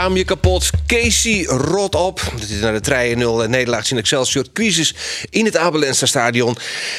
Schaam 0.00 0.16
je 0.16 0.24
kapot. 0.24 0.70
Casey 0.86 1.44
rot 1.44 1.94
op. 1.94 2.20
Dit 2.38 2.50
is 2.50 2.60
naar 2.60 2.82
de 2.82 3.44
3-0 3.44 3.48
nederlaag 3.48 3.90
in 3.90 3.96
Excelsior. 3.96 4.44
Crisis 4.52 4.94
in 5.30 5.44
het 5.44 5.56
Abelense 5.56 6.06
stadion. 6.06 6.56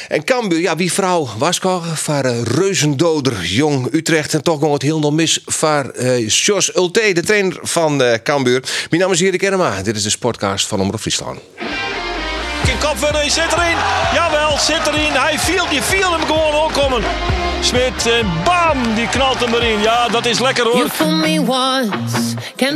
En 0.08 0.24
Cambuur, 0.24 0.60
ja, 0.60 0.76
wie 0.76 0.92
vrouw 0.92 1.28
was 1.38 1.58
Voor 1.94 2.24
uh, 2.24 2.42
reuzendoder 2.42 3.44
Jong 3.44 3.92
Utrecht. 3.92 4.34
En 4.34 4.42
toch 4.42 4.58
ging 4.60 4.72
het 4.72 4.82
heel 4.82 4.98
nog 4.98 5.12
mis 5.12 5.42
voor 5.46 5.92
uh, 5.94 6.28
Jos 6.28 6.76
Ulte, 6.76 7.12
de 7.12 7.22
trainer 7.22 7.58
van 7.62 8.02
uh, 8.02 8.12
Cambuur. 8.22 8.62
Mijn 8.90 9.02
naam 9.02 9.12
is 9.12 9.20
Erik 9.20 9.42
Erma. 9.42 9.82
Dit 9.82 9.96
is 9.96 10.02
de 10.02 10.10
sportcast 10.10 10.66
van 10.66 10.80
Omroep 10.80 11.00
Friesland. 11.00 11.40
In 12.66 12.78
kopverder, 12.78 13.30
zit 13.30 13.52
erin. 13.52 13.76
Jawel, 14.14 14.58
zit 14.58 14.86
erin. 14.86 15.12
Hij 15.12 15.38
viel, 15.38 15.68
die 15.68 15.82
viel 15.82 16.12
hem 16.12 16.26
gewoon 16.26 16.54
opkomen. 16.54 17.02
Smit 17.62 18.06
en 18.06 18.26
bam, 18.44 18.94
die 18.94 19.08
knalt 19.08 19.40
hem 19.40 19.54
erin. 19.54 19.80
Ja, 19.80 20.08
dat 20.08 20.26
is 20.26 20.38
lekker 20.38 20.64
hoor. 20.64 20.74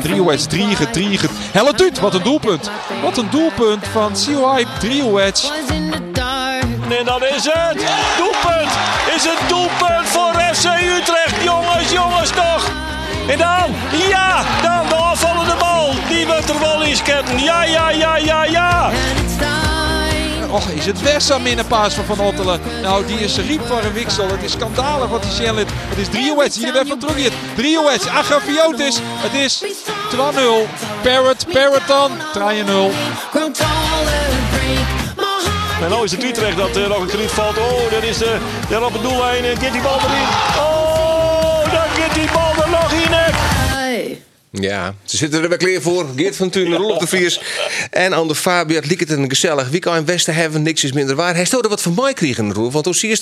Driewedge, 0.02 0.46
driege, 0.46 0.90
driege. 0.90 1.27
Hellet 1.52 1.82
uit, 1.82 1.98
wat 2.00 2.14
een 2.14 2.22
doelpunt. 2.22 2.70
Wat 3.02 3.16
een 3.18 3.30
doelpunt 3.30 3.86
van 3.92 4.16
Siwai, 4.16 4.66
driewedge. 4.78 5.46
En 6.98 7.04
dan 7.04 7.24
is 7.24 7.44
het 7.44 7.84
doelpunt. 8.16 8.72
Is 9.16 9.24
het 9.24 9.48
doelpunt 9.48 10.06
voor 10.06 10.32
FC 10.32 10.64
Utrecht. 10.98 11.42
Jongens, 11.42 11.92
jongens 11.92 12.30
toch. 12.30 12.70
En 13.28 13.39
dan, 13.39 13.74
ja, 14.08 14.44
dan 14.62 14.89
de 14.89 14.94
afvallende 14.94 15.55
bal. 15.58 15.91
Die 16.08 16.27
wordt 16.27 16.48
er 16.48 16.58
wel 16.58 16.83
eens 16.83 17.02
kennen. 17.02 17.42
Ja, 17.42 17.64
ja, 17.64 17.91
ja, 17.91 18.16
ja, 18.16 18.44
ja. 18.44 18.91
Och, 20.56 20.68
is 20.68 20.86
het 20.86 21.02
Wessam 21.02 21.46
in 21.46 21.58
een 21.58 21.66
paas 21.66 21.94
van 21.94 22.04
Van 22.04 22.20
Ottelen. 22.20 22.60
Nou, 22.82 23.06
die 23.06 23.18
is 23.18 23.36
riep 23.36 23.66
voor 23.66 23.82
een 23.82 23.92
wiksel. 23.92 24.28
Het 24.28 24.42
is 24.42 24.52
schandalig 24.52 25.08
wat 25.08 25.22
die 25.22 25.32
Shellit. 25.32 25.68
Het 25.70 25.98
is 25.98 26.08
Driowets. 26.08 26.56
Hier 26.56 26.72
weer 26.72 26.86
van 26.86 26.98
terug. 26.98 27.32
Driowets. 27.56 28.06
Agrafiotis. 28.06 28.98
Het 29.02 29.34
is 29.34 29.64
2-0. 29.64 30.18
Parrot. 31.02 31.46
Parrot 31.52 31.86
dan. 31.86 32.10
3-0. 32.10 32.40
En 35.82 35.90
nou 35.90 36.04
is 36.04 36.10
het 36.10 36.22
Utrecht 36.22 36.56
dat 36.56 36.77
er 36.77 36.88
nog 36.88 37.00
een 37.00 37.06
krediet 37.06 37.30
valt. 37.30 37.58
Oh, 37.58 37.90
dat 37.90 38.02
is 38.02 38.18
de, 38.18 38.36
daar 38.68 38.84
op 38.84 38.92
het 38.92 39.02
doellijn. 39.02 39.44
En 39.44 39.56
get 39.56 39.72
die 39.72 39.82
bal 39.82 39.98
erin. 39.98 40.28
Oh, 40.58 41.72
dan 41.72 41.88
get 42.02 42.14
die 42.14 42.28
bal 42.32 42.64
er 42.64 42.70
nog 42.70 42.92
in. 42.92 43.06
Ja, 44.60 44.94
ze 45.04 45.16
zitten 45.16 45.42
er 45.42 45.48
weer 45.48 45.58
klaar 45.58 45.80
voor. 45.80 46.06
Geert 46.16 46.36
van 46.36 46.50
Thun, 46.50 46.74
Rolf 46.82 46.98
de 46.98 47.06
Vries 47.06 47.40
en 47.90 48.14
aan 48.14 48.28
de 48.28 48.34
Fabio. 48.34 48.80
Het 48.80 49.00
het 49.00 49.10
een 49.10 49.28
gezellig 49.28 49.68
weekend 49.68 49.96
in 49.96 50.04
Westen 50.04 50.34
hebben. 50.34 50.62
Niks 50.62 50.84
is 50.84 50.92
minder 50.92 51.16
waar. 51.16 51.34
Hij 51.34 51.44
stelde 51.44 51.68
wat 51.68 51.82
van 51.82 51.94
mij 51.94 52.12
kregen, 52.12 52.52
Roel. 52.52 52.70
Want 52.70 52.84
toen 52.84 52.94
zie 52.94 53.18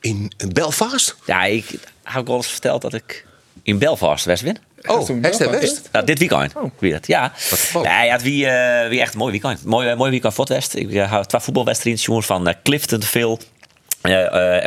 in 0.00 0.32
Belfast. 0.52 1.16
Ja, 1.26 1.44
ik 1.44 1.64
heb 2.02 2.28
al 2.28 2.36
eens 2.36 2.46
verteld 2.46 2.82
dat 2.82 2.94
ik 2.94 3.24
in 3.62 3.78
Belfast 3.78 4.24
West 4.24 4.42
win. 4.42 4.58
Oh, 4.86 5.08
West? 5.20 5.88
Nou, 5.92 6.06
dit 6.06 6.18
weekend. 6.18 6.54
Oh. 6.54 6.70
Wie 6.78 6.92
dat? 6.92 7.06
Ja. 7.06 7.32
Ja, 7.82 8.02
ja, 8.02 8.12
het 8.12 8.22
wie, 8.22 8.44
uh, 8.44 8.88
wie 8.88 9.00
echt 9.00 9.12
een 9.12 9.18
mooi 9.18 9.30
weekend. 9.30 9.64
Mooi, 9.64 9.90
uh, 9.90 9.96
mooi 9.96 10.10
weekend 10.10 10.34
voor 10.34 10.44
het 10.44 10.52
West. 10.52 10.74
Ik 10.74 10.90
uh, 10.90 11.10
hou 11.10 11.26
twee 11.26 11.40
voetbalwedstrijden 11.40 12.02
jongens 12.02 12.26
van 12.26 12.48
uh, 12.48 12.54
Clifton 12.62 13.02
veel. 13.02 13.40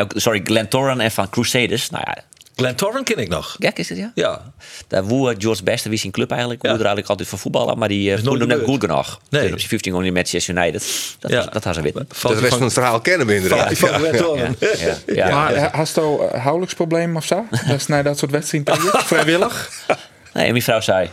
sorry, 0.07 0.41
Glentoran 0.43 0.99
en 1.01 1.11
van 1.11 1.29
Crusaders. 1.29 1.89
Nou 1.89 2.03
ja, 2.07 2.23
Glentoran 2.59 3.03
ken 3.03 3.17
ik 3.17 3.27
nog. 3.27 3.55
Ja, 3.57 3.71
is 3.75 3.89
het 3.89 3.97
ja? 3.97 4.11
Ja. 4.15 4.51
Daar 4.87 5.03
woe 5.03 5.35
George 5.37 5.63
Beste, 5.63 5.89
wie 5.89 5.97
zijn 5.97 6.11
club 6.11 6.31
eigenlijk. 6.31 6.61
Ja. 6.61 6.69
er 6.69 6.75
eigenlijk 6.75 7.07
altijd 7.09 7.27
van 7.27 7.39
voetballen, 7.39 7.77
maar 7.77 7.87
die 7.87 8.11
uh, 8.11 8.23
voelde 8.23 8.45
net 8.45 8.63
goed 8.63 8.79
genoeg. 8.79 9.19
Nee. 9.29 9.51
Op 9.51 9.57
zijn 9.57 9.69
15 9.69 9.91
gewoon 9.91 10.07
in 10.07 10.13
Manchester 10.13 10.55
United. 10.55 11.15
Dat, 11.19 11.31
ja. 11.31 11.45
dat 11.45 11.63
had 11.63 11.75
ze 11.75 11.81
weten. 11.81 12.07
De 12.21 12.33
rest 12.33 12.53
van 12.53 12.63
het 12.63 12.73
verhaal 12.73 13.01
kennen 13.01 13.27
we 13.27 13.35
inderdaad. 13.35 13.77
Van 13.77 14.01
ja. 14.77 14.95
Ja. 15.05 15.29
Maar 15.29 15.75
hast 15.75 15.95
je 15.95 16.29
een 16.31 16.41
huwelijksprobleem 16.41 17.15
of 17.15 17.25
zo? 17.25 17.45
Dat 17.67 17.75
is 17.75 17.87
naar 17.87 18.03
dat 18.03 18.17
soort 18.17 18.31
wedstrijden 18.31 18.77
vrijwillig? 18.81 19.69
Nee, 20.33 20.51
mijn 20.51 20.63
vrouw 20.63 20.81
zei, 20.81 21.09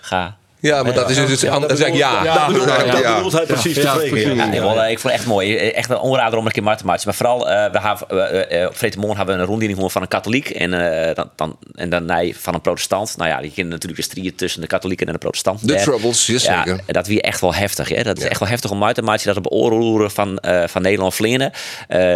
ga 0.00 0.36
ja, 0.66 0.82
maar 0.82 0.94
dat 0.94 1.10
is 1.10 1.16
dus 1.16 1.40
ja, 1.40 1.52
anders. 1.52 1.80
zeg 1.80 1.94
ja. 1.94 2.24
Ja, 2.24 2.46
dat 2.46 3.16
bedoelt 3.16 3.32
hij 3.32 3.46
precies 3.46 3.74
te 3.74 3.80
spreken. 3.80 4.52
Ik 4.90 4.98
vond 4.98 5.02
het 5.02 5.12
echt 5.12 5.26
mooi. 5.26 5.56
Echt 5.56 5.90
een 5.90 5.98
onrader 5.98 6.38
om 6.38 6.46
een 6.46 6.52
keer 6.52 6.62
maar 6.62 6.76
te 6.76 6.84
maken. 6.84 7.02
Maar 7.04 7.14
vooral, 7.14 7.48
uh, 7.48 7.70
we 7.72 7.80
hebben, 7.80 8.54
uh, 8.60 8.66
op 8.66 8.76
Vretemorgen 8.76 9.16
hebben 9.16 9.34
we 9.34 9.40
een 9.40 9.48
rondleiding 9.48 9.92
van 9.92 10.02
een 10.02 10.08
katholiek 10.08 10.50
en, 10.50 10.70
dan, 11.14 11.30
dan, 11.36 11.58
en 11.74 11.90
dan 11.90 12.04
nee, 12.04 12.36
van 12.36 12.54
een 12.54 12.60
protestant. 12.60 13.16
Nou 13.16 13.30
ja, 13.30 13.40
die 13.40 13.50
kennen 13.50 13.72
natuurlijk 13.72 14.02
de 14.02 14.08
strieën 14.10 14.34
tussen 14.34 14.60
de 14.60 14.66
katholieken 14.66 15.06
en 15.06 15.12
de 15.12 15.18
protestanten. 15.18 15.66
De 15.66 15.74
troubles, 15.74 16.26
yes, 16.26 16.44
ja, 16.44 16.64
zeker. 16.64 16.80
Dat 16.86 17.06
weer 17.06 17.20
echt 17.20 17.40
wel 17.40 17.54
heftig. 17.54 17.88
Hè? 17.88 18.02
Dat 18.02 18.18
is 18.18 18.24
echt 18.24 18.40
wel 18.40 18.48
heftig 18.48 18.70
om 18.70 18.84
uit 18.84 18.94
te 18.94 19.02
maken. 19.02 19.26
Dat 19.26 19.36
op 19.36 19.52
oorloeren 19.52 20.10
van, 20.10 20.38
van 20.66 20.82
Nederland 20.82 21.14
vliegen. 21.14 21.52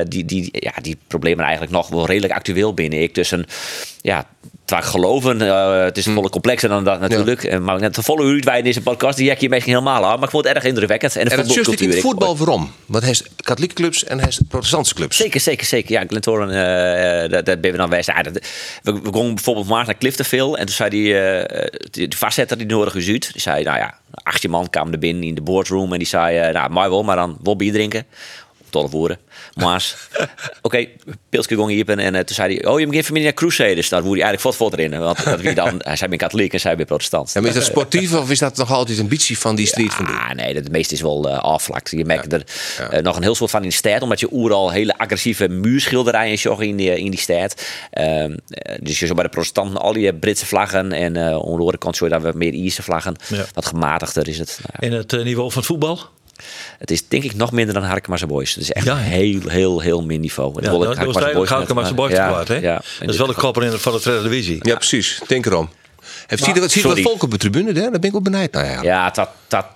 die, 0.08 0.24
die, 0.24 0.48
ja, 0.52 0.72
die 0.82 0.98
problemen 1.06 1.44
eigenlijk 1.44 1.72
nog 1.72 1.88
wel 1.88 2.06
redelijk 2.06 2.32
actueel 2.32 2.74
binnen. 2.74 3.02
Ik 3.02 3.14
tussen 3.14 3.46
ja, 4.00 4.26
waar 4.70 4.82
geloven. 4.82 5.40
Uh, 5.40 5.82
het 5.82 5.96
is 5.96 6.04
hm. 6.04 6.14
volle 6.14 6.28
complexer 6.28 6.68
dan 6.68 6.84
dat 6.84 7.00
natuurlijk. 7.00 7.42
Ja. 7.42 7.58
Maar 7.58 7.80
net 7.80 7.94
de 7.94 8.02
volle 8.02 8.24
uur 8.24 8.56
in 8.56 8.64
deze 8.64 8.82
podcast, 8.82 9.16
die 9.16 9.26
jek 9.26 9.40
je 9.40 9.48
misschien 9.48 9.72
helemaal 9.72 10.04
aan. 10.04 10.14
Maar 10.14 10.24
ik 10.24 10.30
vond 10.30 10.44
het 10.44 10.54
erg 10.54 10.64
indrukwekkend. 10.64 11.16
En, 11.16 11.26
en 11.26 11.38
het 11.38 11.56
is 11.56 11.80
in 11.80 11.90
het 11.90 12.00
voetbal 12.00 12.36
waarom? 12.36 12.72
Want 12.86 13.02
hij 13.02 13.12
is 13.12 13.22
katholieke 13.36 13.74
clubs 13.74 14.04
en 14.04 14.18
hij 14.18 14.28
is 14.28 14.40
protestantse 14.48 14.94
clubs. 14.94 15.16
Zeker, 15.16 15.40
zeker, 15.40 15.66
zeker. 15.66 15.92
Ja, 15.92 16.04
Glentoran, 16.06 16.50
uh, 16.50 17.30
dat, 17.30 17.46
dat 17.46 17.60
ben 17.60 17.72
we 17.72 17.76
dan 17.76 17.90
wijs. 17.90 18.06
Ja, 18.06 18.22
dat, 18.22 18.32
we, 18.82 18.92
we 18.92 19.12
gingen 19.12 19.34
bijvoorbeeld 19.34 19.68
maar 19.68 19.86
naar 19.86 19.98
Cliftonville. 19.98 20.56
En 20.56 20.66
toen 20.66 20.74
zei 20.74 20.90
die, 20.90 21.12
uh, 21.12 21.42
die, 21.90 22.08
die 22.08 22.18
vastzetter 22.18 22.58
die 22.58 22.66
nodig 22.66 22.94
is 22.94 23.08
uit. 23.08 23.32
Die 23.32 23.42
zei, 23.42 23.62
nou 23.62 23.78
ja, 23.78 23.94
acht 24.22 24.48
man 24.48 24.70
kwamen 24.70 24.92
er 24.92 24.98
binnen 24.98 25.22
in 25.22 25.34
de 25.34 25.42
boardroom. 25.42 25.92
En 25.92 25.98
die 25.98 26.06
zei, 26.06 26.52
nou, 26.52 26.70
mooi 26.70 26.88
wel, 26.88 27.02
maar 27.02 27.16
dan 27.16 27.38
bier 27.56 27.72
drinken. 27.72 28.06
12 28.70 28.90
woorden. 28.90 29.18
Maar, 29.54 29.94
oké, 30.18 30.28
okay, 30.62 30.96
Pilske 31.28 31.56
ging 31.56 31.68
hier 31.68 31.88
en 31.88 32.14
uh, 32.14 32.20
toen 32.20 32.34
zei 32.34 32.54
hij, 32.54 32.66
oh, 32.66 32.78
je 32.78 32.86
moet 32.86 32.94
geen 32.94 33.04
familie 33.04 33.24
naar 33.24 33.34
Crusaders. 33.34 33.88
Daar 33.88 34.02
woer 34.02 34.16
hij 34.16 34.24
eigenlijk 34.24 34.58
wat 34.58 34.68
voor 34.68 34.78
erin. 34.78 35.00
Want 35.00 35.24
dat 35.24 35.40
wie 35.40 35.54
dan, 35.54 35.74
hij 35.84 35.96
zei 35.96 36.10
ben 36.10 36.18
katholiek 36.18 36.52
en 36.52 36.60
zij 36.60 36.76
ben 36.76 36.86
protestant. 36.86 37.36
En 37.36 37.44
is 37.44 37.54
dat 37.54 37.64
sportief 37.64 38.14
of 38.14 38.30
is 38.30 38.38
dat 38.38 38.56
nog 38.56 38.72
altijd 38.72 38.96
een 38.96 39.02
ambitie 39.02 39.38
van 39.38 39.56
die 39.56 39.66
street 39.66 39.94
van 39.94 40.06
Ah, 40.06 40.30
nee, 40.30 40.54
het 40.54 40.70
meeste 40.70 40.94
is 40.94 41.00
wel 41.00 41.28
uh, 41.28 41.38
afvlak. 41.38 41.88
Je 41.88 42.04
merkt 42.04 42.32
er 42.32 42.44
uh, 42.92 42.98
nog 42.98 43.16
een 43.16 43.22
heel 43.22 43.34
soort 43.34 43.50
van 43.50 43.62
in 43.62 43.68
de 43.68 43.74
stad, 43.74 44.02
omdat 44.02 44.20
je 44.20 44.28
oeral 44.32 44.70
hele 44.70 44.98
agressieve 44.98 45.48
muurschilderijen 45.48 46.38
zag 46.38 46.60
in 46.60 46.76
die, 46.76 46.98
in 46.98 47.10
die 47.10 47.20
stad. 47.20 47.66
Ehm, 47.90 48.36
dus 48.80 48.98
je 48.98 49.06
zo 49.06 49.14
bij 49.14 49.24
de 49.24 49.30
protestanten 49.30 49.80
al 49.80 49.92
die 49.92 50.14
Britse 50.14 50.46
vlaggen 50.46 50.92
en 50.92 51.16
uh, 51.16 51.22
onder 51.22 51.42
de 51.42 51.58
andere 51.58 51.78
kant 51.78 51.96
zo 51.96 52.08
dat 52.08 52.22
we 52.22 52.32
meer 52.34 52.52
Ierse 52.52 52.82
vlaggen. 52.82 53.16
Ja. 53.28 53.44
Wat 53.54 53.66
gematigder 53.66 54.28
is 54.28 54.38
het. 54.38 54.60
Nou, 54.62 54.92
en 54.92 54.98
het 54.98 55.24
niveau 55.24 55.50
van 55.50 55.58
het 55.58 55.66
voetbal? 55.66 55.98
Het 56.78 56.90
is 56.90 57.08
denk 57.08 57.24
ik 57.24 57.34
nog 57.34 57.52
minder 57.52 57.74
dan 57.74 57.82
Harkema's 57.82 58.26
Boys. 58.26 58.54
Het 58.54 58.62
is 58.62 58.72
echt 58.72 58.86
ja. 58.86 58.96
heel, 58.96 59.40
heel, 59.46 59.80
heel 59.80 60.02
min 60.02 60.20
niveau. 60.20 60.62
Ja, 60.62 60.70
dat 60.70 60.96
was 60.96 61.16
eigenlijk 61.16 61.50
Harkema's 61.50 61.94
Boys 61.94 62.12
ja, 62.12 62.44
hè? 62.46 62.54
Ja, 62.54 62.82
dat 63.00 63.08
is 63.08 63.16
wel 63.16 63.26
de 63.26 63.34
kopper 63.34 63.64
in 63.64 63.78
van 63.78 63.92
de 63.92 64.00
tweede 64.00 64.22
divisie. 64.22 64.58
Ja, 64.62 64.74
precies. 64.74 65.20
Denk 65.26 65.46
erom. 65.46 65.68
Heeft 66.26 66.44
ziet 66.44 66.54
er 66.54 66.60
wat, 66.60 66.74
wat 66.74 67.00
volk 67.00 67.22
op 67.22 67.30
de 67.30 67.36
tribune, 67.36 67.72
hè? 67.72 67.72
Daar 67.72 67.90
ben 67.90 68.02
ik 68.02 68.12
wel 68.12 68.22
benieuwd 68.22 68.52
naar. 68.52 68.64
Ja, 68.64 68.82
ja 68.82 69.10
dat, 69.10 69.28
dat, 69.48 69.66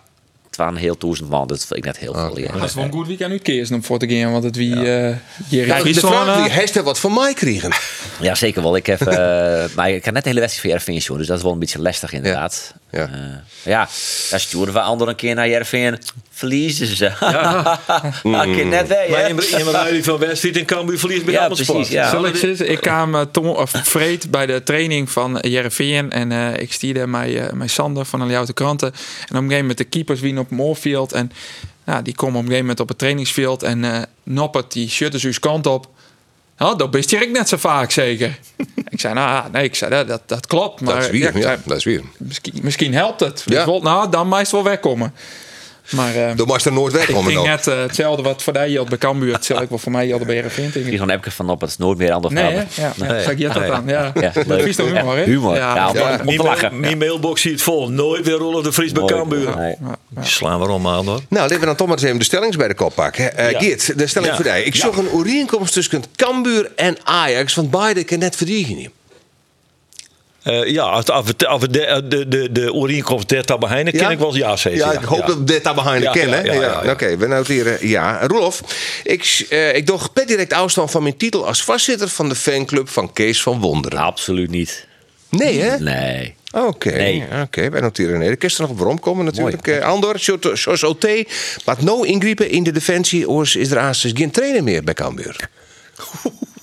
het 0.46 0.56
waren 0.56 0.76
heel 0.76 0.98
duizend 0.98 1.28
man. 1.28 1.46
Dat 1.46 1.66
vind 1.66 1.78
ik 1.78 1.84
net 1.84 1.98
heel 1.98 2.10
okay. 2.10 2.26
veel. 2.26 2.38
Ja. 2.38 2.52
Dat 2.52 2.62
is 2.62 2.74
wel 2.74 2.84
een 2.84 2.92
goed 2.92 3.06
weekend 3.06 3.30
nu 3.30 3.38
keers 3.38 3.70
om 3.70 3.84
voor 3.84 3.98
te 3.98 4.08
gaan. 4.08 4.32
Want 4.32 4.44
het 4.44 4.56
wie... 4.56 4.76
Ja. 4.76 5.08
Uh, 5.08 5.16
ja, 5.48 5.82
de 5.82 5.94
vraag 5.94 6.52
heeft 6.52 6.76
er 6.76 6.82
wat 6.82 7.00
van 7.00 7.14
mij 7.14 7.34
kregen? 7.34 7.72
Ja, 8.20 8.34
zeker 8.34 8.62
wel. 8.62 8.76
Ik 8.76 8.86
heb, 8.86 9.00
uh, 9.00 9.06
maar 9.76 9.90
ik 9.90 10.04
heb 10.04 10.14
net 10.14 10.22
de 10.22 10.28
hele 10.28 10.40
wedstrijd 10.40 10.60
voor 10.60 10.94
Jervin 10.94 11.16
dus 11.16 11.26
dat 11.26 11.36
is 11.36 11.42
wel 11.42 11.52
een 11.52 11.58
beetje 11.58 11.80
lastig 11.80 12.12
inderdaad. 12.12 12.74
Ja, 12.94 13.00
ja. 13.00 13.08
Uh, 13.08 13.36
ja 13.64 13.88
daar 14.30 14.40
sturen 14.40 14.74
we 14.74 14.80
anderen 14.80 15.12
een 15.12 15.18
keer 15.18 15.34
naar 15.34 15.48
Jervin. 15.48 15.98
Verliezen 16.30 16.86
ze. 16.96 17.12
Ja. 17.20 17.80
mm. 18.22 18.68
net 18.68 18.88
weg. 18.88 19.08
Maar 19.08 19.28
in 19.28 19.66
ruiling 19.66 20.04
van 20.04 20.18
wedstrijd 20.18 20.56
en 20.56 20.64
Cambuur 20.64 20.98
verliest 20.98 21.24
bij 21.24 21.34
ja, 21.34 21.38
allemaal 21.46 21.64
precies, 21.64 21.88
ja. 21.88 22.10
Zal 22.10 22.26
ik 22.26 22.36
zeggen, 22.36 22.70
ik 22.70 22.80
kwam 22.80 23.14
uh, 23.14 23.20
Tom, 23.20 23.46
of 23.46 23.70
Freed 23.70 24.30
bij 24.30 24.46
de 24.46 24.62
training 24.62 25.10
van 25.10 25.38
Jervin 25.40 26.10
en 26.10 26.30
uh, 26.30 26.56
ik 26.56 26.72
stierde 26.72 27.06
mijn, 27.06 27.30
uh, 27.30 27.50
mijn 27.50 27.70
Sander 27.70 28.04
van 28.04 28.18
de 28.18 28.26
Leeuwarden 28.26 28.54
Kranten. 28.54 28.88
En 28.88 28.94
op 28.94 29.28
een 29.28 29.36
gegeven 29.36 29.58
moment 29.58 29.78
de 29.78 29.84
keepers 29.84 30.20
wie 30.20 30.38
op 30.38 30.50
Moorfield 30.50 31.12
en 31.12 31.32
nou, 31.84 32.02
die 32.02 32.14
komen 32.14 32.34
op 32.34 32.40
een 32.40 32.48
gegeven 32.48 32.66
moment 32.66 32.80
op 32.80 32.88
het 32.88 32.98
trainingsveld 32.98 33.62
en 33.62 33.82
uh, 33.82 34.02
Noppert 34.22 34.72
die 34.72 34.88
shutters 34.88 35.24
uw 35.24 35.32
kant 35.40 35.66
op. 35.66 35.88
Nou, 36.56 36.78
dat 36.78 36.94
wist 36.94 37.12
ik 37.12 37.30
net 37.30 37.48
zo 37.48 37.56
vaak 37.56 37.90
zeker. 37.90 38.38
ik 38.88 39.00
zei, 39.00 39.14
nou, 39.14 39.50
nee, 39.52 39.64
ik 39.64 39.74
zei, 39.74 40.06
dat, 40.06 40.22
dat, 40.26 40.46
klopt. 40.46 40.80
Maar, 40.80 40.94
dat 40.94 41.04
is 41.04 41.10
weer, 41.10 41.38
ja, 41.38 41.50
ja, 41.50 41.58
dat 41.64 41.76
is 41.76 41.84
weer. 41.84 42.02
Misschien, 42.18 42.54
misschien 42.62 42.94
helpt 42.94 43.20
het. 43.20 43.42
Ja. 43.46 43.64
Dus, 43.64 43.82
nou, 43.82 44.10
dan 44.10 44.28
meestal 44.28 44.62
wel 44.62 44.72
wegkomen. 44.72 45.14
Maar 45.90 46.16
uh, 46.16 46.30
moest 46.46 46.66
er 46.66 46.72
nooit 46.72 46.92
ik 46.92 46.98
wegkomen 46.98 47.32
denk 47.32 47.46
net 47.46 47.66
uh, 47.66 47.80
hetzelfde 47.80 48.22
wat 48.22 48.42
voor 48.42 48.52
die 48.52 48.72
geldt 48.72 48.88
bij 48.88 48.98
Cambuur. 48.98 49.32
Hetzelfde 49.38 49.66
wat 49.70 49.80
voor 49.80 49.92
mij 49.92 50.06
geldt 50.06 50.26
bij 50.26 50.42
Die 50.72 50.84
ik. 50.84 50.92
gewoon 50.92 51.10
heb 51.10 51.26
ik 51.26 51.32
van 51.32 51.50
op 51.50 51.60
het 51.60 51.78
nooit 51.78 51.98
meer 51.98 52.12
aan 52.12 52.22
de 52.22 52.30
Nee, 52.30 52.54
ja, 52.54 52.66
ja. 52.74 52.92
Nee. 52.96 53.22
Zeg 53.22 53.38
je 53.38 53.48
dat 53.48 53.58
Nee. 53.60 53.72
aan? 53.72 53.82
Ja. 53.86 54.12
Ja, 54.20 54.30
Dat 54.34 54.46
leuk. 54.46 54.66
is 54.66 54.76
humor, 54.76 55.16
hè? 55.16 55.24
Humor. 55.24 55.54
Ja. 55.54 55.74
Ja, 55.74 55.88
om, 55.88 55.96
Ja. 55.96 56.20
om 56.70 56.80
Mijn, 56.80 56.98
mailbox 56.98 57.40
ziet 57.40 57.62
vol. 57.62 57.90
Nooit 57.90 58.24
weer 58.26 58.34
Rolf 58.36 58.62
de 58.62 58.72
Vries 58.72 58.92
bij. 58.92 59.04
Cambuur. 59.04 59.56
Nee. 59.56 59.74
Die 60.08 60.24
slaan 60.24 60.60
we 60.60 60.66
allemaal 60.66 60.98
aan 60.98 61.06
hoor. 61.06 61.20
Nou, 61.28 61.42
laten 61.42 61.60
we 61.60 61.66
dan 61.66 61.76
toch 61.76 61.86
maar 61.86 61.96
eens 61.96 62.06
even 62.06 62.18
de 62.18 62.24
stellings 62.24 62.56
bij 62.56 62.68
de 62.68 62.74
kop 62.74 62.94
pakken. 62.94 63.36
Eh 63.36 63.50
Ja. 63.50 63.58
Geert, 63.58 63.98
de 63.98 64.06
stelling 64.06 64.30
Ja. 64.30 64.36
voor 64.36 64.46
jou. 64.46 64.58
Ik 64.58 64.74
Ja. 64.74 64.80
zag 64.80 64.96
een 64.96 65.10
overeenkomst 65.12 65.72
tussen 65.72 66.02
Cambuur 66.16 66.70
en 66.76 66.96
Ajax, 67.04 67.54
want 67.54 67.70
beide 67.70 68.04
kan 68.04 68.18
net 68.18 68.36
verdienen. 68.36 68.90
Eh, 70.44 70.66
ja, 70.66 70.82
als, 70.82 71.06
als 71.06 71.26
we 71.60 71.70
de, 71.70 72.02
de, 72.08 72.28
de, 72.28 72.52
de 72.52 72.72
overeenkomst 72.72 73.26
ken 73.26 74.10
ik 74.10 74.18
wel 74.18 74.28
eens 74.28 74.36
ja 74.36 74.56
zeggen. 74.56 74.74
Ja, 74.74 74.92
ik 74.92 75.04
hoop 75.04 75.26
dat 75.26 75.36
we 75.36 75.44
dit 75.44 75.64
daar 75.64 75.74
behind 75.74 76.02
Ja, 76.02 76.12
kennen. 76.12 76.44
ja, 76.44 76.52
ja, 76.52 76.60
ja, 76.60 76.80
ja. 76.84 76.90
Oké, 76.90 77.16
we 77.16 77.26
noteren 77.26 77.88
ja. 77.88 78.26
Roelof, 78.26 78.60
ik, 79.02 79.46
eh, 79.48 79.76
ik 79.76 79.86
doe 79.86 79.98
per 80.12 80.26
direct 80.26 80.52
afstand 80.52 80.90
van 80.90 81.02
mijn 81.02 81.16
titel 81.16 81.46
als 81.46 81.64
vastzitter 81.64 82.08
van 82.08 82.28
de 82.28 82.34
fanclub 82.34 82.88
van 82.88 83.12
Kees 83.12 83.42
van 83.42 83.60
Wonderen. 83.60 83.98
Absoluut 83.98 84.50
niet. 84.50 84.86
Nee, 85.28 85.60
hè? 85.60 85.78
Nee. 85.78 86.34
Oké, 86.52 86.90
Nee. 86.90 87.24
oké, 87.42 87.70
wij 87.70 87.80
noteren 87.80 88.18
nee. 88.18 88.28
De 88.28 88.36
kist 88.36 88.58
er 88.58 88.68
nog 88.68 88.76
waarom 88.76 89.00
komen 89.00 89.24
natuurlijk. 89.24 89.66
Eh, 89.66 89.84
Andor, 89.86 90.18
zoals 90.54 90.82
OT, 90.82 91.06
maar 91.64 91.76
no 91.80 92.02
ingrijpen 92.02 92.50
in 92.50 92.62
de 92.62 92.72
defensie, 92.72 93.28
oors 93.28 93.56
is 93.56 93.70
er 93.70 93.78
aan 93.78 93.94
geen 93.94 94.30
trainer 94.30 94.62
meer 94.62 94.84
bij 94.84 94.94
Cambuur. 94.94 95.36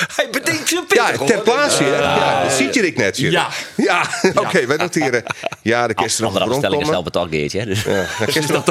Hij 0.16 0.28
bedenkt 0.30 0.68
zijn 0.68 0.84
Ja, 0.88 1.24
ter 1.26 1.40
plaatse. 1.40 1.82
hè? 1.84 1.96
ja, 1.98 2.42
dat 2.42 2.52
ziet 2.52 2.74
je 2.74 2.86
ik 2.86 2.96
net. 2.96 3.16
Ja. 3.18 3.48
Ja, 3.76 4.02
oké, 4.34 4.66
wij 4.66 4.76
noteren. 4.76 5.22
Ja, 5.62 5.86
de 5.86 5.94
er 6.18 6.22
nog 6.24 6.32
Andere 6.34 6.60
komen. 6.76 6.92
zelf 6.92 7.04
betaald 7.04 7.28
Geertje. 7.30 7.58
hè, 7.58 7.64
Dus. 7.66 7.82
Ja, 7.82 8.06
de 8.18 8.24
kist 8.32 8.48
er 8.48 8.54
nog 8.54 8.64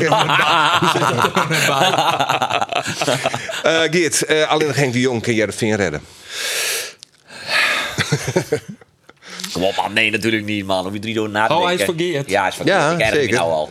Eh, 3.63 3.81
Geert, 3.91 4.25
eh, 4.25 4.47
alleen 4.49 4.67
nog 4.67 4.75
Henk 4.75 4.93
de 4.93 4.99
Jong 4.99 5.21
kan 5.21 5.33
jij 5.33 5.45
de 5.45 5.51
vinger 5.51 5.77
redden. 5.77 6.01
Kom 9.53 9.63
op 9.63 9.75
man, 9.75 9.93
nee 9.93 10.11
natuurlijk 10.11 10.45
niet 10.45 10.65
man. 10.65 10.85
Om 10.85 10.93
je 10.93 10.99
drie 10.99 11.13
door 11.13 11.29
na 11.29 11.47
te 11.47 11.53
Oh, 11.53 11.63
hij 11.63 11.71
is 11.73 11.77
denken. 11.77 11.95
voor 11.97 12.05
Geert. 12.05 12.29
Ja, 12.29 12.39
hij 12.39 12.49
is 12.49 12.55
voor 12.55 12.65
Geert. 12.65 12.77
Ja, 12.77 12.91
Ik 12.91 13.13
me 13.13 13.19
zeker. 13.19 13.35
nou 13.37 13.51
al. 13.51 13.69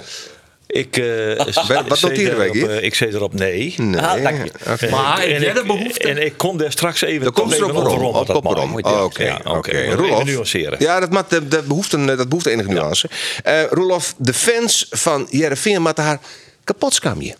Ik, 0.70 0.97
eh, 0.97 1.37
wat 1.88 2.00
noteren 2.00 2.37
wij, 2.37 2.47
erop, 2.47 2.56
Geert? 2.56 2.69
eh, 2.70 2.82
Ik 2.82 2.94
zet 2.94 3.15
erop 3.15 3.32
nee. 3.35 3.75
Nee. 3.76 4.00
Ah, 4.00 4.23
dank 4.23 4.44
je. 4.44 4.88
Maar 4.91 5.19
En 5.23 5.31
heb 5.32 5.41
jij 5.41 5.49
ik- 5.49 5.55
de 5.55 5.65
behoefte? 5.67 6.09
En 6.09 6.25
ik 6.26 6.37
kom 6.37 6.59
daar 6.59 6.73
straks 6.73 7.00
even, 7.03 7.23
Dan 7.25 7.32
komt 7.32 7.50
er 7.53 7.56
even 7.56 7.67
Op 7.76 8.26
dat 8.26 8.37
op 8.37 8.44
waarom. 8.44 8.79
Ja, 8.79 9.05
Oké, 9.05 9.25
ja, 9.25 9.41
oké. 9.44 9.70
Even 9.70 9.94
Roelof. 9.97 10.25
nuanceren. 10.25 10.76
Ja, 10.81 11.00
dat, 11.00 11.11
maakt- 11.11 11.31
dat, 11.31 11.50
dat, 11.50 11.67
behoeft 11.67 11.93
een, 11.93 12.06
dat 12.06 12.29
behoeft 12.29 12.47
enige 12.47 12.69
nuance. 12.69 13.09
Eh 13.43 13.62
Roelof, 13.70 14.15
de 14.19 14.35
fans 14.35 14.87
van 14.91 15.26
Jereveen 15.31 15.82
moeten 15.82 16.05
haar 16.05 16.19
kapot 16.65 16.94
skammen. 16.94 17.35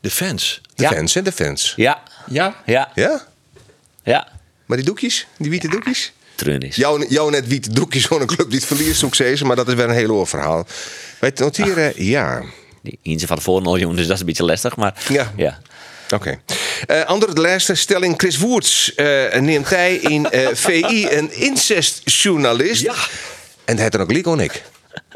De 0.00 0.10
fans. 0.10 0.60
De 0.74 0.82
Ja. 0.82 0.90
fans, 0.92 1.14
hè, 1.14 1.22
de 1.22 1.32
fans. 1.32 1.72
Ja, 1.76 2.02
Ja? 2.28 2.54
ja, 2.66 2.90
Ja? 2.94 3.26
ja. 4.02 4.28
Maar 4.66 4.76
die 4.76 4.86
doekjes, 4.86 5.26
die 5.38 5.50
witte 5.50 5.68
doekjes? 5.68 6.12
Treun 6.34 6.60
is. 6.60 6.76
Jou, 6.76 7.06
jou 7.08 7.30
net 7.30 7.46
witte 7.46 7.70
doekjes 7.72 8.06
van 8.10 8.20
een 8.20 8.26
club 8.26 8.46
die 8.50 8.58
het 8.58 8.66
verliest, 8.66 8.98
succes, 8.98 9.42
maar 9.42 9.56
dat 9.56 9.68
is 9.68 9.74
weer 9.74 9.84
een 9.88 9.90
heel 9.94 10.10
oor 10.10 10.26
verhaal. 10.26 10.66
Wij 11.20 11.32
noteren 11.34 11.92
ja. 12.04 12.42
Die 12.82 13.26
van 13.26 13.36
tevoren 13.36 13.66
al 13.66 13.78
dus 13.96 14.06
dat 14.06 14.14
is 14.14 14.20
een 14.20 14.26
beetje 14.26 14.44
lastig. 14.44 14.76
Maar 14.76 15.04
Ja. 15.08 15.32
ja. 15.36 15.58
Oké. 16.14 16.40
Eh 16.86 17.04
andere 17.04 17.34
de 17.34 17.40
laatste 17.40 17.74
stelling. 17.74 18.14
Chris 18.16 18.38
Woerts 18.38 18.94
eh, 18.94 19.40
neemt 19.40 19.70
hij 19.70 19.94
in 19.94 20.30
eh, 20.30 20.48
VI 20.52 21.06
een 21.10 21.32
incestjournalist. 21.32 22.82
Ja. 22.82 22.94
En 23.64 23.74
hij 23.74 23.84
had 23.84 23.94
er 23.94 24.00
ook 24.00 24.06
gelijk 24.06 24.26
on 24.26 24.40
ik. 24.40 24.62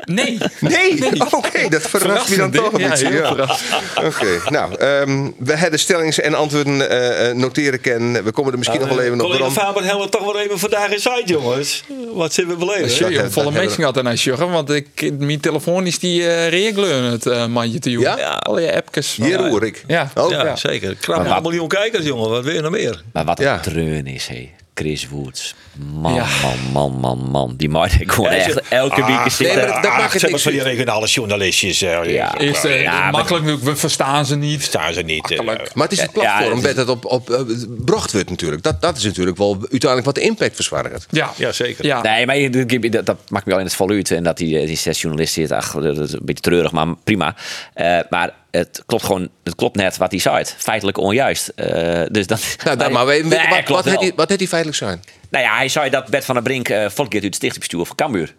Nee. 0.05 0.39
Nee, 0.61 0.99
oké, 1.31 1.69
dat 1.69 1.83
verrast 1.83 2.29
me 2.31 2.37
dan 2.37 2.51
toch 2.51 2.73
een 2.73 2.89
beetje. 2.89 3.13
Ja. 3.13 3.57
Oké, 4.05 4.41
nou, 4.49 4.75
ehm, 4.75 5.31
we 5.39 5.57
hebben 5.57 5.79
stellings 5.79 6.21
en 6.21 6.35
antwoorden 6.35 6.91
eh, 6.91 7.29
eh, 7.31 7.37
noteren 7.37 7.81
kennen. 7.81 8.25
We 8.25 8.33
komen 8.33 8.53
er 8.53 8.59
misschien 8.59 8.81
nog 8.81 8.89
wel 8.89 9.01
even 9.01 9.21
op. 9.21 9.31
Collega 9.31 9.51
Faber 9.51 9.83
helemaal 9.83 10.09
toch 10.09 10.25
wel 10.25 10.39
even 10.41 10.59
vandaag 10.59 10.91
in 10.91 10.99
site, 11.01 11.23
jongens. 11.25 11.85
Wat 12.15 12.33
zijn 12.35 12.47
we 12.49 12.57
beleven? 12.57 12.91
Sorry, 12.91 13.17
een 13.17 13.33
volle 13.33 13.51
mensen 13.51 13.69
hebben 13.83 13.93
gehad 13.93 14.07
aan 14.07 14.17
Sjoggen, 14.17 14.51
want 14.51 14.71
ik, 14.71 15.13
mijn 15.19 15.41
telefoon 15.41 15.87
is 15.87 15.99
die 15.99 16.21
uh, 16.21 16.49
regelen 16.49 17.03
het 17.05 17.27
uh, 17.27 17.47
mandje 17.47 17.79
te 17.79 17.91
doen. 17.91 18.01
Ja? 18.01 18.15
Al 18.39 18.59
je 18.59 18.75
appjes. 18.75 19.17
Hier 19.17 19.49
hoor 19.49 19.65
ik. 19.67 19.85
Ja. 19.87 20.11
Oh, 20.15 20.31
Ja, 20.31 20.57
zeker. 20.57 20.95
Krap 20.95 21.17
Maar 21.17 21.27
een 21.27 21.33
wat- 21.33 21.43
miljoen 21.43 21.69
kijkers, 21.69 22.05
jongen. 22.05 22.31
Wat 22.31 22.45
wil 22.45 22.55
je 22.55 22.61
nog 22.61 22.71
meer? 22.71 23.03
Maar 23.13 23.25
wat 23.25 23.41
een 23.41 23.61
treun 23.61 24.07
is, 24.07 24.27
hé. 24.27 24.51
Chris 24.83 25.09
Woods. 25.09 25.55
Man, 25.95 26.15
Ja. 26.15 26.27
man, 26.43 26.59
man, 26.73 27.01
man, 27.01 27.31
man. 27.31 27.55
Die 27.57 27.69
maakt 27.69 28.01
ik 28.01 28.13
gewoon 28.13 28.31
Ja, 28.31 28.37
echt 28.37 28.61
elke 28.69 29.03
Ah, 29.03 29.07
week 29.09 29.19
nee, 29.19 29.29
zitten. 29.31 29.69
maar 29.69 29.83
dat- 29.83 29.91
maakt 29.97 30.13
het 30.13 30.31
niks 30.31 30.43
van 30.43 30.53
die 30.53 30.63
regionale 30.63 31.07
journalistjes. 31.07 31.83
eh, 31.83 32.13
Ja. 32.15 32.39
Is 32.39 32.65
uh, 32.65 32.83
Ja, 32.83 33.01
maar- 33.01 33.11
makkelijk 33.13 33.61
we 33.63 33.77
verstaan 33.77 34.27
ze 34.27 34.37
niet. 34.37 34.63
Staan 34.63 34.93
ze 34.93 35.03
niet. 35.03 35.31
eh, 35.31 35.37
Makkelijk. 35.41 35.75
Maar 35.75 35.85
het 35.89 35.93
is 35.93 36.01
het 36.03 36.11
Ja, 36.15 36.21
platform 36.21 36.65
het 36.65 36.77
dat 36.77 36.77
het 36.77 36.89
op, 36.89 37.05
op, 37.05 37.31
eh, 37.31 37.41
bracht 37.85 38.13
wordt 38.13 38.31
natuurlijk. 38.31 38.63
Dat, 38.63 38.81
dat 38.81 38.97
is 38.97 39.05
natuurlijk 39.05 39.37
wel 39.37 39.53
uiteindelijk 39.61 40.05
wat 40.05 40.15
de 40.15 40.21
impact 40.21 40.55
verzwaart. 40.55 41.07
Ja, 41.11 41.31
Ja, 41.37 41.53
zeker. 41.53 41.87
Ja. 41.87 42.03
Nee, 42.03 42.27
maar 42.27 42.91
dat, 42.91 43.07
dat 43.07 43.17
maakt 43.29 43.45
me 43.45 43.51
wel 43.51 43.61
in 43.61 43.67
het 43.67 43.75
voluut. 43.75 44.11
En 44.11 44.23
dat 44.23 44.37
die, 44.37 44.67
die 44.67 44.77
zes 44.77 45.01
journalisten 45.01 45.41
zitten, 45.41 45.57
ach, 45.57 45.73
dat 45.73 45.99
is 45.99 46.13
een 46.13 46.19
beetje 46.23 46.43
treurig, 46.43 46.73
maar 46.73 46.87
prima. 47.05 47.35
Eh, 47.75 47.99
maar 48.11 48.33
het 48.53 48.83
klopt 48.87 49.05
gewoon, 49.05 49.29
het 49.45 49.55
klopt 49.55 49.77
net 49.77 49.97
wat 49.97 50.11
hij 50.11 50.21
zei. 50.21 50.45
Feitelijk 50.45 50.99
onjuist. 50.99 51.49
Eh, 51.49 52.03
dus 52.11 52.27
dat, 52.27 52.57
Nou, 52.65 52.77
dan 52.77 52.93
maar 52.93 53.07
we, 53.07 53.13
Nee, 53.13 53.23
wat, 53.23 53.49
wat, 53.49 53.49
klopt 53.49 53.69
wat, 53.69 53.85
wel. 53.85 53.93
had 53.95 54.03
hij, 54.03 54.13
wat 54.17 54.29
had 54.29 54.39
hij 54.39 54.49
feitelijk 54.49 54.79
zijn? 54.79 55.03
Nou 55.31 55.45
ja, 55.45 55.57
hij 55.57 55.69
zei 55.69 55.91
dat 55.91 56.09
Bert 56.09 56.25
van 56.25 56.35
der 56.35 56.45
Brink 56.45 56.69
uh, 56.69 56.77
volgende 56.77 57.15
uit 57.15 57.25
het 57.25 57.35
stichtingsbestuur 57.35 57.85
van 57.87 57.97
Cambuur. 57.97 58.35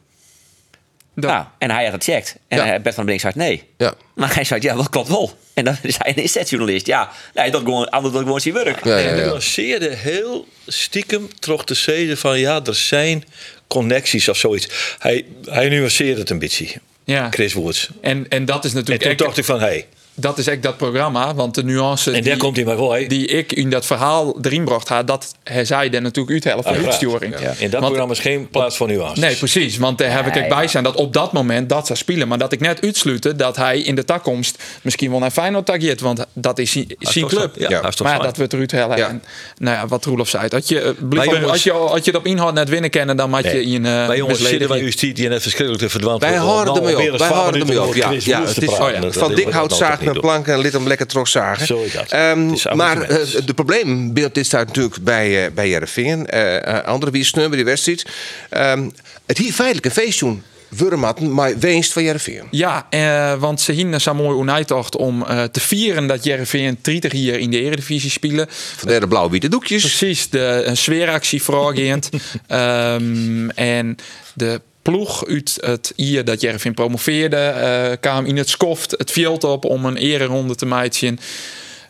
Dat- 1.15 1.31
Nou, 1.31 1.45
en 1.57 1.71
hij 1.71 1.83
had 1.83 1.93
het 1.93 2.03
gecheckt. 2.03 2.35
En 2.47 2.57
Ja. 2.57 2.63
eh, 2.73 2.81
Bert 2.81 2.95
van 2.95 3.05
der 3.05 3.15
Brink 3.15 3.19
zei 3.19 3.33
nee. 3.35 3.63
Ja. 3.77 3.93
Maar 4.15 4.35
hij 4.35 4.43
zei, 4.43 4.61
ja, 4.61 4.75
dat 4.75 4.89
klopt 4.89 5.07
wel. 5.07 5.37
En 5.53 5.63
dan 5.63 5.75
is 5.81 5.95
hij 5.97 6.09
een 6.15 6.21
inzetjournalist. 6.21 6.85
Ja, 6.87 7.09
nee, 7.33 7.51
dat 7.51 7.61
gewoon, 7.61 7.89
anders 7.89 8.13
dan 8.13 8.23
gewoon 8.23 8.39
zijn 8.41 8.53
werk. 8.53 8.83
Ja, 8.85 8.97
ja, 8.97 9.03
En 9.07 9.13
hij 9.13 9.23
ja. 9.23 9.29
lanceerde 9.31 9.95
heel 9.95 10.47
stiekem 10.67 11.29
toch 11.39 11.65
te 11.65 11.73
zeggen 11.73 12.17
van 12.17 12.39
ja, 12.39 12.61
er 12.63 12.75
zijn 12.75 13.23
connecties 13.67 14.29
of 14.29 14.37
zoiets. 14.37 14.95
Hij, 14.99 15.25
hij 15.45 15.69
nuanceerde 15.69 16.19
het 16.19 16.29
een 16.29 16.39
beetje. 16.39 16.67
Ja. 17.03 17.27
Chris 17.31 17.53
Woods. 17.53 17.89
En, 18.01 18.25
en 18.29 18.45
dat 18.45 18.65
is 18.65 18.71
En 18.71 18.75
natuurlijk 18.77 19.01
toen 19.01 19.11
echt- 19.11 19.19
dacht 19.19 19.37
ik 19.37 19.45
van 19.45 19.59
hé, 19.59 19.65
hey, 19.65 19.85
dat 20.15 20.37
is 20.37 20.47
echt 20.47 20.63
dat 20.63 20.77
programma, 20.77 21.33
want 21.35 21.55
de 21.55 21.63
nuance 21.63 22.09
en 22.11 22.13
daar 22.15 22.23
die, 22.23 22.37
komt 22.37 22.55
hij 22.55 22.65
maar 22.65 23.07
die 23.07 23.27
ik 23.27 23.51
in 23.53 23.69
dat 23.69 23.85
verhaal 23.85 24.37
erin 24.41 24.63
bracht, 24.65 24.87
had, 24.87 25.07
dat 25.07 25.35
hij 25.43 25.65
zei 25.65 25.89
dan 25.89 26.01
natuurlijk 26.03 26.33
uithellen 26.33 26.63
voor 26.63 26.71
Uiteraard. 26.71 27.03
uitsturing. 27.03 27.35
In 27.35 27.69
dat 27.69 27.71
Want- 27.71 27.83
programma 27.85 28.13
is 28.13 28.19
geen 28.19 28.49
plaats 28.49 28.77
voor 28.77 28.87
nuances. 28.87 29.19
Nee, 29.19 29.35
precies. 29.35 29.77
Want 29.77 29.97
daar 29.97 30.11
heb 30.11 30.25
ik 30.35 30.49
bij 30.49 30.61
ja. 30.61 30.67
zijn 30.67 30.83
dat 30.83 30.95
op 30.95 31.13
dat 31.13 31.31
moment 31.33 31.69
dat 31.69 31.87
ze 31.87 31.95
spelen. 31.95 32.27
Maar 32.27 32.37
dat 32.37 32.51
ik 32.51 32.59
net 32.59 32.81
uitsluiten 32.81 33.37
dat 33.37 33.55
hij 33.55 33.79
in 33.79 33.95
de 33.95 34.05
toekomst 34.05 34.63
misschien 34.81 35.11
wel 35.11 35.19
naar 35.19 35.31
Feyenoord 35.31 35.65
tageert. 35.65 36.01
Want 36.01 36.25
dat 36.33 36.59
is 36.59 36.71
zijn, 36.71 37.27
club. 37.27 37.55
Ja, 37.57 37.69
Ja. 37.69 37.91
maar 38.03 38.19
dat 38.21 38.37
we 38.37 38.43
het 38.43 38.53
eruit 38.53 38.71
hellen. 38.71 38.97
Ja. 38.97 39.07
En, 39.07 39.23
nou 39.57 39.77
ja, 39.77 39.87
wat 39.87 40.05
Roelof 40.05 40.29
zei. 40.29 40.47
Dat 40.47 40.67
je, 40.67 40.79
eh, 40.79 41.49
als, 41.49 41.63
je, 41.63 41.71
als 41.71 41.99
je 42.05 42.11
het 42.11 42.15
op 42.19 42.25
inhoud 42.25 42.53
net 42.53 42.69
winnen 42.69 42.89
kennen, 42.89 43.17
dan 43.17 43.29
maak 43.29 43.43
je 43.43 43.49
Nee. 43.49 43.63
in 43.63 43.85
uh, 43.85 44.07
Wij 44.07 44.17
jongens 44.17 44.43
zitten 44.47 44.67
bij 44.67 44.79
u 44.79 44.91
stiet 44.91 45.15
die 45.15 45.29
net 45.29 45.41
verschrikkelijk 45.41 45.83
te 45.83 45.89
verdwaald 45.89 46.21
Wij 46.21 46.35
houden 46.35 46.75
ermee 46.75 47.11
op. 47.13 47.17
Wij 47.19 47.27
houden 47.27 47.61
ermee 47.61 47.81
op. 47.81 47.87
over 47.87 47.97
Ja, 47.97 48.11
ja, 48.19 48.45
het 48.45 48.61
is 48.61 48.69
oh 48.69 48.89
ja, 48.91 48.99
Dat- 48.99 49.13
van 49.13 49.27
dat 49.27 49.37
dik 49.37 49.49
hout 49.49 49.73
niet 50.05 50.13
doen. 50.13 50.21
planken 50.21 50.53
en 50.53 50.59
lid 50.59 50.75
om 50.75 50.87
lekker 50.87 51.07
terug 51.07 51.27
zagen. 51.27 51.65
Zo 51.65 51.81
is 51.83 51.91
dat. 51.91 52.11
Ehm, 52.11 52.47
Het 52.47 52.57
is 52.57 52.65
maar 52.73 52.97
argument. 52.97 53.33
eh, 53.33 53.45
de 53.45 53.53
probleem 53.53 54.13
beeld 54.13 54.33
dit 54.35 54.45
staat 54.45 54.67
natuurlijk 54.67 54.97
bij, 55.03 55.45
uh, 55.45 55.51
bij 55.53 55.69
Jereveen. 55.69 56.27
Uh, 56.33 56.79
andere 56.83 57.11
wie 57.11 57.23
sneu 57.23 57.47
bij 57.47 57.55
die 57.55 57.65
wedstrijd. 57.65 58.05
Ehm, 58.49 58.89
het 59.25 59.37
hier 59.37 59.53
feitelijk 59.53 59.85
een 59.85 59.91
feestje 59.91 60.35
Wurmatten, 60.77 61.33
maar 61.33 61.57
winst 61.59 61.93
van 61.93 62.03
Jereveen. 62.03 62.43
Ja, 62.51 62.87
eh, 62.89 63.33
want 63.39 63.61
ze 63.61 63.71
hingen 63.71 64.01
zo 64.01 64.13
mooi 64.13 64.37
onuitocht 64.37 64.95
om 64.95 65.25
eh, 65.25 65.43
te 65.43 65.59
vieren 65.59 66.07
dat 66.07 66.23
Jereveen 66.23 66.77
30 66.81 67.11
hier 67.11 67.39
in 67.39 67.51
de 67.51 67.61
Eredivisie 67.61 68.09
spelen. 68.09 68.47
Vandaar 68.49 68.99
de 68.99 69.07
blauw-witte 69.07 69.47
doekjes. 69.49 69.81
Precies, 69.81 70.29
de, 70.29 70.63
een 70.65 70.77
sfeeractie 70.77 71.43
voorgaand. 71.43 72.09
Ehm 72.47 73.49
en 73.49 73.95
de 74.33 74.61
ploeg 74.83 75.25
uit 75.27 75.57
het 75.61 75.93
jaar 75.95 76.25
dat 76.25 76.41
Jervin 76.41 76.73
promoveerde, 76.73 77.37
eh 77.37 77.91
kwam 77.99 78.25
in 78.25 78.37
het 78.37 78.49
skoft 78.49 78.91
het 78.91 79.11
veld 79.11 79.43
op 79.43 79.65
om 79.65 79.85
een 79.85 79.97
ereronde 79.97 80.55
te 80.55 80.65
maken. 80.65 81.19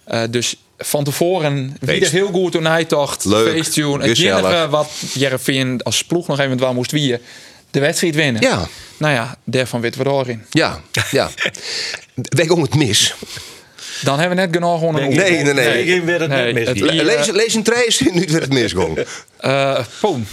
Eh, 0.03 0.21
dus 0.29 0.55
van 0.77 1.03
tevoren 1.03 1.77
wie 1.79 1.89
er 1.91 1.97
Feest. 1.99 2.11
heel 2.11 2.27
goed 2.27 2.51
toen 2.51 2.65
hij 2.65 2.85
tocht. 2.85 3.25
Leuk, 3.25 3.51
Feestjoen. 3.53 4.01
Het 4.01 4.19
enige 4.19 4.67
wat 4.69 4.89
Jervin 5.13 5.81
als 5.83 6.03
ploeg 6.03 6.27
nog 6.27 6.39
even 6.39 6.57
wel 6.57 6.73
moest 6.73 6.91
wieren, 6.91 7.21
de 7.71 7.79
wedstrijd 7.79 8.15
winnen. 8.15 8.41
Ja. 8.41 8.67
Nou 8.97 9.13
ja, 9.13 9.37
daarvan 9.43 9.81
weten 9.81 10.03
we 10.03 10.09
daarin. 10.09 10.45
Ja, 10.49 10.81
ja. 11.11 11.29
Wij 12.13 12.45
gaan 12.45 12.61
het 12.61 12.75
mis. 12.75 13.13
Dan 14.01 14.19
hebben 14.19 14.37
we 14.37 14.43
net 14.43 14.55
genoeg 14.55 14.79
gewoon 14.79 14.95
een 14.95 15.15
Nee, 15.15 15.43
nee, 15.43 15.53
nee. 15.53 15.85
Ik 15.85 16.03
werd 16.03 16.19
het 16.19 16.29
net 16.29 16.53
mis. 16.53 16.67
het 16.67 16.77
hier. 16.77 16.91
hier, 16.91 17.03
Lees, 17.03 17.31
lees 17.31 17.53
een 17.53 17.63
treis 17.63 17.99
nu 18.13 18.25
werd 18.29 18.43
het 18.43 18.53
misgong. 18.53 19.05
Eh, 19.37 19.79
poem. 19.99 20.27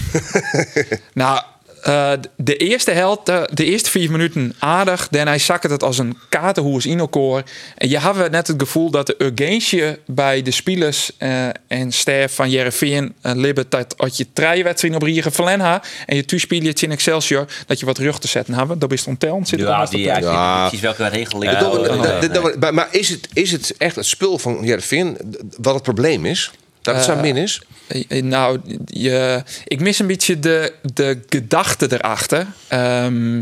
nou, 1.12 1.42
eh, 1.82 2.12
de 2.36 2.56
eerste 2.56 2.90
helft, 2.90 3.28
eh, 3.28 3.42
de 3.52 3.64
eerste 3.64 3.90
vier 3.90 4.10
minuten 4.10 4.54
aardig. 4.58 5.08
Daarna 5.08 5.38
zakt 5.38 5.70
het 5.70 5.82
als 5.82 5.98
een 5.98 6.18
kaartenhoers 6.28 6.86
in 6.86 6.98
elkaar. 6.98 7.44
En 7.76 7.88
je 7.88 7.98
had 7.98 8.30
net 8.30 8.46
het 8.46 8.62
gevoel 8.62 8.90
dat 8.90 9.06
de 9.06 9.14
urgentie 9.18 9.82
bij 10.06 10.42
de 10.42 10.50
spelers 10.50 11.10
eh, 11.18 11.46
en 11.68 11.92
staf 11.92 12.34
van 12.34 12.50
Jereveen 12.50 13.14
uh, 13.22 13.32
libben 13.34 13.64
dat 13.68 13.98
als 13.98 14.16
je 14.16 14.26
drie 14.32 14.64
wedstrijden 14.64 15.00
op 15.00 15.06
Riegen 15.06 15.32
verlen 15.32 15.60
ha 15.60 15.82
en 16.06 16.16
je 16.16 16.24
toespeelt 16.24 16.82
in 16.82 16.90
Excelsior 16.90 17.46
dat 17.66 17.80
je 17.80 17.86
wat 17.86 17.98
rug 17.98 18.18
te 18.18 18.28
zetten 18.28 18.54
hebben. 18.54 18.78
Dat 18.78 18.92
is 18.92 19.06
ontelend. 19.06 19.48
Zit 19.48 19.60
Ja, 19.60 19.84
die, 19.84 20.00
ja, 20.00 20.60
precies 20.60 20.80
welke 20.80 21.08
regel 21.08 21.38
oh, 21.38 22.56
maar- 22.58 22.74
Maar 22.74 22.88
is 22.90 23.08
het, 23.08 23.28
is 23.32 23.52
het 23.52 23.74
echt 23.78 23.96
het 23.96 24.06
spul 24.06 24.38
van 24.38 24.58
Jervin 24.62 25.16
wat 25.60 25.74
het 25.74 25.82
probleem 25.82 26.26
is? 26.26 26.50
Dat 26.82 26.94
het 26.94 27.04
zo 27.04 27.16
min 27.16 27.36
is? 27.36 27.60
Eh, 27.86 28.22
Nou, 28.22 28.60
je, 28.86 29.42
ik 29.66 29.80
mis 29.80 29.98
een 29.98 30.06
beetje 30.06 30.38
de, 30.38 30.72
de 30.94 31.18
gedachte 31.28 31.86
erachter. 31.92 32.46
Ehm, 32.68 33.36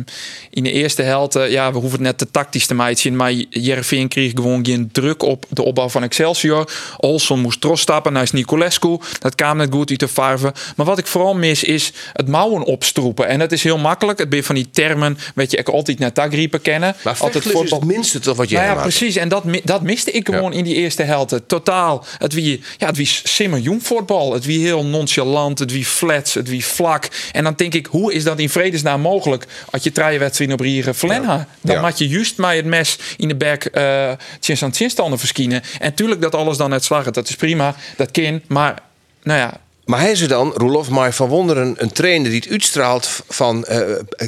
in 0.51 0.63
de 0.65 0.73
eerste 0.73 1.03
helft, 1.03 1.37
eh, 1.37 1.51
ja, 1.51 1.73
we 1.73 1.79
hoeven 1.79 1.99
het 1.99 2.07
net 2.07 2.19
te 2.19 2.31
tactisch 2.31 2.67
te 2.67 2.75
maken. 2.75 3.17
Maar 3.17 3.33
Jereveen 3.51 4.09
kreeg 4.09 4.33
gewoon 4.35 4.67
geen 4.67 4.89
druk 4.93 5.23
op 5.23 5.47
de 5.49 5.63
opbouw 5.63 5.89
van 5.89 6.03
Excelsior. 6.03 6.71
Olson 6.97 7.41
moest 7.41 7.67
stappen 7.73 8.13
naar 8.13 8.29
Nicolescu. 8.33 8.99
Dat 9.19 9.35
kwam 9.35 9.57
net 9.57 9.69
goed 9.73 9.91
uit 9.91 10.01
de 10.01 10.09
varven. 10.09 10.53
Maar 10.77 10.87
wat 10.87 10.99
ik 10.99 11.07
vooral 11.07 11.35
mis 11.35 11.65
is 11.65 11.93
het 12.13 12.29
mouwen 12.29 12.63
opstroepen. 12.63 13.29
En 13.29 13.39
dat 13.39 13.53
is 13.53 13.63
heel 13.63 13.79
makkelijk. 13.79 14.19
Het 14.19 14.29
ben 14.29 14.45
van 14.45 14.55
die 14.55 14.71
termen, 14.71 15.19
weet 15.35 15.51
je, 15.51 15.57
ik 15.57 15.69
altijd 15.69 15.99
net 15.99 16.15
tagriepen 16.15 16.63
kennen. 16.63 16.97
Maar 17.05 17.17
altijd 17.19 17.47
is 17.47 17.71
het 17.71 17.85
minste 17.85 18.19
toch 18.19 18.37
wat 18.37 18.51
jij 18.51 18.65
nou 18.65 18.77
ja, 18.77 18.83
precies. 18.83 19.17
En 19.17 19.29
dat, 19.29 19.45
dat 19.65 19.83
miste 19.83 20.11
ik 20.11 20.27
gewoon 20.27 20.53
in 20.53 20.65
die 20.65 20.75
eerste 20.75 21.03
helft. 21.03 21.35
Totaal. 21.47 22.05
Het 22.19 22.33
wie, 22.33 22.63
ja, 22.77 22.87
het 22.87 22.97
wie 22.97 23.07
simmer 23.29 23.59
jong 23.59 23.87
voetbal. 23.87 24.33
Het 24.33 24.45
wie 24.45 24.61
heel 24.61 24.85
nonchalant. 24.85 25.59
Het 25.59 25.73
wie 25.73 25.85
flats. 25.85 26.35
Het 26.35 26.49
wie 26.49 26.65
vlak. 26.65 27.09
En 27.33 27.45
dan 27.45 27.55
denk 27.57 27.75
ik, 27.75 27.87
hoe 27.87 28.13
is 28.13 28.25
dat 28.25 28.39
in 28.39 28.51
vredesnaam 28.51 29.01
mogelijk? 29.01 29.47
Als 29.71 29.83
je 29.83 29.91
wedstrijden 30.19 30.57
op 30.57 30.61
Rieren 30.61 30.95
verlengen. 30.95 31.49
Dan 31.61 31.81
Ja. 31.81 31.93
je 31.95 32.09
juist 32.09 32.37
maar 32.37 32.55
het 32.55 32.65
mes 32.65 32.99
in 33.17 33.29
de 33.29 33.37
bek 33.37 33.65
eh 33.65 34.13
tjens 34.41 34.63
aan 34.63 34.71
tjinstanden 34.71 35.19
verschijnen. 35.19 35.63
En 35.79 35.95
tuurlijk 35.95 36.21
dat 36.21 36.35
alles 36.35 36.57
dan 36.57 36.71
net 36.71 36.85
slagen. 36.85 37.13
Dat 37.13 37.29
is 37.29 37.37
prima. 37.37 37.75
Dat 37.97 38.11
kan. 38.11 38.41
Maar, 38.47 38.83
nou 39.23 39.39
ja, 39.39 39.61
Maar 39.85 40.01
hij 40.01 40.15
ze 40.15 40.27
dan, 40.27 40.53
Roelof 40.55 40.91
maar 40.91 41.15
van 41.15 41.29
Wonderen, 41.29 41.75
een 41.77 41.93
trainer 41.93 42.31
die 42.31 42.41
het 42.41 42.51
uitstraalt 42.51 43.23
van... 43.29 43.65
eh 43.65 43.81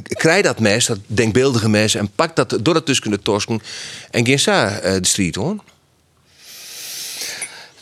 krijg 0.09 0.43
dat 0.43 0.61
mes, 0.61 0.87
dat 0.87 0.99
denkbeeldige 1.07 1.69
mes... 1.69 1.95
en 1.95 2.11
pak 2.15 2.37
dat 2.37 2.59
door 2.63 2.75
dat 2.75 2.87
tussen 2.87 3.11
de 3.11 3.23
torsken 3.23 3.63
en 4.11 4.27
geen 4.27 4.39
sa 4.39 4.81
de 4.81 5.07
street 5.07 5.35
hoor. 5.35 5.57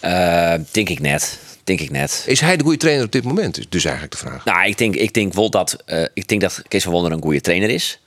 Eh, 0.00 0.54
denk 0.70 0.88
ik 0.88 1.00
net. 1.00 1.38
Denk 1.64 1.80
ik 1.80 1.90
net. 1.90 2.24
Is 2.26 2.40
hij 2.40 2.56
de 2.56 2.62
goede 2.62 2.78
trainer 2.78 3.04
op 3.04 3.12
dit 3.12 3.24
moment? 3.24 3.58
Is 3.58 3.68
dus 3.68 3.84
eigenlijk 3.84 4.14
de 4.14 4.26
vraag. 4.26 4.44
Nou, 4.44 4.68
ik 4.68 4.78
denk, 4.78 4.94
ik 4.94 5.14
denk 5.14 5.32
wel 5.32 5.50
dat, 5.50 5.76
eh, 5.86 6.04
ik 6.14 6.28
denk 6.28 6.40
dat 6.40 6.62
Kees 6.68 6.82
van 6.82 6.92
Wonderen 6.92 7.16
een 7.16 7.22
goede 7.22 7.40
trainer 7.40 7.70
is. 7.70 8.00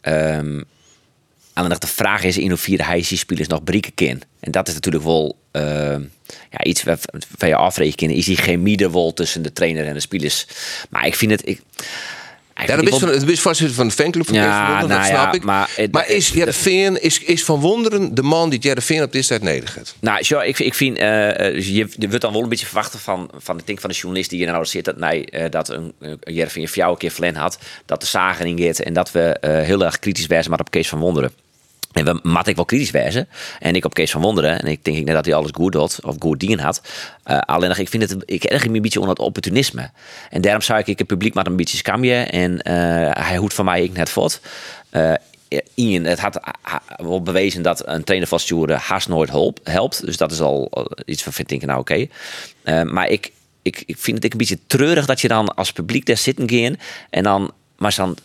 Ehm 0.00 0.60
en 1.64 1.78
de 1.78 1.86
vraag 1.86 2.22
is 2.22 2.38
in 2.38 2.48
hoeverre 2.48 2.82
hij 2.82 3.02
zijn 3.02 3.18
spelers 3.18 3.48
nog 3.48 3.64
brieken 3.64 3.94
kan. 3.94 4.22
En 4.40 4.50
dat 4.50 4.68
is 4.68 4.74
natuurlijk 4.74 5.04
wel 5.04 5.36
ehm, 5.50 6.02
ja, 6.50 6.62
iets 6.62 6.82
waar, 6.82 6.98
waar 7.38 7.48
je 7.48 7.56
afrekenen. 7.56 8.16
Is 8.16 8.24
die 8.24 8.36
chemie 8.36 8.78
er 8.78 8.92
wel 8.92 9.12
tussen 9.12 9.42
de 9.42 9.52
trainer 9.52 9.86
en 9.86 9.94
de 9.94 10.00
spelers? 10.00 10.46
Maar 10.90 11.06
ik 11.06 11.14
vind 11.14 11.30
het... 11.30 11.48
Ik, 11.48 11.60
Ja, 12.66 12.76
dat 12.76 12.88
is 12.88 12.98
van, 12.98 13.08
het 13.08 13.28
is 13.28 13.40
voorzitter 13.40 13.76
van 13.76 13.86
de 13.88 13.94
fanclub 13.94 14.26
van 14.26 14.34
Ja, 14.34 14.68
nou 14.76 14.80
dat 14.88 14.96
ja, 14.98 15.04
snap 15.04 15.34
ik. 15.34 15.44
maar 15.44 15.70
Maar, 15.90 16.02
het- 16.02 16.12
is 16.12 16.28
Jervin, 16.28 17.02
is, 17.02 17.18
is 17.20 17.44
van 17.44 17.60
Wonderen 17.60 18.14
de 18.14 18.22
man 18.22 18.50
die 18.50 18.58
Jervin 18.58 19.02
op 19.02 19.12
dit 19.12 19.26
tijd 19.26 19.42
nederigt? 19.42 19.94
Nou, 20.00 20.22
zo, 20.22 20.38
ik, 20.40 20.58
ik 20.58 20.74
vind, 20.74 20.98
eh, 20.98 21.46
eh, 21.46 21.54
je, 21.66 21.86
je 21.98 22.08
wordt 22.08 22.20
dan 22.20 22.32
wel 22.32 22.42
een 22.42 22.48
beetje 22.48 22.66
verwachten 22.66 22.98
van, 22.98 23.30
van, 23.36 23.58
ik 23.58 23.66
denk 23.66 23.80
van 23.80 23.90
de 23.90 23.96
journalist 23.96 24.30
die 24.30 24.38
hier 24.38 24.52
nou 24.52 24.64
zit, 24.66 24.84
dat, 24.84 24.96
nee, 24.96 25.24
eh, 25.24 25.50
dat 25.50 25.68
een, 25.68 25.92
een 25.98 26.18
Jervin 26.34 26.62
je 26.62 26.74
jou 26.74 26.90
een 26.90 26.98
keer 26.98 27.10
Flen 27.10 27.34
had, 27.34 27.58
dat 27.86 28.00
de 28.00 28.06
zagen 28.06 28.46
in 28.46 28.56
gaat 28.56 28.84
en 28.84 28.92
dat 28.92 29.10
we 29.12 29.20
eh, 29.20 29.62
heel 29.62 29.84
erg 29.84 29.98
kritisch 29.98 30.26
wijzen, 30.26 30.50
maar 30.50 30.60
op 30.60 30.70
Kees 30.70 30.88
van 30.88 30.98
Wonderen. 30.98 31.32
En 31.92 32.04
we 32.04 32.18
mat 32.22 32.46
ik 32.46 32.56
wel 32.56 32.64
kritisch 32.64 32.90
wijzen. 32.90 33.28
En 33.58 33.74
ik 33.74 33.84
op 33.84 33.94
Kees 33.94 34.10
van 34.10 34.20
Wonderen. 34.20 34.60
En 34.60 34.66
ik 34.66 34.84
denk 34.84 34.96
ik 34.96 35.04
net 35.04 35.14
dat 35.14 35.24
hij 35.24 35.34
alles 35.34 35.50
goed 35.54 35.72
doet. 35.72 36.04
Of 36.04 36.16
goed 36.18 36.40
dingen 36.40 36.58
had. 36.58 36.82
Eh, 37.22 37.38
alleen 37.38 37.78
ik 37.78 37.88
vind 37.88 38.10
het. 38.10 38.22
Ik 38.24 38.44
erg 38.44 38.68
me 38.68 38.76
een 38.76 38.82
beetje 38.82 39.00
onder 39.00 39.16
het 39.16 39.24
opportunisme. 39.24 39.90
En 40.30 40.40
daarom 40.40 40.62
zou 40.62 40.82
ik 40.84 40.98
het 40.98 41.06
publiek 41.06 41.34
maar 41.34 41.46
een 41.46 41.56
beetje 41.56 41.76
scamje. 41.76 42.14
En 42.14 42.62
eh, 42.62 42.74
hij 43.26 43.36
hoeft 43.36 43.54
van 43.54 43.64
mij 43.64 43.82
ik 43.82 43.92
net 43.92 44.10
voort. 44.10 44.40
Eh, 44.90 45.12
Ian, 45.74 46.04
het 46.04 46.20
had 46.20 46.40
bewezen 47.22 47.62
dat 47.62 47.86
een 47.86 48.04
trainer 48.04 48.28
van 48.28 48.40
Sturen 48.40 48.78
haast 48.78 49.08
nooit 49.08 49.30
hulp, 49.30 49.60
helpt. 49.62 50.06
Dus 50.06 50.16
dat 50.16 50.32
is 50.32 50.40
al 50.40 50.70
iets 51.04 51.22
van 51.22 51.32
vind 51.32 51.50
ik 51.50 51.66
nou 51.66 51.80
oké. 51.80 52.06
Maar 52.84 53.08
ik, 53.08 53.32
ik, 53.62 53.82
ik 53.86 53.96
vind 53.98 54.22
het 54.22 54.32
een 54.32 54.38
beetje 54.38 54.58
treurig 54.66 55.06
dat 55.06 55.20
je 55.20 55.28
dan 55.28 55.54
als 55.54 55.72
publiek 55.72 56.06
daar 56.06 56.16
zitten 56.16 56.50
gaan. 56.50 56.76
En 57.10 57.22
dan, 57.22 57.52
maar 57.76 57.94
dan 57.96 58.16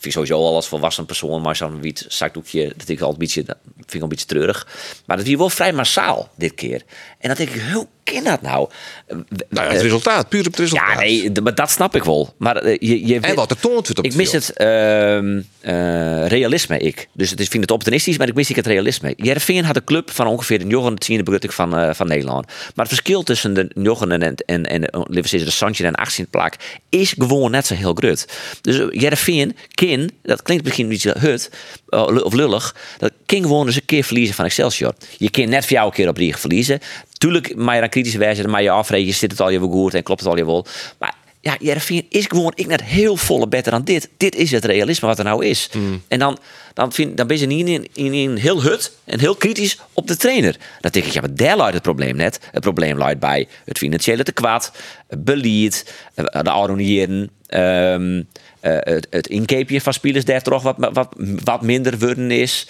vind 0.00 0.04
ik 0.04 0.12
sowieso 0.12 0.46
al 0.46 0.54
als 0.54 0.68
volwassen 0.68 1.06
persoon, 1.06 1.42
maar 1.42 1.56
zo'n 1.56 1.80
wit 1.80 2.04
zakdoekje, 2.08 2.72
dat 2.76 2.88
ik 2.88 3.00
al 3.00 3.14
beetje, 3.16 3.42
dat 3.42 3.56
vind 3.64 3.94
ik 3.94 3.96
al 3.96 4.02
een 4.02 4.08
beetje 4.08 4.26
treurig. 4.26 4.66
Maar 5.06 5.16
dat 5.16 5.26
is 5.26 5.34
wel 5.34 5.50
vrij 5.50 5.72
massaal 5.72 6.28
dit 6.36 6.54
keer. 6.54 6.82
En 7.18 7.28
dan 7.28 7.36
denk 7.36 7.50
ik, 7.50 7.62
hoe 7.72 7.86
kan 8.14 8.24
dat 8.24 8.42
nou? 8.42 8.68
Nou 9.08 9.24
ja, 9.48 9.62
het 9.62 9.72
Eh, 9.72 9.82
resultaat, 9.82 10.28
puur 10.28 10.40
op 10.40 10.46
het 10.46 10.58
resultaat. 10.58 10.92
ja, 10.92 10.98
nee, 11.00 11.30
maar 11.42 11.54
dat 11.54 11.70
snap 11.70 11.94
ik 11.96 12.04
wel. 12.04 12.34
Maar 12.38 12.56
eh, 12.56 12.76
je, 12.78 13.06
je 13.06 13.20
En 13.20 13.34
wat 13.34 13.50
er 13.50 13.60
toont 13.60 13.86
wordt 13.86 13.98
op 13.98 14.04
Ik 14.04 14.14
mis 14.14 14.32
het 14.32 14.52
ehm, 14.52 15.40
eh, 15.60 16.26
realisme, 16.26 16.78
ik. 16.78 17.08
Dus 17.12 17.30
het 17.30 17.40
is, 17.40 17.48
vind 17.48 17.62
het 17.62 17.70
opportunistisch, 17.72 18.18
maar 18.18 18.28
ik 18.28 18.34
mis 18.34 18.50
ik 18.50 18.56
het 18.56 18.66
realisme. 18.66 19.14
Jereveen 19.16 19.64
had 19.64 19.76
een 19.76 19.84
club 19.84 20.10
van 20.10 20.26
ongeveer 20.26 20.58
de 20.58 20.66
Jochen 20.66 20.98
tiende 20.98 21.22
begrutting 21.22 21.54
van, 21.54 21.76
eh, 21.76 21.94
van 21.94 22.08
Nederland. 22.08 22.46
Maar 22.46 22.86
het 22.86 22.88
verschil 22.88 23.22
tussen 23.22 23.54
de 23.54 23.70
Jochen 23.74 24.12
en, 24.12 24.34
en, 24.34 24.64
en 24.66 24.84
eh, 24.90 25.00
zeggen, 25.10 25.44
de 25.44 25.50
Sanche 25.50 25.84
en 25.86 25.94
18 25.94 26.28
plak 26.28 26.54
is 26.88 27.14
gewoon 27.18 27.50
net 27.50 27.66
zo 27.66 27.74
heel 27.74 27.94
groot. 27.94 28.26
Dus 28.60 28.78
eh, 28.78 28.86
Jereveen, 28.90 29.56
kin, 29.74 30.10
dat 30.22 30.42
klinkt 30.42 30.64
misschien 30.64 30.84
een 30.84 30.90
beetje 30.90 31.14
hut 31.18 31.50
eh, 31.88 32.06
of 32.24 32.32
lullig, 32.32 32.76
dat 32.98 33.12
kan 33.26 33.42
gewoon 33.42 33.66
eens 33.66 33.76
een 33.76 33.84
keer 33.84 34.04
verliezen 34.04 34.34
van 34.34 34.44
Excelsior. 34.44 34.94
Je 35.18 35.30
kan 35.30 35.48
net 35.48 35.62
voor 35.62 35.72
jou 35.72 35.86
een 35.86 35.92
keer 35.92 36.08
op 36.08 36.16
Riegen 36.16 36.40
verliezen. 36.40 36.80
Tuurlijk, 37.20 37.56
maar 37.56 37.74
je 37.74 37.80
dan 37.80 37.90
kritisch 37.90 38.14
wijzen, 38.14 38.50
maar 38.50 38.62
je 38.62 38.70
afrekenen, 38.70 39.14
zit 39.14 39.30
het 39.30 39.40
al 39.40 39.50
je 39.50 39.58
goed 39.58 39.94
en 39.94 40.02
klopt 40.02 40.20
het 40.20 40.28
al 40.28 40.36
je 40.36 40.44
wel. 40.44 40.66
Maar 40.98 41.14
ja, 41.40 41.56
Jereveen 41.58 42.06
is 42.08 42.26
gewoon 42.26 42.52
ik 42.54 42.66
net 42.66 42.82
heel 42.82 43.16
volle 43.16 43.48
beter 43.48 43.72
dan 43.72 43.84
dit. 43.84 44.08
Dit 44.16 44.34
is 44.34 44.50
het 44.50 44.64
realisme 44.64 45.08
wat 45.08 45.18
er 45.18 45.24
nou 45.24 45.44
is. 45.44 45.70
En 46.08 46.18
dan, 46.18 46.38
dan, 46.74 46.92
vind, 46.92 47.16
dan 47.16 47.26
ben 47.26 47.38
je 47.38 47.46
niet 47.46 47.68
in, 47.68 47.88
in, 47.92 48.12
in 48.12 48.36
heel 48.36 48.62
hut 48.62 48.92
en 49.04 49.20
heel 49.20 49.34
kritisch 49.34 49.78
op 49.92 50.06
de 50.06 50.16
trainer. 50.16 50.56
Dan 50.80 50.90
denk 50.90 51.06
ik, 51.06 51.12
ja, 51.12 51.20
maar 51.20 51.34
daar 51.34 51.56
luidt 51.56 51.74
het 51.74 51.82
probleem 51.82 52.16
net. 52.16 52.40
Het 52.50 52.62
probleem 52.62 52.98
luidt 52.98 53.20
bij 53.20 53.48
het 53.64 53.78
financiële 53.78 54.22
tekort, 54.22 54.72
het 55.06 55.24
beleid, 55.24 55.94
eh, 56.14 56.42
de 56.42 56.50
ouderen, 56.50 57.30
ehm 57.46 58.22
eh, 58.60 58.76
het, 58.78 59.06
het 59.10 59.26
inkeepje 59.26 59.80
van 59.80 59.92
spelers 59.92 60.24
daar 60.24 60.42
toch 60.42 60.62
wat, 60.62 60.76
wat, 60.78 61.08
wat 61.44 61.62
minder 61.62 61.98
worden 61.98 62.30
is. 62.30 62.66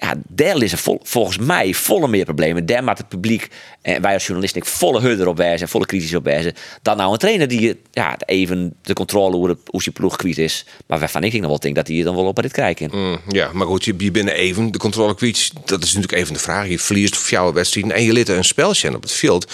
Ja, 0.00 0.14
daar 0.28 0.62
is 0.62 0.72
er 0.72 0.78
vol- 0.78 1.00
volgens 1.02 1.38
mij 1.38 1.74
volle 1.74 2.08
meer 2.08 2.24
problemen. 2.24 2.66
Daar 2.66 2.84
maakt 2.84 2.98
het 2.98 3.08
publiek 3.08 3.48
en 3.82 4.02
wij 4.02 4.14
als 4.14 4.24
journalisten 4.24 4.64
volle 4.64 5.00
hudder 5.00 5.26
op 5.26 5.36
wijzen, 5.36 5.68
volle 5.68 5.86
kritisch 5.86 6.14
op 6.14 6.24
wijzen. 6.24 6.54
Dan 6.82 6.96
nou 6.96 7.12
een 7.12 7.18
trainer 7.18 7.48
die 7.48 7.80
ja, 7.90 8.16
even 8.26 8.74
de 8.82 8.92
controle 8.92 9.36
hoe, 9.36 9.56
de, 9.82 9.90
ploeg 9.90 10.16
kwijt 10.16 10.38
is. 10.38 10.64
Maar 10.86 10.98
waarvan 10.98 11.24
ik 11.24 11.32
nog 11.32 11.46
wel 11.46 11.58
denk 11.58 11.74
dat 11.74 11.88
hij 11.88 12.02
dan 12.02 12.14
wel 12.14 12.24
op 12.26 12.42
dit 12.42 12.52
kijken. 12.52 12.90
Mm, 12.92 13.20
ja, 13.28 13.50
maar 13.52 13.66
goed, 13.66 13.84
je, 13.84 14.10
bent 14.10 14.28
even 14.28 14.72
de 14.72 14.78
controle 14.78 15.14
kwijt. 15.14 15.52
Dat 15.64 15.82
is 15.82 15.94
natuurlijk 15.94 16.22
even 16.22 16.34
de 16.34 16.40
vraag. 16.40 16.68
Je 16.68 16.78
verliest 16.78 17.16
voor 17.16 17.30
jouw 17.30 17.52
wedstrijd 17.52 17.90
en 17.90 18.02
je 18.02 18.12
liet 18.12 18.28
er 18.28 18.36
een 18.36 18.44
speltje 18.44 18.94
op 18.94 19.02
het 19.02 19.12
veld. 19.12 19.52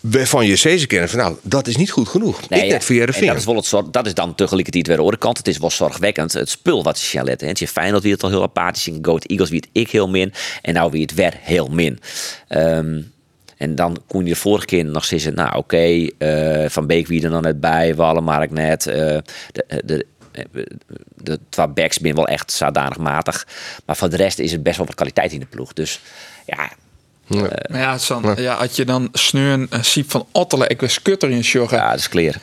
Waarvan 0.00 0.46
je 0.46 0.56
zeker 0.56 0.86
kennen 0.86 1.08
van 1.08 1.18
nou, 1.18 1.36
dat 1.42 1.66
is 1.66 1.76
niet 1.76 1.90
goed 1.90 2.08
genoeg. 2.08 2.42
ik 2.42 2.48
net 2.48 2.84
voor 2.84 2.94
en 2.94 3.00
Jereveen. 3.00 3.26
dat 3.26 3.36
is 3.36 3.44
wel 3.44 3.56
het 3.56 3.64
zorg, 3.64 3.90
dat 3.90 4.06
is 4.06 4.14
dan 4.14 4.34
tegelijkertijd 4.34 4.86
weer 4.86 4.96
de 4.96 5.02
andere 5.02 5.20
kant. 5.20 5.38
Het 5.38 5.48
is 5.48 5.58
wel 5.58 5.70
zorgwekkend. 5.70 6.32
Het 6.32 6.48
spul 6.48 6.82
wat 6.82 6.98
ze 6.98 7.16
gaan 7.16 7.24
letten. 7.24 7.48
Het 7.48 7.60
is 7.60 7.70
Feyenoord 7.70 8.02
wie 8.02 8.12
het 8.12 8.22
al 8.22 8.28
heel 8.28 8.42
apathisch 8.42 8.88
in 8.88 8.98
Goat 9.02 9.24
Eagles 9.24 9.50
wie 9.50 9.60
het 9.60 9.68
ik 9.72 9.90
heel 9.90 10.08
min 10.08 10.32
en 10.62 10.74
nou 10.74 10.90
wie 10.90 11.02
het 11.02 11.14
werd 11.14 11.36
heel 11.40 11.68
min. 11.68 12.00
Ehm, 12.48 13.00
en 13.56 13.74
dan 13.74 14.02
kon 14.06 14.22
je 14.22 14.28
de 14.28 14.36
vorige 14.36 14.66
keer 14.66 14.84
nog 14.84 15.04
zeggen, 15.04 15.34
nou 15.34 15.56
oké, 15.56 16.06
eh, 16.18 16.68
Van 16.68 16.86
Beek 16.86 17.06
wie 17.06 17.22
er 17.22 17.30
dan 17.30 17.42
net 17.42 17.60
bij, 17.60 17.94
Wallenmark 17.94 18.50
net, 18.50 18.86
eh, 18.86 19.18
de, 19.52 19.64
de, 19.84 20.06
de, 20.52 20.68
de 21.14 21.38
twee 21.48 21.68
backs 21.68 21.98
ben 21.98 22.14
wel 22.14 22.28
echt 22.28 22.52
zodanig 22.52 22.98
matig. 22.98 23.46
Maar 23.84 23.96
voor 23.96 24.10
de 24.10 24.16
rest 24.16 24.38
is 24.38 24.52
het 24.52 24.62
best 24.62 24.76
wel 24.76 24.86
wat 24.86 24.94
kwaliteit 24.94 25.32
in 25.32 25.40
de 25.40 25.46
ploeg. 25.46 25.72
Dus 25.72 26.00
ja, 26.46 26.70
Maar 27.28 27.80
ja, 27.80 27.98
San, 27.98 28.34
ja. 28.36 28.54
als 28.54 28.76
je 28.76 28.84
dan 28.84 29.08
sneuren 29.12 29.68
uh, 29.72 29.82
ziet 29.82 30.04
van 30.08 30.26
Ottelen, 30.32 30.70
ik 30.70 30.80
was 30.80 31.02
kutter 31.02 31.30
in 31.30 31.44
sjoggen. 31.44 31.78
ja, 31.78 31.90
dat 31.90 31.98
is 31.98 32.08
clear. 32.08 32.34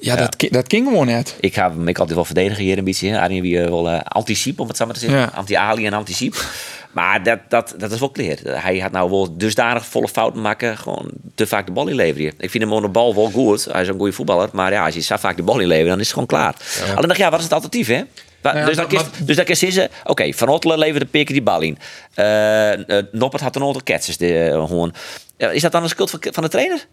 Ja, 0.00 0.16
dat, 0.16 0.36
dat 0.50 0.64
ging 0.68 0.86
gewoon 0.86 1.06
net. 1.06 1.36
Ik 1.40 1.54
ga 1.54 1.70
hem 1.70 1.88
ik 1.88 1.98
altijd 1.98 2.16
wel 2.16 2.24
verdedigen 2.24 2.64
hier 2.64 2.78
een 2.78 2.84
beetje. 2.84 3.20
Arjen 3.20 3.42
wie 3.42 3.60
eh, 3.60 3.68
wel 3.68 3.90
eh, 3.90 4.00
anti-siep, 4.02 4.60
om 4.60 4.68
het 4.68 4.76
zo 4.76 4.84
maar 4.84 4.94
te 4.94 5.00
zeggen. 5.00 5.18
Ja. 5.18 5.30
Anti-Ali 5.34 5.86
en 5.86 5.92
anti-siep. 5.92 6.44
Maar 6.92 7.22
dat, 7.22 7.38
dat, 7.48 7.74
dat 7.78 7.92
is 7.92 7.98
wel 7.98 8.10
clear. 8.10 8.36
Hij 8.42 8.78
had 8.78 8.92
nou 8.92 9.10
wel 9.10 9.36
dusdanig 9.36 9.86
volle 9.86 10.08
fouten 10.08 10.40
maken. 10.40 10.78
Gewoon 10.78 11.10
te 11.34 11.46
vaak 11.46 11.66
de 11.66 11.72
bal 11.72 11.88
inleveren. 11.88 12.32
Ik 12.38 12.50
vind 12.50 12.62
hem 12.62 12.72
onder 12.72 12.90
de 12.92 12.98
bal 12.98 13.14
wel 13.14 13.30
goed. 13.30 13.64
Hij 13.64 13.82
is 13.82 13.88
een 13.88 13.96
goede 13.96 14.12
voetballer. 14.12 14.48
Maar 14.52 14.72
ja, 14.72 14.84
als 14.84 14.94
je 14.94 15.00
zo 15.00 15.16
vaak 15.16 15.36
de 15.36 15.42
bal 15.42 15.58
inlevert, 15.58 15.88
dan 15.88 15.98
is 15.98 16.04
het 16.04 16.12
gewoon 16.12 16.26
klaar. 16.26 16.54
Alleen 16.94 17.08
dacht 17.08 17.18
ja, 17.18 17.30
wat 17.30 17.38
is 17.38 17.44
het 17.44 17.54
alternatief, 17.54 17.86
hè? 17.86 18.02
Ja, 18.42 18.64
dus, 18.64 18.76
dat- 18.76 18.90
dat 18.90 19.00
is, 19.00 19.24
dus 19.26 19.36
dat 19.36 19.48
is 19.48 19.58
zeggen, 19.58 19.88
oké, 20.04 20.32
Van 20.32 20.48
Ottelen 20.48 20.78
leverde 20.78 21.06
Pikker 21.06 21.34
die 21.34 21.42
bal 21.42 21.60
in. 21.60 21.78
Eh, 22.14 22.72
eh, 22.98 23.04
Noppert 23.12 23.42
had 23.42 23.56
een 23.56 23.62
aantal 23.62 23.82
ketsers, 23.82 24.16
de, 24.16 24.38
eh, 24.38 24.66
gewoon. 24.66 24.94
Is 25.36 25.62
dat 25.62 25.72
dan 25.72 25.82
een 25.82 25.88
schuld 25.88 26.10
van, 26.10 26.20
van 26.30 26.42
de 26.42 26.48
trainer? 26.48 26.86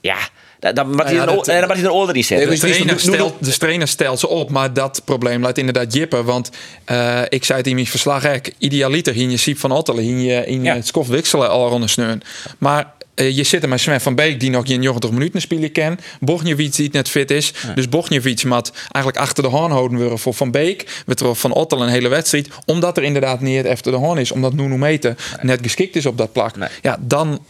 Ja, 0.00 0.16
dan, 0.60 0.74
Nou 0.74 0.96
ja, 0.96 1.04
hij 1.04 1.12
een 1.22 1.28
hij 1.76 1.84
een 1.84 1.90
order 1.90 2.16
in 2.16 2.24
zetten. 2.24 2.48
Nee, 2.48 2.58
De 2.58 2.66
die- 2.66 2.74
trainer, 2.74 3.00
stelt, 3.00 3.34
de 3.44 3.58
trainer 3.58 3.88
stelt 3.88 4.20
ze 4.20 4.28
op, 4.28 4.50
maar 4.50 4.72
dat 4.72 5.02
probleem 5.04 5.42
laat 5.42 5.58
inderdaad 5.58 5.92
jippen. 5.94 6.24
Want 6.24 6.50
eh, 6.84 7.22
ik 7.28 7.44
zei 7.44 7.58
het 7.58 7.66
in 7.66 7.74
mijn 7.74 7.86
verslag, 7.86 8.24
eigenlijk, 8.24 8.54
idealiter 8.58 9.12
hier 9.14 9.30
je 9.30 9.36
Siep 9.36 9.58
van 9.58 9.70
Ottelen, 9.72 10.04
je 10.22 10.46
in 10.46 10.62
Ja. 10.64 10.74
het 10.74 10.86
skof 10.86 11.08
wisselen 11.08 11.50
al 11.50 11.68
rond 11.68 11.82
een 11.82 11.88
sneun. 11.88 12.22
Maar 12.58 12.92
eh, 13.20 13.36
je 13.36 13.42
zit 13.44 13.62
er 13.62 13.68
met 13.68 13.80
Sven 13.80 14.00
van 14.00 14.14
Beek, 14.14 14.40
die 14.40 14.50
nog 14.50 14.66
in 14.66 14.80
90 14.80 15.10
minuten 15.10 15.40
spelen 15.40 15.72
kan. 15.72 15.98
Bogniewicz 16.20 16.76
die 16.76 16.84
het 16.84 16.94
net 16.94 17.08
fit 17.08 17.30
is. 17.30 17.52
Dus 17.74 17.88
Bogniewicz 17.88 18.44
moet 18.44 18.72
eigenlijk 18.92 19.16
achter 19.24 19.42
de 19.42 19.48
hoorn 19.48 19.70
houden 19.70 19.98
worden 19.98 20.18
voor 20.18 20.34
Van 20.34 20.50
Beek. 20.50 21.02
We 21.06 21.14
troffen 21.14 21.50
van 21.50 21.60
Ottelen 21.60 21.86
een 21.86 21.92
hele 21.92 22.08
wedstrijd. 22.08 22.48
Omdat 22.64 22.96
er 22.96 23.02
inderdaad 23.02 23.40
niet 23.40 23.64
efter 23.64 23.92
de 23.92 23.98
hoorn 23.98 24.18
is. 24.18 24.32
Omdat 24.32 24.52
Nuno 24.52 24.76
Meten 24.76 25.16
net 25.42 25.58
geschikt 25.62 25.96
is 25.96 26.06
op 26.06 26.18
dat 26.18 26.32
plak. 26.32 26.56
Nee. 26.56 26.68
Ja, 26.82 26.96
dan 27.00 27.44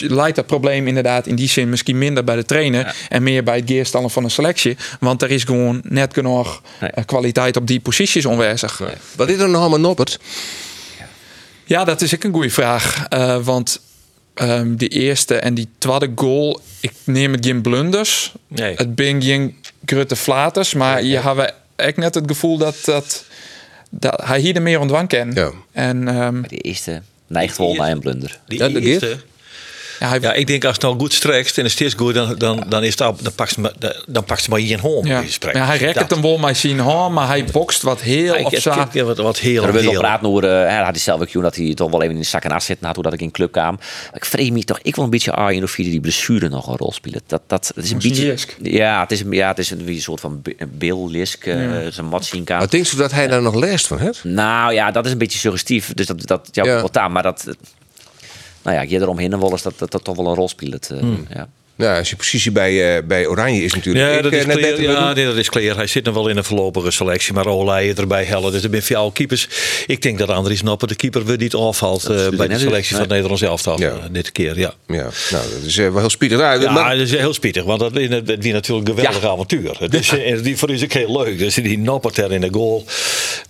leidt 0.00 0.36
dat 0.36 0.46
probleem 0.46 0.86
inderdaad 0.86 1.26
in 1.26 1.34
die 1.36 1.48
zin 1.48 1.68
misschien 1.68 1.98
minder 1.98 2.24
bij 2.24 2.36
de 2.36 2.44
trainer. 2.44 2.94
En 3.08 3.22
meer 3.22 3.42
bij 3.44 3.56
het 3.56 3.68
geerstallen 3.68 4.10
van 4.10 4.24
een 4.24 4.30
selectie. 4.30 4.76
Want 5.00 5.22
er 5.22 5.30
is 5.30 5.44
gewoon 5.44 5.80
net 5.82 6.14
genoeg 6.14 6.62
Nee. 6.80 6.90
eh, 6.90 7.04
kwaliteit 7.04 7.56
op 7.56 7.66
die 7.66 7.80
posities 7.80 8.26
onwezig. 8.26 8.80
Wat 9.16 9.28
is 9.28 9.38
er 9.38 9.48
nog 9.48 9.60
allemaal 9.60 9.80
noppert? 9.80 10.18
Ja, 11.64 11.84
dat 11.84 12.02
is 12.02 12.14
ook 12.14 12.24
een 12.24 12.32
goede 12.32 12.50
vraag. 12.50 13.06
Eh, 13.08 13.38
want 13.44 13.80
ehm 14.36 14.74
die 14.74 14.88
eerste 14.88 15.34
en 15.34 15.54
die 15.54 15.68
tweede 15.78 16.12
goal, 16.14 16.60
ik 16.80 16.92
neem 17.04 17.32
het 17.32 17.46
geen 17.46 17.62
blunders. 17.62 18.32
Nee. 18.48 18.74
Het 18.76 18.94
ben 18.94 19.22
geen 19.22 19.56
grote 19.84 20.16
flaters, 20.16 20.74
maar 20.74 21.02
je 21.02 21.18
hebben 21.18 21.54
echt 21.76 21.96
net 21.96 22.14
het 22.14 22.24
gevoel 22.26 22.58
dat, 22.58 22.76
dat, 22.84 23.24
dat 23.90 24.22
hij 24.24 24.40
hier 24.40 24.54
er 24.54 24.62
meer 24.62 24.80
ontwang 24.80 25.08
kan. 25.08 25.32
Ja. 25.32 25.50
En 25.72 26.08
ehm, 26.08 26.42
De 26.42 26.56
eerste 26.56 27.02
neigt 27.26 27.58
wel 27.58 27.74
naar 27.74 27.90
een 27.90 28.00
blunder. 28.00 28.40
Die 28.46 28.58
Ja, 28.58 28.68
de 28.68 28.80
eerste, 28.80 29.18
ja, 30.00 30.08
hij, 30.08 30.18
ja, 30.20 30.32
ik 30.32 30.46
denk 30.46 30.64
als 30.64 30.72
het 30.74 30.82
nou 30.82 30.98
goed 30.98 31.12
strekst 31.12 31.58
en 31.58 31.62
het 31.64 31.72
steeds 31.72 31.94
goed, 31.94 32.14
dan, 32.14 32.34
dan, 32.38 32.64
dan, 32.68 32.84
is 32.84 32.90
het, 32.90 33.00
al- 33.00 33.16
dan 33.22 33.32
pakt 33.34 33.52
ze 33.52 33.60
maar, 33.60 33.72
dan 34.06 34.24
pakt 34.24 34.42
ze 34.42 34.50
maar 34.50 34.58
hier 34.58 34.80
home. 34.80 35.08
ja. 35.08 35.22
Ja, 35.52 35.66
hij 35.66 35.76
rekt 35.78 35.98
het 35.98 36.10
hem 36.10 36.22
wel 36.22 36.38
maar 36.38 36.56
zien 36.56 36.78
hoor, 36.78 37.12
maar 37.12 37.26
hij 37.26 37.44
bokst 37.44 37.82
wat 37.82 38.00
heel 38.00 38.34
Ik, 38.34 38.46
op 38.46 38.52
ik, 38.52 38.60
zaak. 38.60 38.92
wat, 38.92 39.16
wat 39.18 39.38
heel 39.38 39.64
Er 39.64 39.98
praten 39.98 40.28
over, 40.28 40.44
eh, 40.44 40.50
hij 40.68 40.76
had 40.76 40.86
hij 40.90 40.98
zelf 40.98 41.20
ook 41.20 41.42
dat 41.42 41.56
hij 41.56 41.74
toch 41.74 41.90
wel 41.90 42.02
even 42.02 42.14
in 42.14 42.20
de 42.20 42.26
zak 42.26 42.44
en 42.44 42.50
as 42.50 42.64
zitten 42.64 42.86
had, 42.86 42.94
hoe 42.94 43.04
dat 43.04 43.12
ik 43.12 43.20
in 43.20 43.26
de 43.26 43.32
club 43.32 43.52
kwam. 43.52 43.78
Ik 44.14 44.24
vrees 44.24 44.50
me 44.50 44.64
toch, 44.64 44.78
ik 44.82 44.94
wil 44.94 45.04
een 45.04 45.10
beetje 45.10 45.32
aan 45.32 45.62
of 45.62 45.74
die 45.74 46.00
blessure 46.00 46.48
nog 46.48 46.66
een 46.66 46.76
rol 46.76 46.92
spelen. 46.92 47.20
Dat, 47.26 47.42
dat, 47.46 47.72
het 47.74 47.84
is 47.84 47.90
een 47.90 47.98
beetje, 47.98 48.36
ja, 48.62 49.00
het 49.00 49.12
is, 49.12 49.20
een- 49.20 49.32
ja, 49.32 49.48
het 49.48 49.58
is 49.58 49.70
een, 49.70 49.88
een 49.88 50.00
soort 50.00 50.20
van 50.20 50.42
be- 50.42 50.54
een 50.58 50.70
Bill 50.78 51.06
Lisk, 51.08 51.46
eh 51.46 51.56
zijn 51.90 52.06
mat 52.06 52.24
zien 52.24 52.44
kan. 52.44 52.58
Wat 52.58 52.70
denk 52.70 52.86
je 52.86 52.96
dat 52.96 53.12
hij 53.12 53.26
daar 53.26 53.42
nog 53.42 53.54
last 53.54 53.86
van 53.86 53.98
heeft? 53.98 54.24
Nou 54.24 54.72
ja, 54.72 54.90
dat 54.90 55.06
is 55.06 55.12
een 55.12 55.18
beetje 55.18 55.38
suggestief. 55.38 55.94
Dus 55.94 56.06
dat, 56.06 56.26
dat 56.26 56.48
Ja. 56.52 56.64
ja. 56.64 56.80
wat 56.80 56.98
aan. 56.98 57.12
Maar 57.12 57.22
dat, 57.22 57.46
nou 58.66 58.78
ja, 58.78 58.84
je 58.90 59.00
eromheen 59.00 59.32
en 59.32 59.40
wel 59.40 59.50
eens 59.50 59.62
dat, 59.62 59.78
dat 59.78 59.90
dat 59.90 60.04
toch 60.04 60.16
wel 60.16 60.26
een 60.26 60.34
rol 60.34 60.48
speelt. 60.48 60.90
eh, 60.90 61.02
ja. 61.28 61.48
Ja, 61.76 62.04
zijn 62.04 62.16
positie 62.16 62.50
bij, 62.52 62.96
eh, 62.96 63.02
bij 63.04 63.26
Oranje 63.26 63.62
is 63.62 63.74
natuurlijk... 63.74 64.06
Ja, 64.06 64.16
ik, 64.16 64.22
dat 64.22 64.32
eh, 64.32 64.38
is 64.38 64.46
net 64.46 64.56
clear. 64.56 64.76
beter 64.76 64.90
Ja, 64.92 65.12
nee, 65.12 65.24
dat 65.24 65.36
is 65.36 65.48
clear. 65.50 65.76
Hij 65.76 65.86
zit 65.86 66.04
nog 66.04 66.14
wel 66.14 66.28
in 66.28 66.36
een 66.36 66.44
voorlopige 66.44 66.90
selectie, 66.90 67.32
maar 67.32 67.46
Olij 67.46 67.94
erbij 67.96 68.24
hellen. 68.24 68.52
Dus 68.52 68.62
er 68.62 68.68
zijn 68.70 68.82
veel 68.82 69.10
keepers. 69.10 69.48
Ik 69.86 70.02
denk 70.02 70.18
dat 70.18 70.28
Andries 70.28 70.62
Noppen, 70.62 70.88
de 70.88 70.94
keeper, 70.94 71.24
weer 71.24 71.36
niet 71.36 71.54
afvalt 71.54 72.04
eh, 72.04 72.28
bij 72.28 72.48
de 72.48 72.58
selectie 72.58 72.90
van 72.90 73.00
het 73.00 73.08
Nee. 73.08 73.08
Nederlands 73.08 73.42
elftal 73.42 73.80
Ja. 73.80 73.88
eh, 73.88 73.94
dit 74.10 74.32
keer. 74.32 74.58
Ja. 74.58 74.74
Ja, 74.86 74.94
nou, 75.30 75.44
dat 75.52 75.62
is 75.66 75.78
eh, 75.78 75.88
wel 75.90 75.98
heel 76.00 76.10
spietig. 76.10 76.38
Nou, 76.38 76.60
Ja, 76.62 76.70
maar- 76.72 76.96
dat 76.96 77.06
is 77.06 77.16
heel 77.16 77.34
spietig, 77.34 77.64
want 77.64 77.80
dat 77.80 77.96
is 77.96 78.08
natuurlijk 78.52 78.88
een 78.88 78.94
geweldig 78.94 79.24
avontuur. 79.24 79.76
Is, 79.90 80.08
eh, 80.10 80.42
die 80.42 80.56
voor 80.56 80.70
is 80.70 80.82
ook 80.84 80.92
heel 80.92 81.22
leuk. 81.24 81.38
Dus 81.38 81.54
die 81.54 81.78
noppert 81.78 82.16
er 82.16 82.32
in 82.32 82.40
de 82.40 82.48
goal. 82.52 82.84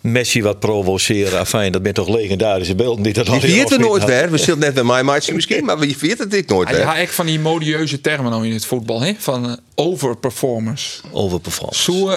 Messi 0.01 0.43
wat 0.43 0.59
provoceren. 0.61 1.47
Fijn, 1.47 1.73
dat 1.73 1.83
bent 1.83 1.95
toch 1.95 2.09
legendarische 2.09 2.75
beelden. 2.75 3.03
Die 3.03 3.13
dat 3.13 3.27
die 3.27 3.41
viert 3.41 3.73
er 3.73 3.79
nooit 3.79 4.03
had. 4.03 4.11
weer. 4.11 4.31
We 4.31 4.39
zullen 4.39 4.59
net 4.61 4.75
bij 4.75 4.85
mij 4.85 5.03
misschien, 5.33 5.65
maar 5.65 5.79
wie 5.79 5.97
viert 5.97 6.19
het 6.19 6.35
ik 6.35 6.49
nooit 6.49 6.69
Hij 6.69 6.77
weer. 6.77 6.87
had 6.87 6.97
echt 6.97 7.15
van 7.15 7.27
die 7.27 7.41
modieuze 7.41 8.01
termen 8.17 8.33
nou 8.33 8.47
in 8.47 8.53
het 8.53 8.67
voetbal, 8.67 9.01
hè? 9.01 9.13
van 9.19 9.47
eh, 9.47 9.53
overperformers. 9.75 11.01
Overperformance. 11.13 11.83
Zo, 11.93 12.09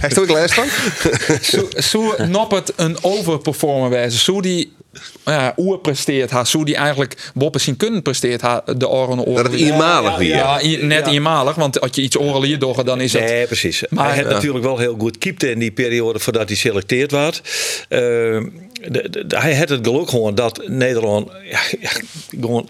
Hij 0.00 0.08
is 0.10 0.16
er 0.16 0.20
ook 0.22 0.28
last 0.28 0.54
van? 0.54 0.66
zo, 1.52 1.68
zo 1.80 2.24
noppert 2.26 2.72
een 2.76 2.96
overperformer 3.00 3.90
wijze. 3.90 4.18
Zo 4.18 4.40
die 4.40 4.72
ja, 5.24 5.52
oer 5.56 5.78
presteert 5.78 6.30
haar. 6.30 6.46
Zo 6.46 6.64
die 6.64 6.76
eigenlijk 6.76 7.30
boppen 7.34 7.60
zien 7.60 7.76
kunnen 7.76 8.02
presteert 8.02 8.40
haar 8.40 8.78
de 8.78 8.88
oren 8.88 9.20
oren. 9.24 9.42
Dat 9.44 9.52
het 9.52 9.60
eenmalig 9.60 10.16
weer. 10.16 10.28
Ja, 10.34 10.62
i- 10.62 10.82
net 10.84 11.06
eenmalig, 11.06 11.54
want 11.54 11.80
als 11.80 11.90
je 11.94 12.02
iets 12.02 12.18
oren 12.18 12.42
hier 12.42 12.58
doet, 12.58 12.86
dan 12.86 13.00
is 13.00 13.12
het. 13.12 13.22
Nee, 13.24 13.46
precies. 13.46 13.82
Maar- 13.88 14.06
hij 14.08 14.16
had 14.16 14.26
Ja. 14.26 14.32
natuurlijk 14.32 14.64
wel 14.64 14.78
heel 14.78 14.96
goed 14.98 15.18
keepte 15.18 15.50
in 15.50 15.58
die 15.58 15.70
periode 15.72 16.18
voordat 16.18 16.48
hij 16.48 16.56
selecteerd 16.56 17.10
werd. 17.10 17.42
Eh, 17.88 18.00
de- 18.88 19.08
de- 19.10 19.26
de- 19.26 19.38
hij 19.38 19.56
had 19.56 19.68
het 19.68 19.86
geluk 19.86 20.08
gewoon 20.08 20.34
dat 20.34 20.60
Nederland 20.66 21.28
ja, 21.50 21.60
ja, 21.80 21.90
gewoon 22.40 22.68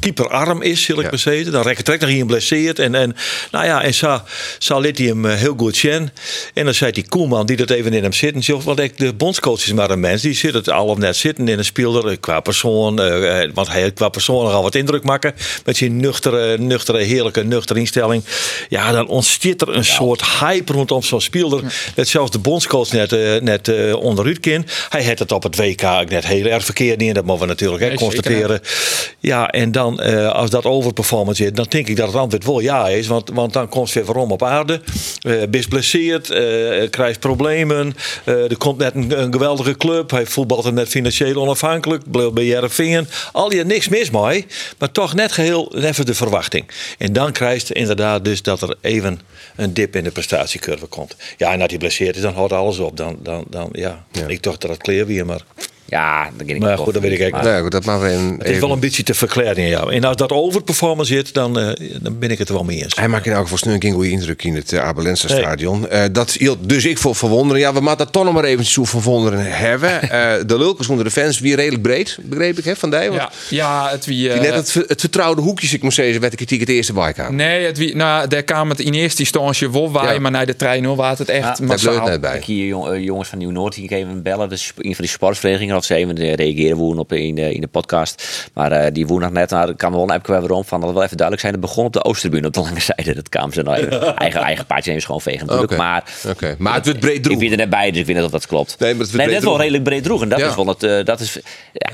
keeperarm 0.00 0.62
is, 0.62 0.82
zal 0.82 0.96
ik 0.96 1.02
Ja. 1.02 1.08
maar 1.10 1.18
zeggen. 1.18 1.52
Dan 1.52 1.62
rekken 1.62 1.84
trekt 1.84 2.02
hij 2.02 2.12
hier 2.12 2.26
blesseerd. 2.26 2.78
En, 2.78 2.94
en, 2.94 3.16
nou 3.50 3.64
ja, 3.64 3.82
en 3.82 3.94
zo, 3.94 4.20
zo 4.58 4.80
liet 4.80 4.98
hij 4.98 5.06
hem 5.06 5.24
eh, 5.26 5.34
heel 5.34 5.54
goed 5.56 5.76
zien. 5.76 6.10
En 6.54 6.64
dan 6.64 6.74
zei 6.74 6.92
die 6.92 7.08
Koeman, 7.08 7.46
die 7.46 7.56
dat 7.56 7.70
even 7.70 7.92
in 7.92 8.02
hem 8.02 8.12
zitten. 8.12 8.40
Joh, 8.40 8.62
want 8.62 8.78
ik, 8.80 8.98
de 8.98 9.12
bondscoach 9.12 9.60
is 9.60 9.72
maar 9.72 9.90
een 9.90 10.00
mens. 10.00 10.22
Die 10.22 10.34
zit 10.34 10.54
het 10.54 10.70
al 10.70 10.86
of 10.86 10.98
net 10.98 11.16
zitten 11.16 11.48
in 11.48 11.58
een 11.58 11.64
speelder 11.64 12.08
eh, 12.10 12.16
qua 12.20 12.40
persoon. 12.40 13.00
eh, 13.00 13.42
eh, 13.42 13.50
want 13.54 13.68
hij 13.68 13.92
qua 13.92 14.08
persoon 14.08 14.44
nogal 14.44 14.62
wat 14.62 14.74
indruk 14.74 15.02
maken. 15.02 15.34
Met 15.64 15.76
zijn 15.76 15.96
nuchtere, 15.96 16.58
nuchtere, 16.58 17.02
heerlijke, 17.02 17.42
nuchtere 17.44 17.78
instelling. 17.78 18.24
Ja, 18.68 18.92
dan 18.92 19.06
ontstaat 19.08 19.60
er 19.62 19.68
een 19.76 19.84
soort 19.84 20.22
hype 20.40 20.72
rondom 20.72 21.02
zo'n 21.02 21.20
speelder. 21.20 21.62
Dat 21.94 22.08
zelfs 22.08 22.30
de 22.30 22.38
bondscoach 22.38 22.92
net, 22.92 23.12
eh, 23.12 23.40
net 23.40 23.68
eh 23.68 23.96
onderuit 23.96 24.40
kan. 24.40 24.66
Hij 24.88 25.04
had 25.04 25.18
het 25.18 25.32
op 25.36 25.42
het 25.42 25.56
WK 25.56 25.84
ook 25.84 26.10
net 26.10 26.26
heel 26.26 26.44
erg 26.44 26.64
verkeerd 26.64 27.02
in. 27.02 27.14
Dat 27.14 27.24
mogen 27.24 27.42
we 27.42 27.46
natuurlijk 27.46 27.82
hè, 27.82 27.88
Nee, 27.88 27.98
zeker 27.98 28.14
constateren. 28.14 28.60
Ja, 29.18 29.48
en 29.50 29.72
dan 29.72 30.00
eh, 30.00 30.32
als 30.32 30.50
dat 30.50 30.64
overperformance 30.64 31.44
is, 31.44 31.52
dan 31.52 31.66
denk 31.68 31.88
ik 31.88 31.96
dat 31.96 32.06
het 32.06 32.16
antwoord 32.16 32.44
wel 32.44 32.60
ja 32.60 32.88
is. 32.88 33.06
Want, 33.06 33.30
want 33.34 33.52
dan 33.52 33.68
komt 33.68 33.88
ze 33.88 33.94
weer 33.98 34.06
waarom 34.06 34.32
op 34.32 34.42
aarde. 34.42 34.80
Eh 35.20 35.42
best 35.50 35.68
blesseerd, 35.68 36.30
eh, 36.30 36.90
krijgt 36.90 37.20
problemen. 37.20 37.94
Er 38.24 38.56
komt 38.56 38.78
net 38.78 38.94
een, 38.94 39.20
een 39.20 39.32
geweldige 39.32 39.76
club. 39.76 40.10
Hij 40.10 40.26
voetbalt 40.26 40.64
er 40.64 40.72
net 40.72 40.88
financieel 40.88 41.40
onafhankelijk. 41.40 42.10
Bleef 42.10 42.32
bij 42.32 42.44
Jereveen. 42.44 43.08
Al 43.32 43.52
je 43.52 43.64
niks 43.64 43.88
mis 43.88 44.10
mee. 44.10 44.46
Maar 44.78 44.90
toch 44.90 45.14
net 45.14 45.32
geheel 45.32 45.76
even 45.76 46.06
de 46.06 46.14
verwachting. 46.14 46.64
En 46.98 47.12
dan 47.12 47.32
krijgt 47.32 47.72
inderdaad 47.72 48.24
dus 48.24 48.42
dat 48.42 48.62
er 48.62 48.76
even 48.80 49.20
een 49.56 49.74
dip 49.74 49.96
in 49.96 50.04
de 50.04 50.10
prestatiecurve 50.10 50.86
komt. 50.86 51.16
Ja, 51.36 51.52
en 51.52 51.58
dat 51.58 51.70
hij 51.70 51.78
blesseerd 51.78 52.16
is, 52.16 52.22
dan 52.22 52.34
houdt 52.34 52.52
alles 52.52 52.78
op. 52.78 52.96
Dan, 52.96 53.18
dan, 53.22 53.44
dan 53.50 53.68
ja. 53.72 54.06
Ik 54.26 54.42
dacht 54.42 54.60
dat 54.60 54.70
het 54.70 54.82
clear 54.82 55.06
weer, 55.06 55.25
maar... 55.26 55.44
Ja, 55.88 56.24
dat 56.36 56.46
weet 56.46 56.56
ik 56.56 56.62
Maar 56.62 56.78
goed, 56.78 56.92
dat 56.94 57.02
weet 57.02 57.12
ik 57.12 57.18
niet. 57.18 57.32
eigenlijk 57.32 57.32
Maar- 57.32 57.52
Nou 57.52 57.62
goed, 57.62 58.38
dat 58.38 58.38
Het 58.46 58.54
is 58.54 58.58
wel 58.60 58.72
een 58.72 58.80
beetje 58.80 59.02
te 59.02 59.14
verklaren 59.14 59.56
in 59.56 59.68
jou. 59.68 59.92
En 59.92 60.04
als 60.04 60.16
dat 60.16 60.32
overperformance 60.32 61.14
zit, 61.14 61.34
dan, 61.34 61.58
eh, 61.58 61.72
dan 62.00 62.18
ben 62.18 62.30
ik 62.30 62.38
het 62.38 62.48
er 62.48 62.54
wel 62.54 62.64
mee 62.64 62.82
eens. 62.82 62.96
Hij 62.96 63.08
maakt 63.08 63.26
in 63.26 63.32
elk 63.32 63.42
geval 63.42 63.58
snel 63.58 63.76
een 63.78 63.92
goede 63.92 64.10
indruk 64.10 64.44
in 64.44 64.54
het 64.54 64.72
uh, 64.72 64.80
Abelensa 64.82 65.28
stadion. 65.28 65.88
Eh, 65.88 66.04
dat 66.12 66.30
hield 66.32 66.68
dus 66.68 66.84
ik 66.84 66.98
voor 66.98 67.14
verwonderen. 67.16 67.60
Ja, 67.62 67.72
we 67.72 67.80
moeten 67.80 67.98
dat 67.98 68.12
toch 68.12 68.24
nog 68.24 68.32
maar 68.34 68.44
even 68.44 68.64
zo 68.64 68.84
verwonderen 68.84 69.44
hebben. 69.56 69.94
Eh, 70.16 70.32
de 70.46 70.58
lulkers 70.58 70.88
onder 70.88 71.04
de 71.04 71.10
fans 71.10 71.40
weer 71.40 71.56
redelijk 71.56 71.82
breed, 71.82 72.18
begreep 72.22 72.58
ik, 72.58 72.64
hè, 72.64 72.76
van 72.76 72.90
die. 72.90 72.98
Want 73.08 73.14
Ja, 73.14 73.30
ja, 73.48 73.88
het 73.90 74.04
wie. 74.04 74.16
die 74.16 74.30
eh, 74.30 74.40
net 74.40 74.54
het, 74.74 74.88
het 74.88 75.00
vertrouwde 75.00 75.40
hoekjes, 75.42 75.72
ik 75.72 75.82
moet 75.82 75.94
zeggen, 75.94 76.20
werd 76.20 76.30
de 76.30 76.36
kritiek 76.36 76.60
het 76.60 76.68
eerste 76.68 76.92
bike 76.92 77.22
aan. 77.22 77.34
Nee, 77.34 77.64
het 77.66 77.78
wie, 77.78 77.96
nou, 77.96 78.28
daar 78.28 78.42
kwam 78.42 78.68
het 78.68 78.80
in 78.80 78.94
eerste 78.94 79.20
instantie 79.20 79.70
wel 79.70 79.90
waar, 79.90 80.14
Ja. 80.14 80.20
maar 80.20 80.30
naar 80.30 80.46
de 80.46 80.56
trein 80.56 80.84
hoor, 80.84 80.96
was 80.96 81.18
het 81.18 81.28
echt 81.28 81.38
Ja, 81.38 81.46
daar 81.46 81.56
Daar 81.56 81.66
bleef 81.66 81.82
massaal. 81.84 82.02
het 82.02 82.10
net 82.10 82.20
bij. 82.20 82.36
Ik 82.38 82.44
hier 82.44 82.66
jong- 82.66 83.04
jongens 83.04 83.28
van 83.28 83.38
Nieuw-Noord 83.38 83.74
die 83.74 83.84
ik 83.84 83.90
even 83.90 84.22
bellen. 84.22 84.48
Dus 84.48 84.72
een 84.78 84.94
van 84.94 85.04
die 85.04 85.12
sportverenigingen. 85.14 85.74
Of 85.76 85.84
ze 85.84 85.94
even 85.94 86.16
eh, 86.16 86.34
reageren 86.34 86.76
woen 86.76 86.98
op 86.98 87.12
in 87.12 87.34
de, 87.34 87.54
in 87.54 87.60
de 87.60 87.66
podcast. 87.66 88.48
Maar 88.54 88.72
eh, 88.72 88.92
die 88.92 89.06
woensdag 89.06 89.30
net, 89.30 89.50
nou, 89.50 89.66
dat 89.66 89.76
kan 89.76 89.92
wel 89.92 90.02
een 90.02 90.10
app 90.10 90.26
waarom 90.26 90.64
van. 90.64 90.80
Dat 90.80 90.92
wel 90.92 91.02
even 91.02 91.16
duidelijk 91.16 91.40
zijn. 91.46 91.52
Het 91.52 91.62
begon 91.66 91.84
op 91.84 91.92
de 91.92 92.04
Oosterbuur 92.04 92.46
op 92.46 92.52
de 92.52 92.60
lange 92.60 92.80
zijde. 92.80 93.14
Dat 93.14 93.28
kwam 93.28 93.52
ze 93.52 93.62
nou 93.62 93.76
even. 93.80 94.16
eigen, 94.16 94.40
eigen 94.40 94.66
paardje 94.66 94.92
ze 95.00 95.06
gewoon 95.06 95.20
vegen 95.20 95.46
natuurlijk. 95.46 95.76
Maar, 95.76 96.04
Oké. 96.28 96.54
Maar 96.58 96.74
het 96.74 96.84
wordt 96.84 97.00
breed 97.00 97.16
ik 97.16 97.22
droeg. 97.22 97.38
weet 97.38 97.50
er 97.50 97.56
net 97.56 97.70
bij, 97.70 97.90
dus 97.90 98.00
ik 98.00 98.06
weet 98.06 98.16
niet 98.16 98.24
of 98.24 98.30
dat 98.30 98.46
klopt. 98.46 98.78
Nee, 98.78 98.94
maar 98.94 99.06
het 99.06 99.14
net 99.26 99.42
wel 99.44 99.58
redelijk 99.58 99.84
breed 99.84 100.02
droeg. 100.02 100.22
En 100.22 100.28
dat 100.28 100.38
Ja. 100.38 100.48
is 100.48 100.54
wel 100.54 100.66
het. 100.66 100.82
eh, 100.82 101.04
dat 101.04 101.20
is, 101.20 101.38
ja. 101.72 101.90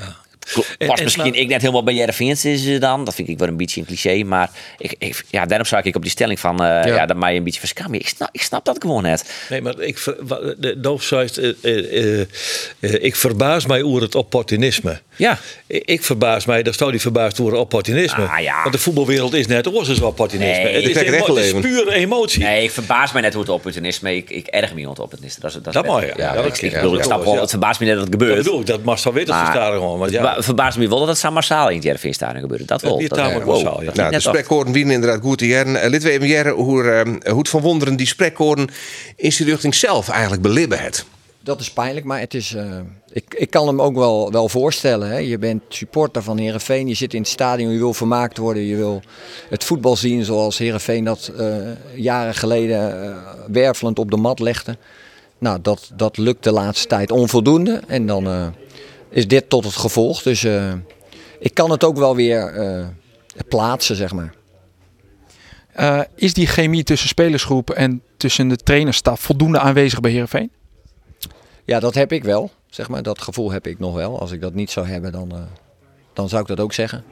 En- 0.77 0.89
en- 0.89 1.03
misschien 1.03 1.33
ik 1.33 1.47
net 1.47 1.61
helemaal 1.61 1.83
bij 1.83 1.93
Jereveen's 1.93 2.45
is 2.45 2.65
eh, 2.65 2.79
dan. 2.79 3.05
Dat 3.05 3.15
vind 3.15 3.27
ik 3.27 3.37
wel 3.39 3.47
een 3.47 3.57
beetje 3.57 3.79
een 3.79 3.87
cliché. 3.87 4.23
Maar 4.23 4.49
ik, 4.77 4.95
ik, 4.97 5.23
ja, 5.29 5.45
daarom 5.45 5.67
zou 5.67 5.81
ik 5.85 5.95
op 5.95 6.01
die 6.01 6.11
stelling 6.11 6.39
van... 6.39 6.63
eh, 6.63 6.85
ja. 6.85 7.05
dat 7.05 7.17
mij 7.17 7.35
een 7.35 7.43
beetje 7.43 7.59
verschammen. 7.59 7.99
Ik 7.99 8.07
snap, 8.07 8.29
ik 8.31 8.41
snap 8.41 8.65
dat 8.65 8.77
gewoon 8.81 9.03
net. 9.03 9.33
Nee, 9.49 9.61
maar 9.61 9.79
ik, 9.79 9.95
de 10.57 10.75
eh, 12.79 13.03
ik 13.03 13.15
verbaas 13.15 13.65
mij 13.65 13.83
over 13.83 14.01
het 14.01 14.15
opportunisme. 14.15 15.01
Ja. 15.15 15.37
Ik, 15.67 15.83
ik 15.85 16.03
verbaas 16.03 16.45
mij, 16.45 16.63
daar 16.63 16.73
zou 16.73 16.91
die 16.91 17.01
verbaasd 17.01 17.39
over 17.39 17.53
opportunisme. 17.53 18.25
Ah, 18.25 18.39
ja. 18.39 18.61
Want 18.61 18.73
de 18.75 18.81
voetbalwereld 18.81 19.33
is 19.33 19.47
net 19.47 19.67
oorzaaks 19.67 20.01
opportunisme. 20.01 20.63
Nee. 20.63 20.73
het, 20.73 20.83
Ik 20.83 20.89
is 20.89 21.27
het 21.27 21.37
is 21.37 21.51
pure 21.51 21.93
emotie. 21.93 22.43
Nee, 22.43 22.63
ik 22.63 22.71
verbaas 22.71 23.11
mij 23.11 23.21
net 23.21 23.33
hoe 23.33 23.41
het 23.41 23.51
opportunisme. 23.51 24.15
Ik, 24.15 24.29
ik 24.29 24.47
erg 24.47 24.69
me 24.69 24.75
niet 24.75 24.87
opportunisme. 24.87 25.41
Dat, 25.41 25.49
is, 25.49 25.57
dat, 25.57 25.67
is 25.67 25.73
Dat 25.73 25.85
mooi, 25.85 26.05
ja. 26.05 26.13
Ja, 26.17 26.29
ik, 26.29 26.35
dat 26.43 26.61
ik, 26.61 26.71
bedoel, 26.73 26.91
ik 26.91 26.97
dat 26.97 27.05
snap 27.05 27.23
wel, 27.23 27.39
het 27.39 27.49
verbaast 27.49 27.79
me 27.79 27.85
net 27.85 27.95
dat 27.95 28.03
het 28.03 28.11
Dat 28.11 28.21
gebeurt. 28.21 28.43
bedoel 28.43 28.59
ik, 28.59 28.65
dat 28.65 28.83
staan 29.49 29.71
gewoon. 29.73 29.99
Want 29.99 30.11
ja, 30.11 30.21
ba- 30.21 30.41
verbaast 30.41 30.77
me 30.77 30.89
wel 30.89 30.99
dat 30.99 31.07
het 31.07 31.17
zo 31.17 31.31
massaal 31.31 31.69
in 31.69 31.75
het 31.75 31.83
Jereveen-stadion 31.83 32.41
gebeurt. 32.41 32.67
Dat 32.67 32.81
wel. 32.81 33.07
Dat, 33.07 33.45
massaal, 33.45 33.79
ja. 33.79 33.85
dat 33.85 33.93
ik 33.93 33.95
Nou, 33.95 34.11
de 34.11 34.19
spreekkoorden 34.19 34.73
winnen 34.73 34.93
inderdaad 34.93 35.21
goed 35.21 35.37
te 35.37 35.47
jaren. 35.47 35.75
Uh, 35.75 35.89
Lid 35.89 36.03
we 36.03 36.11
even 36.11 36.27
jaren 36.27 36.53
hoe, 36.53 37.05
hoe 37.29 37.37
het 37.37 37.49
van 37.49 37.61
wonderen 37.61 37.95
die 37.95 38.07
spreekkoorden 38.07 38.69
in 39.15 39.31
zijn 39.31 39.49
richting 39.49 39.75
zelf 39.75 40.09
eigenlijk 40.09 40.41
belibben 40.41 40.79
het. 40.79 41.05
Dat 41.43 41.59
is 41.59 41.71
pijnlijk, 41.71 42.05
maar 42.05 42.19
het 42.19 42.33
is, 42.33 42.53
eh, 42.53 42.79
ik, 43.11 43.33
ik 43.37 43.49
kan 43.49 43.67
hem 43.67 43.81
ook 43.81 43.95
wel, 43.95 44.31
wel 44.31 44.49
voorstellen. 44.49 45.09
Hè. 45.09 45.17
Je 45.17 45.37
bent 45.37 45.63
supporter 45.69 46.23
van 46.23 46.37
Herenveen, 46.37 46.87
je 46.87 46.93
zit 46.93 47.13
in 47.13 47.21
het 47.21 47.29
stadion, 47.29 47.71
je 47.71 47.77
wil 47.77 47.93
vermaakt 47.93 48.37
worden, 48.37 48.63
je 48.63 48.75
wil 48.75 49.01
het 49.49 49.63
voetbal 49.63 49.95
zien 49.95 50.25
zoals 50.25 50.57
Herenveen 50.57 51.03
dat 51.03 51.31
eh, 51.37 51.57
jaren 51.95 52.35
geleden 52.35 53.03
eh, 53.03 53.15
wervelend 53.47 53.99
op 53.99 54.11
de 54.11 54.17
mat 54.17 54.39
legde. 54.39 54.77
Nou, 55.37 55.61
dat, 55.61 55.91
dat 55.95 56.17
lukt 56.17 56.43
de 56.43 56.51
laatste 56.51 56.87
tijd 56.87 57.11
onvoldoende 57.11 57.81
en 57.87 58.05
dan 58.05 58.53
is 59.09 59.27
dit 59.27 59.49
tot 59.49 59.63
het 59.63 59.75
gevolg. 59.75 60.21
Dus 60.21 60.47
ik 61.39 61.53
kan 61.53 61.71
het 61.71 61.83
ook 61.83 61.97
wel 61.97 62.15
weer 62.15 62.53
plaatsen, 63.47 63.95
zeg 63.95 64.11
maar. 64.13 64.33
Is 66.15 66.33
die 66.33 66.47
chemie 66.47 66.83
tussen 66.83 67.07
spelersgroep 67.07 67.69
en 67.69 68.01
tussen 68.17 68.47
de 68.47 68.55
trainerstaf 68.55 69.19
voldoende 69.19 69.59
aanwezig 69.59 69.99
bij 69.99 70.11
Heerenveen? 70.11 70.51
Ja, 71.65 71.79
dat 71.79 71.93
heb 71.93 72.11
ik 72.11 72.23
wel. 72.23 72.51
Zeg 72.69 72.89
maar. 72.89 73.03
Dat 73.03 73.21
gevoel 73.21 73.51
heb 73.51 73.67
ik 73.67 73.79
nog 73.79 73.93
wel. 73.95 74.19
Als 74.19 74.31
ik 74.31 74.41
dat 74.41 74.53
niet 74.53 74.71
zou 74.71 74.87
hebben, 74.87 75.11
dan, 75.11 75.31
eh, 75.31 75.41
dan 76.13 76.29
zou 76.29 76.41
ik 76.41 76.47
dat 76.47 76.59
ook 76.59 76.73
zeggen. 76.73 77.03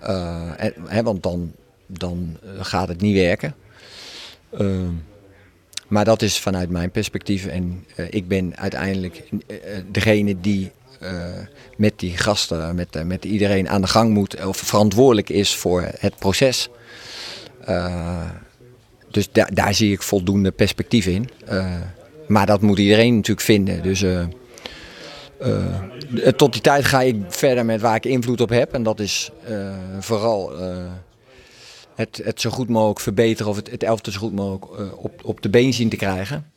Eh, 0.00 1.00
want 1.02 1.22
dan, 1.22 1.52
dan 1.86 2.38
eh, 2.42 2.48
gaat 2.64 2.88
het 2.88 3.00
niet 3.00 3.14
werken. 3.14 3.54
Ehm, 4.52 4.90
maar 5.88 6.04
dat 6.04 6.22
is 6.22 6.38
vanuit 6.38 6.70
mijn 6.70 6.90
perspectief. 6.90 7.46
En 7.46 7.86
ik 8.10 8.28
ben 8.28 8.56
uiteindelijk 8.56 9.28
degene 9.90 10.40
die 10.40 10.72
met 11.76 11.98
die 11.98 12.16
gasten, 12.16 12.74
met, 12.74 13.04
met 13.04 13.24
iedereen 13.24 13.68
aan 13.68 13.80
de 13.80 13.86
gang 13.86 14.12
moet. 14.12 14.44
Of 14.46 14.56
verantwoordelijk 14.56 15.28
is 15.28 15.56
voor 15.56 15.88
het 15.98 16.16
proces. 16.16 16.68
Dus 19.10 19.32
da- 19.32 19.48
daar 19.52 19.74
zie 19.74 19.92
ik 19.92 20.02
voldoende 20.02 20.50
perspectief 20.50 21.06
in. 21.06 21.28
Maar 22.26 22.46
dat 22.46 22.60
moet 22.60 22.78
iedereen 22.78 23.14
natuurlijk 23.14 23.46
vinden. 23.46 23.82
Dus 23.82 24.02
eh, 24.02 24.20
eh, 25.40 26.28
tot 26.36 26.52
die 26.52 26.62
tijd 26.62 26.84
ga 26.84 27.00
ik 27.02 27.16
verder 27.28 27.64
met 27.64 27.80
waar 27.80 27.96
ik 27.96 28.04
invloed 28.04 28.40
op 28.40 28.48
heb. 28.48 28.72
En 28.72 28.82
dat 28.82 29.00
is 29.00 29.30
eh, 29.44 29.74
vooral 30.00 30.58
eh, 30.58 30.76
het, 31.94 32.20
het 32.24 32.40
zo 32.40 32.50
goed 32.50 32.68
mogelijk 32.68 33.00
verbeteren 33.00 33.50
of 33.50 33.56
het, 33.56 33.70
het 33.70 34.12
zo 34.12 34.18
goed 34.18 34.34
mogelijk 34.34 34.64
op, 34.96 35.20
op 35.24 35.42
de 35.42 35.48
been 35.48 35.72
zien 35.72 35.88
te 35.88 35.96
krijgen. 35.96 36.52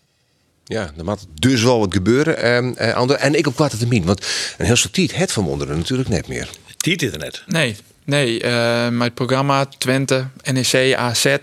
Ja, 0.67 0.91
er 0.97 1.03
moet 1.03 1.25
dus 1.33 1.63
wel 1.63 1.79
wat 1.79 1.93
gebeuren. 1.93 2.37
ehm, 2.37 2.73
eh, 2.75 2.93
Ander. 2.93 3.15
En 3.15 3.35
ik 3.35 3.47
op 3.47 3.55
kwarte 3.55 3.77
termijn. 3.77 4.05
Want 4.05 4.25
een 4.57 4.65
heel 4.65 4.75
stuk 4.75 4.91
tijd 4.91 5.15
het 5.15 5.31
van 5.31 5.43
Wonderen 5.43 5.77
natuurlijk 5.77 6.09
net 6.09 6.27
meer. 6.27 6.49
Tiet 6.77 7.01
is 7.01 7.11
er 7.11 7.17
net. 7.17 7.43
Nee, 7.47 7.75
nee. 8.03 8.41
eh 8.41 8.51
maar 8.89 9.07
het 9.07 9.13
programma 9.13 9.65
Twente, 9.77 10.27
NEC, 10.51 10.95
AZ. 10.95 11.35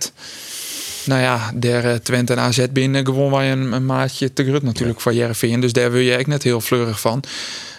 Nou 1.07 1.21
ja, 1.21 1.51
der 1.55 2.03
Twente 2.03 2.33
en 2.33 2.39
AZ 2.39 2.67
binnen 2.71 3.05
gewoon 3.05 3.31
wij 3.31 3.53
een, 3.53 3.73
een 3.73 3.87
maatje 3.87 4.33
te 4.33 4.45
grut 4.45 4.63
natuurlijk 4.63 5.01
voor 5.01 5.15
Jereveen. 5.15 5.61
Dus 5.61 5.73
daar 5.73 5.91
wil 5.91 6.01
je 6.01 6.15
echt 6.15 6.27
net 6.27 6.43
heel 6.43 6.61
fleurig 6.61 7.01
van. 7.01 7.23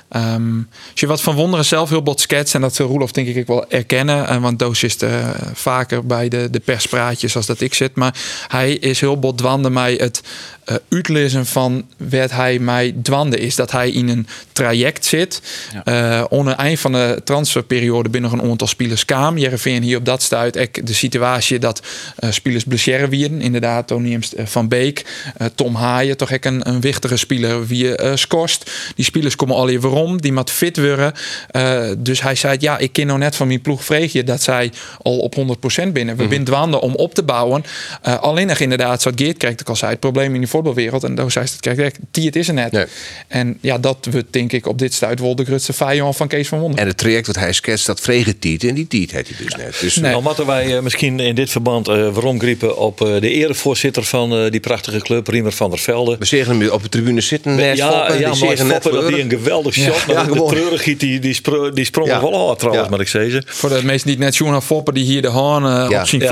Ehm, 0.10 0.58
als 0.92 1.00
je 1.00 1.08
wat 1.08 1.22
van 1.22 1.36
Wonderen 1.36 1.66
zelf 1.66 1.90
heel 1.90 2.04
bot 2.04 2.22
schetst, 2.22 2.56
en 2.56 2.62
dat 2.62 2.76
zal 2.76 2.88
Roelof 2.88 3.12
denk 3.12 3.28
ik 3.28 3.48
wel 3.48 3.70
erkennen, 3.70 4.28
en 4.28 4.42
want 4.42 4.60
Doos 4.60 4.84
is 4.84 4.98
eh, 4.98 5.30
vaker 5.54 6.06
bij 6.06 6.30
de, 6.30 6.50
de 6.50 6.60
perspraatjes 6.60 7.36
als 7.36 7.46
dat 7.46 7.62
ik 7.62 7.74
zit, 7.74 7.96
maar 7.96 8.16
hij 8.48 8.74
is 8.74 9.00
heel 9.00 9.20
bot 9.20 9.38
dwande 9.38 9.70
mij 9.70 9.94
het 9.94 10.22
eh 10.66 10.76
uitlezen 10.90 11.46
van 11.46 11.86
wat 11.98 12.32
hij 12.32 12.60
mij 12.60 12.96
dwande 13.02 13.40
is. 13.40 13.56
Dat 13.56 13.72
hij 13.72 13.90
in 13.90 14.10
een 14.10 14.28
traject 14.52 15.06
zit, 15.06 15.42
eh 15.84 16.24
onder 16.30 16.54
eind 16.54 16.80
van 16.80 16.92
de 16.92 17.22
transferperiode 17.24 18.10
binnen 18.10 18.34
een 18.34 18.42
aantal 18.42 18.68
spelers 18.68 19.06
kwam. 19.06 19.38
Jereveen 19.38 19.84
hier 19.84 19.98
op 19.98 20.06
dat 20.06 20.22
stuit 20.22 20.70
de 20.84 20.94
situatie 20.94 21.60
dat 21.60 21.82
eh 22.16 22.32
spelers 22.32 22.64
blesseren 22.64 23.10
wierden. 23.10 23.42
Inderdaad, 23.42 23.88
Tony 23.88 24.20
eh, 24.36 24.46
van 24.46 24.68
Beek, 24.68 25.06
eh, 25.38 25.48
Tom 25.56 25.76
Haaien, 25.76 26.18
toch 26.18 26.34
ook 26.34 26.46
een, 26.46 26.70
een 26.70 26.82
wichtige 26.82 27.18
speler 27.18 27.68
wie 27.68 27.96
eh 27.96 28.16
scorst. 28.16 28.72
Die 28.96 29.06
spelers 29.06 29.36
komen 29.36 29.56
al 29.56 29.70
even 29.70 29.90
om, 29.96 30.22
die 30.22 30.34
moet 30.34 30.52
fit 30.52 30.78
worden. 30.78 31.14
Eh, 31.48 31.90
dus 31.98 32.22
hij 32.22 32.36
zei, 32.36 32.58
ja, 32.60 32.78
ik 32.78 32.94
ken 32.94 33.08
nou 33.08 33.20
net 33.20 33.36
van 33.36 33.48
mijn 33.48 33.62
ploeg 33.62 33.84
vreegje 33.84 34.24
dat 34.24 34.42
zij 34.42 34.72
al 35.02 35.18
op 35.18 35.36
100% 35.36 35.92
binnen. 35.92 36.16
We 36.18 36.28
zijn 36.30 36.44
dwande 36.44 36.82
om 36.82 36.96
op 36.96 37.14
te 37.14 37.24
bouwen. 37.24 37.64
Eh, 38.02 38.20
alleen 38.20 38.48
nog 38.48 38.60
inderdaad, 38.60 39.02
zoals 39.02 39.18
Geert 39.20 39.38
kreeg 39.38 39.52
ik 39.52 39.70
al 39.70 39.76
zei, 39.76 39.92
het 39.92 40.00
probleem 40.00 40.36
in 40.36 40.42
de 40.42 40.48
voetbalwereld. 40.48 41.04
En 41.04 41.16
daar 41.16 41.32
zei 41.32 41.46
ze, 41.46 41.60
kijk, 41.60 41.78
kijk, 41.78 41.96
die 42.12 42.26
het 42.26 42.36
is 42.36 42.48
er 42.48 42.54
net. 42.54 42.72
Nee. 42.72 42.86
En 43.28 43.58
ja, 43.62 43.78
dat 43.78 44.08
we 44.12 44.26
denk 44.30 44.52
ik 44.52 44.68
op 44.68 44.80
dit 44.80 44.94
stuit 44.94 45.20
wel 45.20 45.36
de 45.36 45.46
grootste 45.46 45.74
vijand 45.74 46.16
van 46.16 46.28
Kees 46.28 46.48
van 46.48 46.60
Wonder. 46.60 46.80
En 46.80 46.88
het 46.88 46.98
traject 46.98 47.28
wat 47.28 47.36
hij 47.36 47.54
schetst, 47.54 47.86
dat 47.86 48.02
vregen 48.02 48.40
tiet. 48.40 48.64
En 48.64 48.76
die 48.76 48.88
tiet 48.88 49.12
heeft 49.12 49.28
hij 49.28 49.38
dus 49.46 49.56
net. 49.56 49.80
Dus 49.80 49.96
Nee. 50.06 50.14
Dan 50.14 50.24
moeten 50.24 50.46
wij 50.46 50.76
eh, 50.76 50.82
misschien 50.82 51.20
in 51.20 51.36
dit 51.36 51.50
verband 51.50 51.88
eh 51.88 52.10
waarom 52.14 52.40
griepen 52.40 52.78
op 52.78 53.02
eh, 53.02 53.22
de 53.22 53.30
erevoorzitter 53.30 54.04
van 54.04 54.38
eh, 54.38 54.52
die 54.52 54.60
prachtige 54.60 55.00
club, 55.00 55.28
Riemer 55.28 55.52
van 55.52 55.70
der 55.70 55.80
Velde. 55.80 56.16
we 56.20 56.26
zeggen 56.26 56.60
hem 56.60 56.70
op 56.70 56.84
de 56.84 56.90
tribune 56.90 57.22
zitten. 57.22 57.58
Ja, 57.58 57.74
ja, 57.74 58.32
die 58.32 58.64
maar 58.64 58.82
dat 58.82 59.08
die 59.08 59.22
een 59.22 59.30
geweldig 59.30 59.74
shot. 59.94 60.04
Ja, 60.08 60.24
maar 60.24 60.34
de 60.34 60.46
treurigheid 60.46 61.00
die, 61.00 61.20
die, 61.20 61.34
spro- 61.34 61.72
die 61.72 61.86
sprong 61.86 62.08
Ja. 62.08 62.16
er 62.16 62.22
wel 62.22 62.46
hard 62.46 62.60
trouwens, 62.60 62.86
Ja. 62.86 62.92
maar 62.92 63.00
ik 63.02 63.08
zei 63.08 63.30
ze. 63.30 63.42
Voor 63.46 63.70
de 63.70 63.84
mensen 63.84 64.08
die 64.08 64.16
het 64.16 64.24
net 64.26 64.36
Johan 64.36 64.62
Foppen 64.64 64.94
die 64.94 65.04
hier 65.04 65.22
de 65.22 65.30
haan 65.32 65.66
eh, 65.66 65.90
Ja. 65.90 66.02
op 66.02 66.08
zien 66.08 66.20
Ja. 66.22 66.28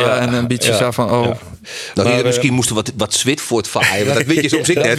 Ja. 0.00 0.18
en 0.18 0.32
een 0.32 0.46
beetje 0.46 0.70
Ja. 0.72 0.78
zo 0.78 0.90
van, 0.90 1.10
oh, 1.10 1.24
Ja. 1.24 1.36
Nou, 1.94 2.06
hier 2.08 2.16
Maar, 2.16 2.26
misschien 2.26 2.52
moesten 2.52 2.74
wat, 2.74 2.92
wat 2.96 3.14
zwit 3.14 3.40
voor 3.40 3.58
het 3.58 3.68
vaaien. 3.68 4.06
maar 4.06 4.14
Dat 4.14 4.24
weet 4.26 4.42
je 4.42 4.48
soms 4.48 4.66
Dat 4.74 4.84
net. 4.84 4.96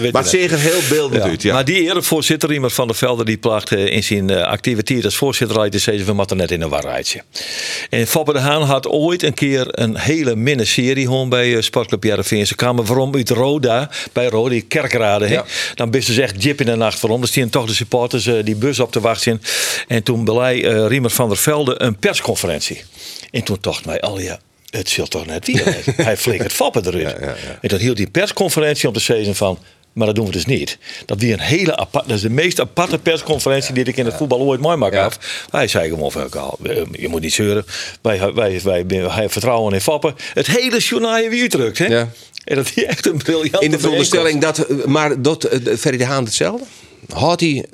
Nee, 0.00 0.12
Maar 0.12 0.22
het 0.22 0.30
zeggen 0.30 0.58
heel 0.60 0.80
beeldend 0.88 1.22
uit. 1.22 1.42
Ja. 1.42 1.52
Maar 1.54 1.64
die 1.64 1.82
erevoorzitter, 1.82 2.48
Riemer 2.48 2.70
van 2.70 2.86
der 2.86 2.96
Velde, 2.96 3.24
die 3.24 3.36
plaagt 3.36 3.72
eh, 3.72 3.86
in 3.86 4.02
zijn 4.04 4.30
eh, 4.30 4.42
activiteit 4.42 5.04
als 5.04 5.16
voorzitter 5.16 5.58
uit 5.60 5.72
de 5.72 5.78
zeggen 5.78 6.06
we 6.06 6.12
moeten 6.12 6.36
net 6.36 6.50
in 6.50 6.60
een 6.62 6.68
warrijtje. 6.68 7.22
En 7.90 8.06
Foppe 8.06 8.32
de 8.32 8.38
Haan 8.38 8.62
had 8.62 8.86
ooit 8.88 9.22
een 9.22 9.34
keer 9.34 9.66
een 9.70 9.96
hele 9.98 10.36
minne 10.36 10.64
serie 10.64 11.04
gewoon 11.04 11.28
bij 11.28 11.54
eh, 11.56 11.62
Sportclub 11.62 12.04
Jarreveen. 12.04 12.46
Ze 12.46 12.54
kwamen 12.54 12.84
waarom 12.84 13.14
uit 13.14 13.30
Roda, 13.30 13.90
bij 14.12 14.26
Roda, 14.28 14.50
die 14.50 14.62
kerkrade. 14.62 15.26
hè. 15.26 15.32
Ja. 15.34 15.44
Dan 15.74 15.90
best 15.90 16.08
ze 16.12 16.22
echt 16.22 16.42
jip 16.42 16.60
in 16.60 16.66
de 16.66 16.76
nacht 16.76 17.00
waarom. 17.00 17.19
Dan 17.20 17.28
stien 17.28 17.50
toch 17.50 17.66
de 17.66 17.74
supporters 17.74 18.26
eh, 18.26 18.44
die 18.44 18.56
bus 18.56 18.80
op 18.80 18.92
te 18.92 19.00
wachten. 19.00 19.42
En 19.88 20.02
toen 20.02 20.24
belei 20.24 20.62
eh, 20.62 20.86
Riemer 20.86 21.10
van 21.10 21.28
der 21.28 21.38
Velde 21.38 21.82
een 21.82 21.96
persconferentie. 21.96 22.82
En 23.30 23.42
toen 23.42 23.56
dacht 23.60 23.84
mij, 23.84 24.00
al 24.00 24.20
ja, 24.20 24.40
het 24.70 24.88
zult 24.88 25.10
toch 25.10 25.26
net 25.26 25.46
weer. 25.46 25.76
Hij 25.96 26.16
flikkert 26.16 26.52
Foppe 26.52 26.80
eruit. 26.84 27.36
En 27.60 27.68
toen 27.68 27.78
hield 27.78 27.96
die 27.96 28.10
persconferentie 28.10 28.88
om 28.88 28.94
te 28.94 29.00
zeggen 29.00 29.34
van... 29.34 29.58
Maar 29.92 30.06
dat 30.06 30.16
doen 30.16 30.26
we 30.26 30.32
dus 30.32 30.46
niet. 30.46 30.78
Dat 31.06 31.20
die 31.20 31.32
een 31.32 31.40
hele 31.40 31.76
apart, 31.76 32.08
dat 32.08 32.16
is 32.16 32.22
de 32.22 32.30
meest 32.30 32.60
aparte 32.60 32.98
persconferentie 32.98 33.74
die 33.74 33.84
ik 33.84 33.96
in 33.96 34.04
het 34.04 34.14
voetbal 34.14 34.38
ooit 34.38 34.60
mooi 34.60 34.76
maak 34.76 34.94
af. 34.94 35.46
Hij 35.50 35.68
zei 35.68 35.88
gewoon 35.88 36.12
van, 36.12 36.28
"Karl, 36.28 36.58
eh, 36.62 36.82
je 36.92 37.08
moet 37.08 37.20
niet 37.20 37.32
zeuren. 37.32 37.64
Wij, 38.02 38.32
wij, 38.34 38.60
wij, 38.62 38.86
wij, 38.86 39.28
vertrouwen 39.28 39.74
in 39.74 39.80
Fappen. 39.80 40.14
Het 40.34 40.46
hele 40.46 40.78
journaal 40.78 41.28
weer 41.28 41.48
terug. 41.48 41.78
Hè? 41.78 42.04
En 42.44 42.56
dat 42.56 42.72
is 42.74 42.84
echt 42.84 43.06
een 43.06 43.16
briljante 43.16 43.64
In 43.64 43.70
de 43.70 43.78
veronderstelling 43.78 44.40
dat, 44.40 44.58
eh, 44.58 44.84
maar 44.84 45.22
dat 45.22 45.44
eh, 45.44 45.76
Ferry 45.76 45.96
de 45.96 46.04
Haan 46.04 46.24
hetzelfde? 46.24 46.64
Had 47.12 47.40
hij 47.40 47.64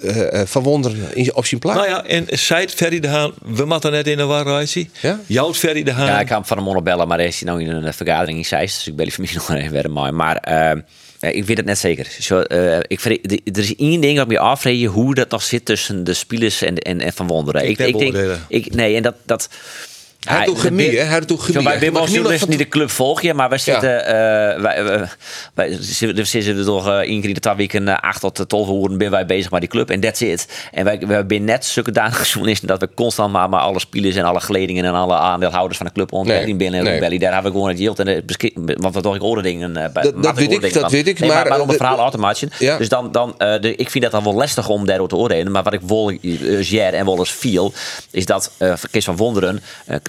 eh, 0.00 0.40
eh, 0.40 0.46
van 0.46 0.62
Wonderen 0.62 1.14
in- 1.16 1.34
op 1.34 1.46
zijn 1.46 1.60
plaats? 1.60 1.78
Nou 1.78 1.90
ja, 1.90 2.04
en 2.04 2.26
zei 2.30 2.68
Ferry 2.68 3.00
de 3.00 3.08
Haan, 3.08 3.32
we 3.44 3.64
moeten 3.64 3.90
net 3.92 4.06
in 4.06 4.18
een 4.18 4.26
warrijtje. 4.26 4.86
Ja? 5.00 5.20
Jouw 5.26 5.54
Ferry 5.54 5.82
de 5.82 5.92
Haan. 5.92 6.06
Ja, 6.06 6.20
ik 6.20 6.26
kwam 6.26 6.44
van 6.44 6.66
hem 6.66 6.84
bellen, 6.84 7.08
maar 7.08 7.18
hij 7.18 7.26
is 7.26 7.42
nou 7.42 7.62
in 7.62 7.68
een 7.70 7.94
vergadering 7.94 8.38
in 8.38 8.44
Zeist. 8.44 8.76
Dus 8.76 8.86
ik 8.86 8.96
bel 8.96 9.04
die 9.04 9.14
familie 9.14 9.34
nog 9.38 9.50
even 9.50 9.70
verder 9.70 9.90
maar. 9.90 10.14
Maar 10.14 10.36
eh, 10.36 10.80
ja, 11.18 11.28
ik 11.28 11.44
weet 11.44 11.56
het 11.56 11.66
net 11.66 11.78
zeker. 11.78 12.06
Zo, 12.20 12.40
eh, 12.40 12.78
ik 12.86 13.00
vind, 13.00 13.32
er 13.56 13.58
is 13.62 13.74
één 13.76 14.00
ding 14.00 14.18
wat 14.18 14.28
me 14.28 14.38
afvragen 14.38 14.84
hoe 14.84 15.14
dat 15.14 15.30
nog 15.30 15.42
zit 15.42 15.64
tussen 15.64 16.04
de 16.04 16.14
spelers 16.14 16.62
en, 16.62 16.76
en, 16.78 17.00
en 17.00 17.12
Van 17.12 17.26
Wonderen. 17.26 17.68
Ik 17.68 17.78
heb 17.78 17.90
beoordelen. 17.92 18.44
ik, 18.48 18.74
nee, 18.74 18.96
en 18.96 19.02
dat... 19.02 19.14
dat 19.24 19.48
Hij 20.24 20.44
doet 20.46 20.60
hè? 20.96 21.02
Hij 21.02 21.20
doet 21.20 21.28
Je 21.46 21.52
van- 22.40 22.48
niet 22.48 22.58
de 22.58 22.68
club 22.68 22.90
volgen, 22.90 23.36
maar 23.36 23.48
wij 23.48 23.58
zitten, 23.58 24.06
eh 24.06 24.12
wij, 24.62 24.84
wij, 24.84 25.08
wij 25.54 25.76
zitten, 25.80 26.26
zitten 26.26 26.56
er 26.58 26.64
toch 26.64 26.88
eh, 26.88 26.94
één 26.96 27.20
keer 27.20 27.28
in 27.28 27.34
de 27.34 27.40
twee 27.40 27.54
weken 27.54 27.88
eh, 27.88 27.96
acht 28.00 28.20
tot 28.20 28.48
twaalf 28.48 28.68
uur 28.90 28.96
ben 28.96 29.10
wij 29.10 29.26
bezig 29.26 29.50
met 29.50 29.60
die 29.60 29.68
club 29.70 29.90
en 29.90 30.00
that's 30.00 30.20
it. 30.20 30.68
En 30.72 30.84
wij, 30.84 30.98
wij 31.06 31.24
zijn 31.28 31.44
net 31.44 31.64
zulke 31.64 31.90
danige 31.92 32.24
journalisten 32.32 32.68
dat 32.68 32.80
we 32.80 32.88
constant 32.94 33.32
maar, 33.32 33.48
maar 33.48 33.60
alle 33.60 33.78
spelers 33.80 34.16
en 34.16 34.24
alle 34.24 34.40
geledingen 34.40 34.84
en 34.84 34.92
alle 34.94 35.14
aandeelhouders 35.14 35.76
van 35.78 35.86
de 35.86 35.92
club 35.92 36.12
ontdekking 36.12 36.46
Nee, 36.48 36.56
binnen 36.56 36.80
en 36.80 36.86
nee. 36.86 37.00
belly. 37.00 37.18
Daar 37.18 37.32
hebben 37.32 37.50
we 37.52 37.56
gewoon 37.58 37.72
het 37.72 37.78
yield 37.78 37.98
en 37.98 38.04
de 38.04 38.22
want 38.54 38.94
we 38.94 39.00
toch 39.00 39.16
ik 39.16 39.22
dingen. 39.42 39.76
eh, 39.76 40.02
Dat- 40.02 40.22
dat 40.22 40.34
weet 40.38 40.52
ik, 40.52 40.72
dat 40.72 40.90
weet 40.90 41.08
ik, 41.08 41.18
Nee, 41.18 41.28
maar, 41.28 41.38
maar, 41.38 41.48
maar 41.48 41.56
om 41.60 41.62
eh, 41.64 41.68
het 41.68 41.76
verhaal 41.76 41.96
de- 41.96 42.02
automatisch. 42.02 42.48
Ja. 42.58 42.76
Dus 42.78 42.88
dan, 42.88 43.12
dan 43.12 43.34
eh, 43.38 43.60
de, 43.60 43.74
ik 43.76 43.90
vind 43.90 44.04
dat 44.04 44.12
dan 44.12 44.24
wel 44.24 44.34
lastig 44.34 44.68
om 44.68 44.86
daardoor 44.86 45.08
te 45.08 45.16
oordelen. 45.16 45.52
Maar 45.52 45.62
wat 45.62 45.72
ik 45.72 45.80
wel 45.86 46.12
uh, 46.20 46.82
en 46.94 47.04
wel 47.04 47.18
eens 47.18 47.32
viel, 47.32 47.72
is 48.10 48.26
dat 48.26 48.50
Kees 48.90 49.04
van 49.04 49.16
Wonderen, 49.16 49.62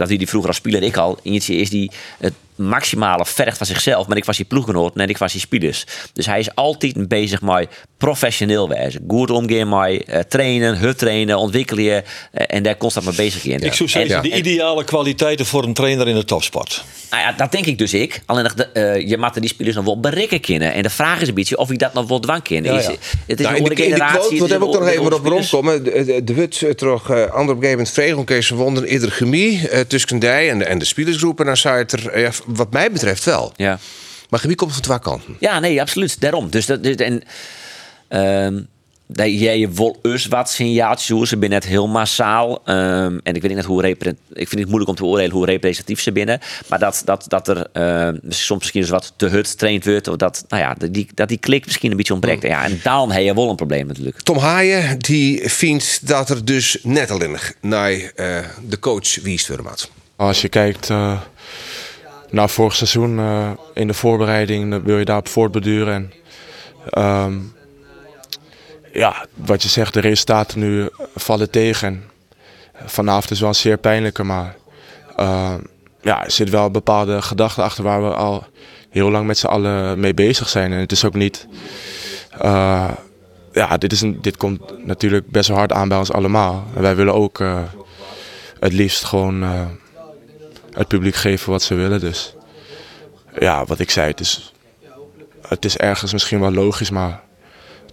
dat 0.10 0.18
die 0.18 0.28
vroeger 0.28 0.50
als 0.50 0.58
speler 0.58 0.84
ik 0.84 0.98
al, 0.98 1.20
eentje 1.24 1.56
is 1.56 1.70
die 1.70 1.92
het 2.18 2.34
maximale 2.56 3.26
vergt 3.26 3.58
van 3.58 3.66
zichzelf. 3.68 4.08
Maar 4.08 4.18
ik 4.18 4.26
was 4.26 4.38
die 4.38 4.46
ploeggenoot 4.46 4.96
en 4.96 5.10
ik 5.10 5.18
was 5.18 5.32
die 5.32 5.42
spelers. 5.42 5.86
Dus 6.14 6.26
hij 6.26 6.40
is 6.40 6.56
altijd 6.56 7.08
bezig 7.08 7.42
met 7.42 7.68
professioneel 7.98 8.70
wijzen. 8.70 9.04
Goed 9.08 9.30
omgaan 9.30 9.70
met 9.70 10.04
uh, 10.10 10.20
trainen, 10.20 10.78
hut 10.78 10.98
trainen, 10.98 11.38
ontwikkelen 11.38 11.84
je 11.84 12.04
uh, 12.34 12.44
en 12.48 12.64
daar 12.64 12.78
constant 12.78 13.06
mee 13.06 13.16
bezig 13.16 13.46
in. 13.46 13.60
Ik 13.64 13.74
zou 13.74 13.90
zeggen, 13.90 14.16
En- 14.16 14.22
de 14.22 14.36
ideale 14.36 14.84
kwaliteiten 14.84 15.46
voor 15.46 15.64
een 15.64 15.74
trainer 15.74 16.08
in 16.08 16.16
de 16.16 16.26
topsport. 16.26 16.84
nou 17.10 17.22
ja, 17.22 17.32
dat 17.32 17.52
denk 17.52 17.66
ik 17.66 17.78
dus 17.78 17.94
ik. 17.94 18.22
Alleen 18.26 18.50
de, 18.56 18.70
uh, 18.74 19.10
je 19.10 19.18
moet 19.18 19.34
die 19.34 19.50
spelers 19.50 19.76
nog 19.76 19.86
wel 19.86 20.00
bereiken 20.00 20.40
kunnen. 20.42 20.74
En 20.74 20.84
de 20.84 20.90
vraag 20.90 21.22
is 21.22 21.28
een 21.28 21.34
beetje 21.34 21.58
of 21.58 21.72
ik 21.72 21.80
dat 21.80 21.94
nog 21.94 22.08
wel 22.08 22.20
dwang 22.20 22.44
kan. 22.44 22.64
Ja, 22.64 22.74
ja. 22.74 22.80
Is, 22.80 22.86
het 22.86 23.00
is 23.40 23.46
Nou, 23.46 23.50
een 23.50 23.56
in, 23.58 23.64
de, 23.64 23.70
in 23.70 23.76
de 23.76 23.82
generatie. 23.84 24.20
quote, 24.20 24.38
wat 24.40 24.50
heb 24.50 24.62
ik 24.62 24.68
nog 24.80 24.88
even 24.88 25.06
op 25.06 25.14
spelers- 25.14 25.52
rondkomen. 25.52 25.84
De, 25.84 26.34
Wut 26.34 26.78
toch 26.78 27.10
ander 27.12 27.28
op 27.30 27.34
een 27.34 27.46
gegeven 27.48 27.70
moment 27.70 27.90
vregen 27.92 28.18
om 28.18 28.24
Kees 28.24 28.48
van 28.48 28.58
Wonderen 28.58 28.90
iedere 28.90 29.12
chemie 29.12 29.62
uh, 29.74 29.80
tussen 29.80 30.20
die 30.20 30.30
en 30.30 30.58
de, 30.60 30.66
en 30.66 30.80
de 30.80 30.86
spelersgroep. 30.86 31.40
En 31.40 31.46
dan 31.46 31.58
zei 31.58 31.78
het 31.78 31.92
er, 31.92 32.18
uh, 32.18 32.30
wat 32.46 32.72
mij 32.72 32.92
betreft 32.92 33.24
wel. 33.24 33.54
Ja. 33.56 33.80
Maar 34.30 34.40
gebied 34.40 34.58
komt 34.58 34.74
van 34.74 34.82
twee 34.82 35.00
kanten. 35.00 35.36
Ja, 35.40 35.60
nee, 35.60 35.82
absoluut. 35.82 36.22
Daarom. 36.22 36.50
Dus 36.50 36.66
dat, 36.66 36.84
dus- 36.84 36.96
en, 36.96 37.24
ehm, 38.08 38.62
dat 39.08 39.40
jij 39.40 39.72
wil 39.72 40.00
us 40.02 40.26
wat 40.26 40.50
signaaltjes 40.50 41.30
ze 41.30 41.38
binnen 41.38 41.60
het 41.60 41.68
heel 41.68 41.88
massaal. 41.88 42.62
Ehm, 42.66 43.18
en 43.24 43.34
ik 43.34 43.42
weet 43.42 43.56
niet 43.56 43.66
hoe 43.66 43.82
repre- 43.82 44.16
ik 44.34 44.48
vind 44.48 44.60
het 44.60 44.66
moeilijk 44.66 44.90
om 44.90 44.96
te 44.96 45.06
oordelen 45.06 45.32
hoe 45.32 45.46
representatief 45.46 46.02
ze 46.02 46.12
binnen. 46.12 46.40
Maar 46.68 46.80
dat, 46.80 47.02
dat, 47.06 47.26
dat 47.28 47.48
er 47.48 47.68
ehm, 47.74 48.18
soms 48.30 48.60
misschien 48.60 48.82
eens 48.82 48.90
wat 48.90 49.14
te 49.16 49.26
hut 49.26 49.48
getraind 49.48 49.86
wordt. 49.86 50.08
Of 50.08 50.16
dat, 50.16 50.46
nou 50.48 50.62
ja, 50.64 50.76
die, 50.92 51.08
dat 51.14 51.28
die 51.28 51.38
klik 51.38 51.66
misschien 51.66 51.92
een 51.92 51.98
beetje 51.98 52.14
ontbreekt. 52.14 52.44
Ja, 52.44 52.64
en 52.64 52.80
dan 52.84 53.12
heb 53.12 53.24
je 53.24 53.34
wel 53.34 53.50
een 53.50 53.56
probleem 53.56 53.88
natuurlijk. 53.88 54.22
Tom 54.22 54.38
Haaien 54.38 55.00
die 55.00 55.50
vindt 55.50 56.08
dat 56.08 56.30
er 56.30 56.46
dus 56.46 56.78
net 56.84 57.12
alleen 57.12 57.38
naar 57.62 57.92
eh, 57.92 58.38
de 58.68 58.80
coach 58.80 59.16
wiest 59.22 59.48
worden. 59.48 59.66
Als 60.16 60.42
je 60.42 60.50
kijkt 60.50 60.90
eh, 60.90 61.20
naar 62.36 62.50
vorig 62.50 62.76
seizoen 62.76 63.20
eh, 63.20 63.50
in 63.74 63.88
de 63.88 63.94
voorbereiding, 63.94 64.72
dan 64.72 64.84
wil 64.84 64.98
je 64.98 65.06
daarop 65.06 65.28
voortbeduren. 65.28 65.94
En, 65.94 66.12
ehm, 66.90 67.34
ja, 68.94 69.26
wat 69.34 69.64
je 69.64 69.70
zegt, 69.70 69.94
de 69.94 70.00
resultaten 70.00 70.60
nu 70.60 70.90
vallen 71.16 71.50
tegen. 71.50 72.04
En 72.74 72.90
vanavond 72.90 73.32
is 73.32 73.40
wel 73.40 73.50
een 73.50 73.56
zeer 73.56 73.78
pijnlijke, 73.78 74.24
maar 74.24 74.56
eh, 75.16 75.54
ja, 76.02 76.24
er 76.24 76.32
zit 76.32 76.50
wel 76.50 76.72
bepaalde 76.72 77.22
gedachte 77.22 77.62
achter 77.62 77.84
waar 77.84 78.04
we 78.04 78.14
al 78.14 78.44
heel 78.90 79.12
lang 79.12 79.28
met 79.28 79.38
z'n 79.38 79.48
allen 79.48 80.00
mee 80.00 80.14
bezig 80.14 80.50
zijn. 80.50 80.72
En 80.72 80.80
het 80.80 80.92
is 80.92 81.06
ook 81.06 81.14
niet. 81.14 81.48
eh, 82.40 82.90
ja, 83.54 83.78
dit, 83.78 83.92
is 83.92 84.02
een, 84.02 84.18
dit 84.22 84.38
komt 84.38 84.86
natuurlijk 84.86 85.30
best 85.32 85.48
wel 85.48 85.58
hard 85.58 85.72
aan 85.72 85.88
bij 85.88 85.98
ons 85.98 86.12
allemaal. 86.12 86.64
Wij 86.74 86.96
willen 86.96 87.14
ook 87.14 87.40
eh, 87.40 87.60
het 88.60 88.74
liefst 88.74 89.04
gewoon 89.04 89.44
eh, 89.44 89.62
het 90.76 90.88
publiek 90.88 91.16
geven 91.16 91.52
wat 91.52 91.64
ze 91.64 91.74
willen. 91.76 92.00
Dus 92.00 92.34
ja, 93.40 93.66
wat 93.66 93.80
ik 93.80 93.92
zei, 93.92 94.08
het 94.08 94.20
is, 94.20 94.54
het 95.48 95.66
is 95.66 95.78
ergens 95.78 96.14
misschien 96.14 96.40
wel 96.40 96.52
logisch, 96.52 96.90
maar 96.90 97.22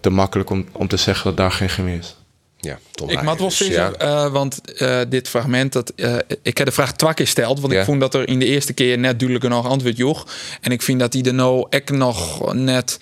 te 0.00 0.10
makkelijk 0.10 0.50
om, 0.50 0.66
om 0.72 0.88
te 0.88 0.96
zeggen 0.96 1.24
dat 1.24 1.36
daar 1.36 1.52
geen 1.52 1.68
chemie 1.68 1.98
is. 1.98 2.16
Ja, 2.58 2.78
Tom 2.90 3.10
Ik 3.10 3.22
moet 3.22 3.38
wel 3.38 3.50
zeggen, 3.50 3.76
ja. 3.76 3.92
eh, 3.92 4.32
want 4.32 4.72
eh, 4.76 5.00
dit 5.08 5.28
fragment, 5.28 5.72
dat, 5.72 5.92
eh, 5.96 6.16
ik 6.42 6.58
heb 6.58 6.66
de 6.66 6.72
vraag 6.72 6.92
twak 6.92 7.18
gesteld, 7.18 7.60
want 7.60 7.72
Ja. 7.72 7.78
ik 7.78 7.84
vond 7.84 8.00
dat 8.00 8.14
er 8.14 8.28
in 8.28 8.38
de 8.38 8.44
eerste 8.44 8.72
keer 8.72 8.98
net 8.98 9.18
duidelijk 9.18 9.48
nog 9.52 9.66
antwoord 9.66 9.96
joeg. 9.96 10.26
En 10.60 10.70
ik 10.70 10.82
vind 10.82 11.00
dat 11.00 11.12
die 11.12 11.24
er 11.24 11.34
nou 11.34 11.66
echt 11.70 11.90
nog 11.90 12.52
net... 12.54 12.98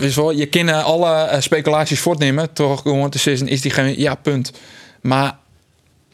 Je 0.00 0.12
wel, 0.14 0.30
je 0.30 0.46
kan 0.46 0.68
alle 0.68 1.36
speculaties 1.38 2.00
voortnemen, 2.00 2.52
toch 2.52 2.82
gewoon 2.82 3.10
te 3.10 3.18
zeggen, 3.18 3.48
is 3.48 3.60
die 3.60 3.70
geen... 3.70 4.00
Ja, 4.00 4.14
punt. 4.14 4.52
Maar 5.00 5.38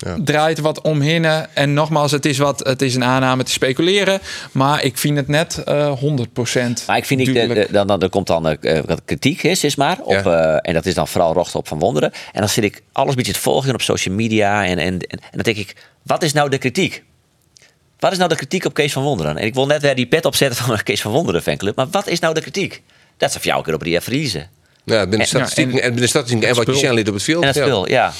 Ja. 0.06 0.16
draait 0.24 0.58
wat 0.58 0.80
omheen. 0.80 1.24
En 1.54 1.72
nogmaals, 1.74 2.10
het 2.12 2.26
is, 2.26 2.38
wat, 2.38 2.58
het 2.66 2.82
is 2.82 2.94
een 2.94 3.04
aanname 3.04 3.42
te 3.42 3.52
speculeren. 3.52 4.20
Maar 4.52 4.84
ik 4.84 4.98
vind 4.98 5.16
het 5.16 5.28
net 5.28 5.62
eh 5.64 5.92
100% 6.00 6.86
Maar 6.86 6.96
ik 6.96 7.04
vind 7.04 7.20
ik, 7.20 7.26
de, 7.26 7.32
duidelijk. 7.32 7.66
de- 7.66 7.72
dan, 7.72 7.86
dan, 7.86 8.02
er 8.02 8.08
komt 8.08 8.26
dan 8.26 8.48
eh, 8.48 8.80
wat 8.86 9.02
kritiek 9.04 9.42
is, 9.42 9.64
is 9.64 9.76
maar. 9.76 9.98
Op, 10.02 10.12
Ja. 10.24 10.54
eh, 10.54 10.58
en 10.68 10.74
dat 10.74 10.86
is 10.86 10.94
dan 10.94 11.08
vooral 11.08 11.32
rocht 11.32 11.54
op 11.54 11.68
Van 11.68 11.78
Wonderen. 11.78 12.12
En 12.32 12.40
dan 12.40 12.48
zit 12.48 12.64
ik 12.64 12.82
alles 12.92 13.10
een 13.10 13.16
beetje 13.16 13.32
te 13.32 13.40
volgen 13.40 13.74
op 13.74 13.82
social 13.82 14.14
media. 14.14 14.64
En, 14.64 14.78
en, 14.78 14.98
en, 14.98 14.98
en 15.08 15.18
dan 15.30 15.42
denk 15.42 15.56
ik, 15.56 15.76
wat 16.02 16.22
is 16.22 16.32
nou 16.32 16.50
de 16.50 16.58
kritiek? 16.58 17.02
Wat 17.98 18.12
is 18.12 18.18
nou 18.18 18.28
de 18.30 18.36
kritiek 18.36 18.64
op 18.64 18.74
Kees 18.74 18.92
van 18.92 19.02
Wonderen? 19.02 19.36
En 19.38 19.44
ik 19.44 19.54
wil 19.54 19.66
net 19.66 19.82
weer 19.82 19.94
die 19.94 20.06
pet 20.06 20.24
opzetten 20.24 20.64
van 20.64 20.72
een 20.74 20.82
Kees 20.90 21.00
van 21.00 21.12
Wonderen 21.12 21.42
fanclub. 21.42 21.76
Maar 21.76 21.88
wat 21.90 22.06
is 22.08 22.18
nou 22.18 22.34
de 22.34 22.40
kritiek? 22.40 22.82
Dat 23.16 23.32
ze 23.32 23.38
voor 23.38 23.46
jou 23.46 23.58
een 23.58 23.64
keer 23.64 23.74
op 23.74 23.84
die 23.84 24.00
vriezen. 24.00 24.48
Ja, 24.84 25.06
binnen 25.06 25.26
statistieken 25.26 25.82
en- 25.82 25.98
en, 25.98 26.08
statistieken 26.08 26.48
en 26.48 26.54
wat 26.54 26.66
je 26.66 26.74
snel 26.74 26.94
liet 26.94 27.08
op 27.08 27.14
het 27.14 27.22
veld. 27.22 27.40
En 27.40 27.46
dat 27.46 27.54
ja. 27.56 27.62
speel, 27.62 27.88
ja. 27.88 28.12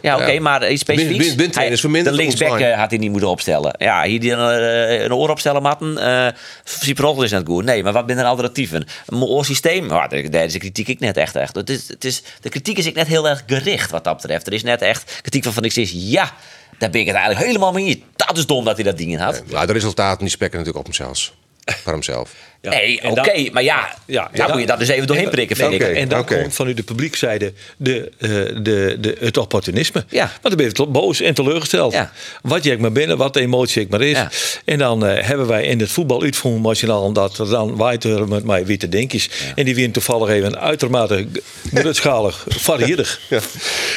Ja, 0.00 0.14
oké, 0.14 0.30
Ja. 0.30 0.40
maar 0.40 0.70
iets 0.70 0.84
Binnen- 0.84 1.04
specifieks. 1.04 1.16
binnen- 1.18 1.36
binnen 1.36 1.50
trainers 1.54 1.80
Hij- 1.82 1.90
verminderd 1.90 2.16
de 2.16 2.22
linksback 2.22 2.58
eh, 2.60 2.78
had 2.78 2.90
hij 2.90 2.98
niet 2.98 3.10
moeten 3.10 3.28
opstellen. 3.28 3.74
Ja, 3.78 4.02
hier 4.04 4.20
die 4.20 4.34
eh, 4.36 5.02
een 5.02 5.12
oor 5.14 5.28
opstellen, 5.30 5.62
Matten. 5.62 5.92
Uh, 5.98 6.26
Ciprottel 6.64 7.22
is 7.22 7.30
net 7.30 7.46
goed. 7.46 7.64
Nee, 7.64 7.82
maar 7.82 7.92
wat 7.92 8.02
zijn 8.06 8.18
de 8.18 8.24
alternatieven? 8.24 8.86
Een 9.06 9.22
oor 9.22 9.44
systeem? 9.44 9.84
Oh, 9.84 10.08
daar 10.30 10.44
is 10.44 10.52
de 10.52 10.58
kritiek 10.58 10.88
ik 10.88 11.00
net 11.00 11.16
echt. 11.16 11.36
echt. 11.36 11.54
Het 11.56 11.70
is, 11.70 11.88
het 11.88 12.04
is, 12.04 12.22
de 12.40 12.48
kritiek 12.48 12.78
is 12.78 12.86
ik 12.86 12.94
net 12.94 13.06
heel 13.06 13.28
erg 13.28 13.42
gericht 13.46 13.90
wat 13.90 14.04
dat 14.04 14.16
betreft. 14.16 14.46
Er 14.46 14.52
is 14.52 14.62
net 14.62 14.82
echt 14.82 15.18
kritiek 15.20 15.42
van 15.44 15.52
van 15.52 15.64
ik 15.64 15.72
zeg, 15.72 15.88
ja, 15.92 16.32
daar 16.78 16.90
ben 16.90 17.00
ik 17.00 17.06
het 17.06 17.16
eigenlijk 17.16 17.46
helemaal 17.46 17.72
mee. 17.72 18.04
Dat 18.16 18.36
is 18.36 18.46
dom 18.46 18.64
dat 18.64 18.74
hij 18.74 18.84
dat 18.84 18.96
ding 18.96 19.12
in 19.12 19.18
had. 19.18 19.42
Ja, 19.46 19.66
de 19.66 19.72
resultaten 19.72 20.18
die 20.20 20.28
spekken 20.28 20.58
natuurlijk 20.58 20.86
op 20.88 20.94
hemzelf. 20.96 21.32
Voor 21.64 21.92
hemzelf. 21.92 22.30
Ja. 22.66 22.78
Nee, 22.78 23.10
oké, 23.10 23.50
maar 23.52 23.62
ja, 23.62 23.94
Ja, 24.06 24.30
daar 24.32 24.48
moet 24.48 24.60
je 24.60 24.66
dat 24.66 24.78
dus 24.78 24.88
even 24.88 25.06
doorheen 25.06 25.30
prikken, 25.30 25.56
vind 25.56 25.72
ik. 25.72 25.80
En 25.80 26.08
dan 26.08 26.24
komt 26.24 26.54
vanuit 26.54 26.76
de 26.76 26.82
publiekzijde 26.82 27.52
de, 27.76 28.12
eh, 28.18 28.30
de, 28.62 28.96
de, 29.00 29.16
het 29.20 29.36
opportunisme. 29.36 30.04
Ja. 30.08 30.30
Want 30.42 30.56
dan 30.56 30.56
ben 30.56 30.66
je 30.66 30.86
boos 30.86 31.20
en 31.20 31.34
teleurgesteld. 31.34 31.92
Ja. 31.92 32.12
Wat 32.42 32.64
je 32.64 32.78
maar 32.78 32.92
binnen, 32.92 33.16
wat 33.16 33.34
de 33.34 33.40
emotie 33.40 33.82
ik 33.82 33.88
maar 33.88 34.00
is. 34.00 34.16
Ja. 34.16 34.30
En 34.64 34.78
dan 34.78 35.06
eh, 35.06 35.26
hebben 35.26 35.46
wij 35.46 35.64
in 35.64 35.80
het 35.80 35.90
voetbal 35.90 36.22
uitvoeren 36.22 36.60
machinaal 36.60 37.12
dat 37.12 37.38
er 37.38 37.48
dan 37.48 37.76
waait 37.76 38.28
met 38.28 38.44
mij 38.44 38.66
witte 38.66 38.88
denkjes. 38.88 39.30
En 39.54 39.64
die 39.64 39.74
winnen 39.74 39.92
toevallig 39.92 40.28
even 40.28 40.60
uitermate 40.60 41.26
grutschalig, 41.74 42.44
varierig. 42.68 43.20
Ja. 43.28 43.40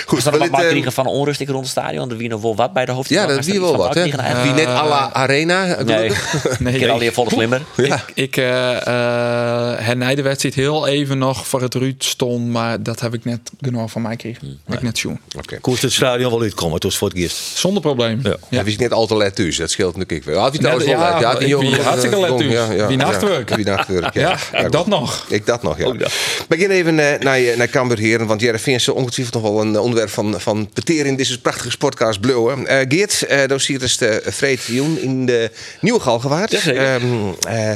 Goed, 0.06 0.18
Is 0.18 0.24
dat 0.24 0.40
maar 0.40 0.50
wat 0.50 0.62
dit, 0.62 0.86
eh, 0.86 0.92
van 0.92 1.06
onrustig 1.06 1.48
rond 1.48 1.62
het 1.62 1.70
stadion? 1.70 2.12
Er 2.12 2.18
wie 2.18 2.30
nog 2.30 2.42
wel 2.42 2.56
wat 2.56 2.74
bij 2.74 2.86
de 2.86 2.92
hoofd? 2.92 3.10
ja, 3.10 3.26
dat 3.26 3.46
wie 3.46 3.60
wel 3.60 3.78
wat. 3.78 3.94
Hè? 3.94 4.04
Wie 4.44 4.54
net 4.54 4.68
à 4.68 4.88
la 4.88 5.14
Arena. 5.14 5.84
Nee, 5.84 6.12
nee, 6.60 6.74
ik 6.74 6.80
ken 6.80 6.90
al 6.90 7.00
die 7.00 7.12
volle 7.12 7.30
glimmer. 7.30 7.62
Ja. 7.76 8.04
Ik, 8.14 8.38
eh 8.60 8.88
eh, 8.88 9.86
hernij 9.86 10.16
de 10.16 10.22
wedstrijd 10.22 10.56
heel 10.56 10.88
even 10.88 11.18
nog 11.18 11.48
voor 11.48 11.62
het 11.62 11.74
Ruud 11.74 12.04
stond, 12.04 12.48
maar 12.48 12.84
dat 12.84 13.00
heb 13.00 13.14
ik 13.14 13.26
net 13.26 13.40
genoeg 13.62 13.92
van 13.92 14.02
mij 14.02 14.12
gekregen. 14.12 14.60
Heb 14.66 14.78
ik 14.78 14.84
net 14.84 14.98
zien. 14.98 15.20
Oké. 15.38 15.60
Koest 15.60 15.82
het 15.82 15.92
stadion 15.92 16.32
wel 16.32 16.42
uitkomen, 16.42 16.74
het 16.74 16.84
was 16.84 16.98
voor 16.98 17.08
het 17.08 17.18
eerst. 17.18 17.38
Zonder 17.38 17.82
probleem. 17.82 18.20
Ja. 18.24 18.36
Ja. 18.50 18.64
Wie 18.64 18.74
is 18.74 18.80
net 18.80 18.92
al 18.92 19.08
te 19.08 19.18
let 19.18 19.36
thuis, 19.36 19.58
dat 19.58 19.72
scheelt 19.72 19.98
natuurlijk 19.98 20.30
wel. 20.30 20.40
Had 20.40 20.50
hij 20.50 20.60
trouwens 20.60 20.88
Ja, 20.90 20.98
wel 20.98 21.12
let. 21.12 21.22
ja, 21.22 21.36
die 21.36 21.48
jongen 21.48 21.84
hartstikke 21.84 22.16
eh, 22.16 22.36
thuis. 22.36 22.52
ja, 22.52 22.72
ja, 22.72 22.88
Wie 22.88 22.98
ja. 22.98 23.06
nachtwerk. 23.06 23.50
Wie 23.56 23.66
nachtwerk, 23.66 24.14
Ja, 24.14 24.38
ja. 24.52 24.60
ik 24.60 24.72
dat 24.72 24.88
nog. 24.88 25.26
Ik 25.30 25.46
dat 25.46 25.64
nog, 25.64 25.78
ja. 25.78 25.94
We 25.94 26.10
beginnen 26.48 26.78
even 26.78 27.00
eh, 27.00 27.20
naar, 27.20 27.58
naar 27.58 27.70
Cambuur 27.70 27.98
Heren, 27.98 28.28
want 28.28 28.42
Jereveen 28.42 28.76
is 28.76 28.88
ongetwijfeld 28.90 29.44
nog 29.44 29.52
wel 29.52 29.62
een 29.62 29.76
eh, 29.76 29.82
onderwerp 29.82 30.10
van, 30.10 30.42
van 30.42 30.70
peteren 30.74 31.06
in 31.06 31.16
deze 31.16 31.42
prachtige 31.42 31.72
sportcast 31.72 32.20
Blauwe. 32.22 32.66
Eh 32.66 32.86
Geert, 32.90 33.22
eh 33.24 33.48
dossier 33.48 33.84
is 33.84 33.98
de 33.98 34.22
Freed 34.32 34.64
Joen 34.64 35.00
in 35.02 35.26
de 35.26 35.52
Nieuwe 35.82 36.00
Galgenwaard. 36.00 36.52
Jazeker. 36.52 36.94
Ehm, 36.94 37.04
eh, 37.48 37.72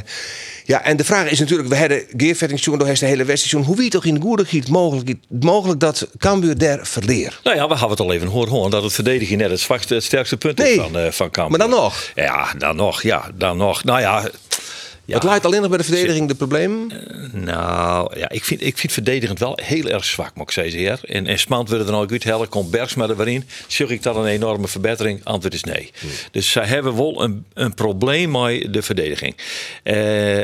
ja, 0.73 0.83
en 0.83 0.97
de 0.97 1.03
vraag 1.03 1.29
is 1.29 1.39
natuurlijk, 1.39 1.69
we 1.69 1.75
hebben 1.75 2.03
Geert 2.17 2.37
Vettingsjoen 2.37 2.77
door 2.77 2.87
de 2.93 3.05
hele 3.05 3.23
wedstrijd. 3.23 3.65
Hoe 3.65 3.75
wie 3.75 3.89
toch 3.89 4.05
in 4.05 4.13
de 4.13 4.21
goede 4.21 4.45
giet 4.45 4.69
mogelijk, 4.69 5.13
mogelijk 5.29 5.79
dat 5.79 6.07
Cambuur 6.17 6.57
daar 6.57 6.87
verleer? 6.87 7.39
Nou 7.43 7.55
ja, 7.55 7.67
we 7.67 7.73
hadden 7.73 7.89
het 7.89 7.99
al 7.99 8.13
even 8.13 8.27
horen, 8.27 8.49
horen 8.49 8.71
dat 8.71 8.83
het 8.83 8.93
verdediging 8.93 9.41
net 9.41 9.49
het 9.49 9.59
zwakste, 9.59 9.93
het 9.93 10.03
sterkste 10.03 10.37
punt 10.37 10.57
Nee. 10.57 10.73
is 10.73 10.81
van, 10.81 10.97
eh 10.97 11.11
van 11.11 11.29
Cambuur. 11.31 11.57
Maar 11.57 11.67
dan 11.67 11.77
nog. 11.77 12.11
Ja, 12.15 12.53
dan 12.57 12.75
nog, 12.75 13.01
ja, 13.01 13.29
dan 13.35 13.57
nog. 13.57 13.83
Nou 13.83 13.99
ja, 13.99 14.29
ja. 15.05 15.15
Het 15.15 15.23
leidt 15.23 15.45
alleen 15.45 15.59
nog 15.59 15.69
bij 15.69 15.77
de 15.77 15.83
verdediging 15.83 16.27
de 16.27 16.35
problemen. 16.35 16.91
Nou, 17.31 18.19
ja, 18.19 18.29
ik 18.29 18.43
vind, 18.43 18.61
ik 18.61 18.77
vind 18.77 18.93
verdedigend 18.93 19.39
wel 19.39 19.59
heel 19.63 19.85
erg 19.85 20.05
zwak, 20.05 20.35
moet 20.35 20.47
ik 20.47 20.51
zeggen. 20.51 20.79
Heer. 20.79 20.99
En, 21.03 21.27
en 21.27 21.39
Smant 21.39 21.69
willen 21.69 21.85
er 21.85 21.91
nou 21.91 22.09
goed 22.09 22.23
helpen, 22.23 22.49
komt 22.49 22.71
Bergsma 22.71 23.07
er 23.07 23.17
weer 23.17 23.27
in. 23.27 23.43
Zeg 23.67 23.89
ik 23.89 24.03
dat 24.03 24.15
een 24.15 24.25
enorme 24.25 24.67
verbetering? 24.67 25.23
Antwoord 25.23 25.53
is 25.53 25.63
nee. 25.63 25.91
Dus 26.31 26.51
zij 26.51 26.65
hebben 26.65 26.95
wel 26.95 27.23
een, 27.23 27.45
een 27.53 27.73
probleem 27.73 28.31
met 28.31 28.73
de 28.73 28.81
verdediging. 28.81 29.35
Eh, 29.83 30.43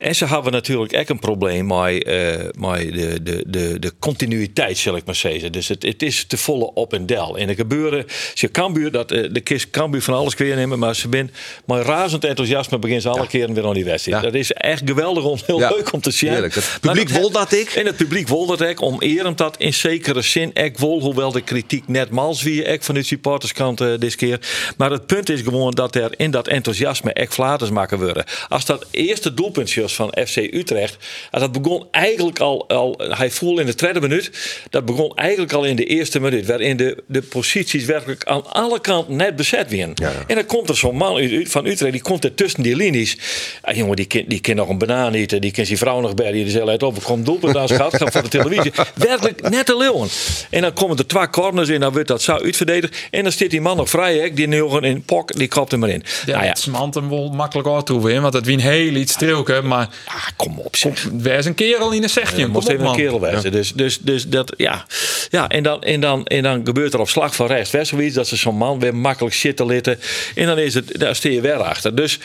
en 0.00 0.14
ze 0.14 0.26
hebben 0.26 0.52
natuurlijk 0.52 0.96
ook 0.96 1.08
een 1.08 1.18
probleem 1.18 1.66
met, 1.66 2.04
eh, 2.04 2.34
met 2.58 2.92
de, 2.92 3.22
de, 3.22 3.44
de, 3.46 3.78
de 3.78 3.92
continuïteit, 3.98 4.78
zal 4.78 4.96
ik 4.96 5.04
maar 5.04 5.14
zeggen. 5.14 5.52
Dus 5.52 5.68
het, 5.68 5.82
het 5.82 6.02
is 6.02 6.24
te 6.24 6.36
volle 6.36 6.74
op 6.74 6.92
en 6.92 7.06
del. 7.06 7.38
En 7.38 7.48
er 7.48 7.54
gebeuren, 7.54 8.04
ze 8.34 8.50
Cambuur, 8.50 8.90
dat, 8.90 9.10
eh, 9.12 9.28
de 9.32 9.40
kist 9.40 9.70
Cambuur 9.70 10.02
van 10.02 10.14
alles 10.14 10.34
weer 10.34 10.56
nemen, 10.56 10.78
maar 10.78 10.96
ze 10.96 11.08
ben 11.08 11.30
met 11.66 11.86
razend 11.86 12.24
enthousiasme 12.24 12.78
beginnen 12.78 13.02
ze 13.02 13.08
alle 13.08 13.26
keren 13.26 13.54
weer 13.54 13.66
aan 13.66 13.74
die 13.74 13.84
wedstrijd. 13.84 14.22
Ja. 14.22 14.30
Dat 14.30 14.34
is 14.40 14.52
echt 14.52 14.82
geweldig 14.84 15.24
om, 15.24 15.38
heel 15.46 15.58
Ja. 15.58 15.68
leuk 15.68 15.92
om 15.92 16.00
te 16.00 16.10
zien. 16.10 16.30
Heerlijk. 16.30 16.54
Het 16.54 16.78
Maar 16.82 16.94
publiek 16.94 17.08
wil 17.08 17.30
dat 17.30 17.52
ik. 17.52 17.70
En 17.70 17.86
het 17.86 17.96
publiek 17.96 18.28
wil 18.28 18.46
dat 18.46 18.60
ik, 18.60 18.80
om 18.80 19.00
erend 19.00 19.38
dat 19.38 19.56
in 19.58 19.74
zekere 19.74 20.22
zin 20.22 20.50
ik 20.54 20.78
wil, 20.78 21.00
hoewel 21.00 21.32
de 21.32 21.40
kritiek 21.40 21.88
net 21.88 22.10
mals 22.10 22.42
wie 22.42 22.62
ik 22.62 22.82
van 22.82 22.94
de 22.94 23.02
supporterskant 23.02 23.80
eh 23.80 23.88
dit 23.98 24.14
keer. 24.14 24.40
Maar 24.76 24.90
het 24.90 25.06
punt 25.06 25.28
is 25.30 25.40
gewoon 25.40 25.70
dat 25.70 25.94
er 25.94 26.14
in 26.16 26.30
dat 26.30 26.48
enthousiasme 26.48 27.12
echt 27.12 27.34
flaters 27.34 27.70
maken 27.70 27.98
worden. 27.98 28.24
Als 28.48 28.64
dat 28.64 28.86
eerste 28.90 29.34
doelpuntje 29.34 29.88
van 29.94 30.14
FC 30.26 30.36
Utrecht, 30.36 30.96
als 31.30 31.42
dat 31.42 31.62
begon 31.62 31.86
eigenlijk 31.90 32.38
al, 32.38 32.68
al 32.68 33.00
hij 33.08 33.30
voelde 33.30 33.60
in 33.60 33.66
de 33.66 33.74
tweede 33.74 34.00
minuut, 34.00 34.30
dat 34.70 34.84
begon 34.84 35.12
eigenlijk 35.14 35.52
al 35.52 35.64
in 35.64 35.76
de 35.76 35.84
eerste 35.84 36.20
minuut, 36.20 36.46
waarin 36.46 36.76
de, 36.76 37.02
de 37.06 37.22
posities 37.22 37.84
werkelijk 37.84 38.24
aan 38.24 38.52
alle 38.52 38.80
kanten 38.80 39.16
net 39.16 39.36
bezet 39.36 39.70
werden. 39.70 39.94
En 40.26 40.34
dan 40.34 40.46
komt 40.46 40.68
er 40.68 40.76
zo'n 40.76 40.96
man 40.96 41.16
uit- 41.16 41.32
uit- 41.32 41.50
van 41.50 41.66
Utrecht, 41.66 41.92
die 41.92 42.02
komt 42.02 42.24
er 42.24 42.34
tussen 42.34 42.62
die 42.62 42.76
linies. 42.76 43.16
Ah, 43.62 43.76
jongen, 43.76 43.96
die 43.96 44.06
kan, 44.06 44.24
die 44.26 44.40
kan 44.40 44.54
nog 44.56 44.68
een 44.68 44.78
banaan 44.78 45.12
eten, 45.12 45.40
die 45.40 45.50
kan 45.50 45.66
zijn 45.66 45.78
vrouw 45.78 46.00
nog 46.00 46.14
bij, 46.14 46.32
die 46.32 46.44
is 46.44 46.54
heel 46.54 46.68
uit 46.68 46.82
op, 46.82 47.02
komt 47.02 47.26
doelpunt 47.26 47.56
aan 47.56 47.68
schat, 47.68 47.96
gaat 47.96 48.12
voor 48.12 48.22
de 48.22 48.28
televisie. 48.28 48.72
Werkelijk 48.94 49.50
net 49.50 49.66
de 49.66 49.76
leeuwen. 49.76 50.08
En 50.50 50.60
dan 50.60 50.72
komen 50.72 50.96
er 50.96 51.06
twee 51.06 51.30
corners 51.30 51.68
in, 51.68 51.80
dan 51.80 51.92
wordt 51.92 52.08
dat 52.08 52.22
zo 52.22 52.32
uitverdedigd. 52.32 52.96
En 53.10 53.22
dan 53.22 53.32
zit 53.32 53.50
die 53.50 53.60
man 53.60 53.76
nog 53.76 53.90
vrij, 53.90 54.18
hè, 54.18 54.32
die 54.32 54.48
jongen 54.48 54.84
in 54.84 55.02
pok, 55.02 55.36
die 55.36 55.48
kopt 55.48 55.70
hem 55.70 55.84
erin. 55.84 56.02
Ja, 56.26 56.32
nou 56.32 56.44
ja, 56.44 56.48
het 56.48 56.58
smant 56.58 56.94
hem 56.94 57.08
wel 57.08 57.28
makkelijk 57.28 57.68
uitroeven, 57.68 58.22
want 58.22 58.34
het 58.34 58.46
wien 58.46 58.60
heel 58.60 58.94
iets 58.94 59.16
trilken, 59.16 59.66
maar 59.66 59.79
ah, 60.04 60.26
kom 60.36 60.58
op 60.58 60.76
zeg. 60.76 61.08
wees 61.12 61.44
een 61.44 61.54
kerel 61.54 61.92
in 61.92 62.02
een 62.02 62.10
zegje. 62.10 62.36
Je 62.36 62.42
Kom 62.42 62.52
moest 62.52 62.68
even 62.68 62.86
een 62.86 62.94
kerel 62.94 63.20
wijzen. 63.20 63.52
Dus, 63.52 63.72
dus, 63.72 63.98
dus 63.98 64.28
dat, 64.28 64.52
ja. 64.56 64.86
ja 65.30 65.48
en, 65.48 65.62
dan, 65.62 65.82
en, 65.82 66.00
dan, 66.00 66.26
en 66.26 66.42
dan 66.42 66.60
gebeurt 66.64 66.94
er 66.94 67.00
op 67.00 67.08
slag 67.08 67.34
van 67.34 67.46
rechts 67.46 67.88
zoiets 67.88 68.14
dat 68.14 68.28
ze 68.28 68.36
zo'n 68.36 68.56
man 68.56 68.78
weer 68.78 68.94
makkelijk 68.94 69.34
zitten 69.34 69.66
litten. 69.66 69.98
En 70.34 70.46
dan 70.46 70.58
is 70.58 70.74
het, 70.74 70.98
daar 70.98 71.16
steer 71.16 71.32
je 71.32 71.40
weer 71.40 71.62
achter. 71.62 71.94
Dus, 71.94 72.18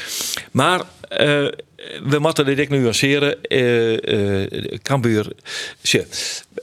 maar 0.52 0.82
eh, 1.10 1.48
we 2.04 2.20
moeten 2.20 2.46
dit 2.46 2.60
ook 2.60 2.70
nuanceren. 2.70 3.42
eh 3.42 4.42
eh 4.42 4.80
Cambuur, 4.82 5.28
zie, 5.82 6.04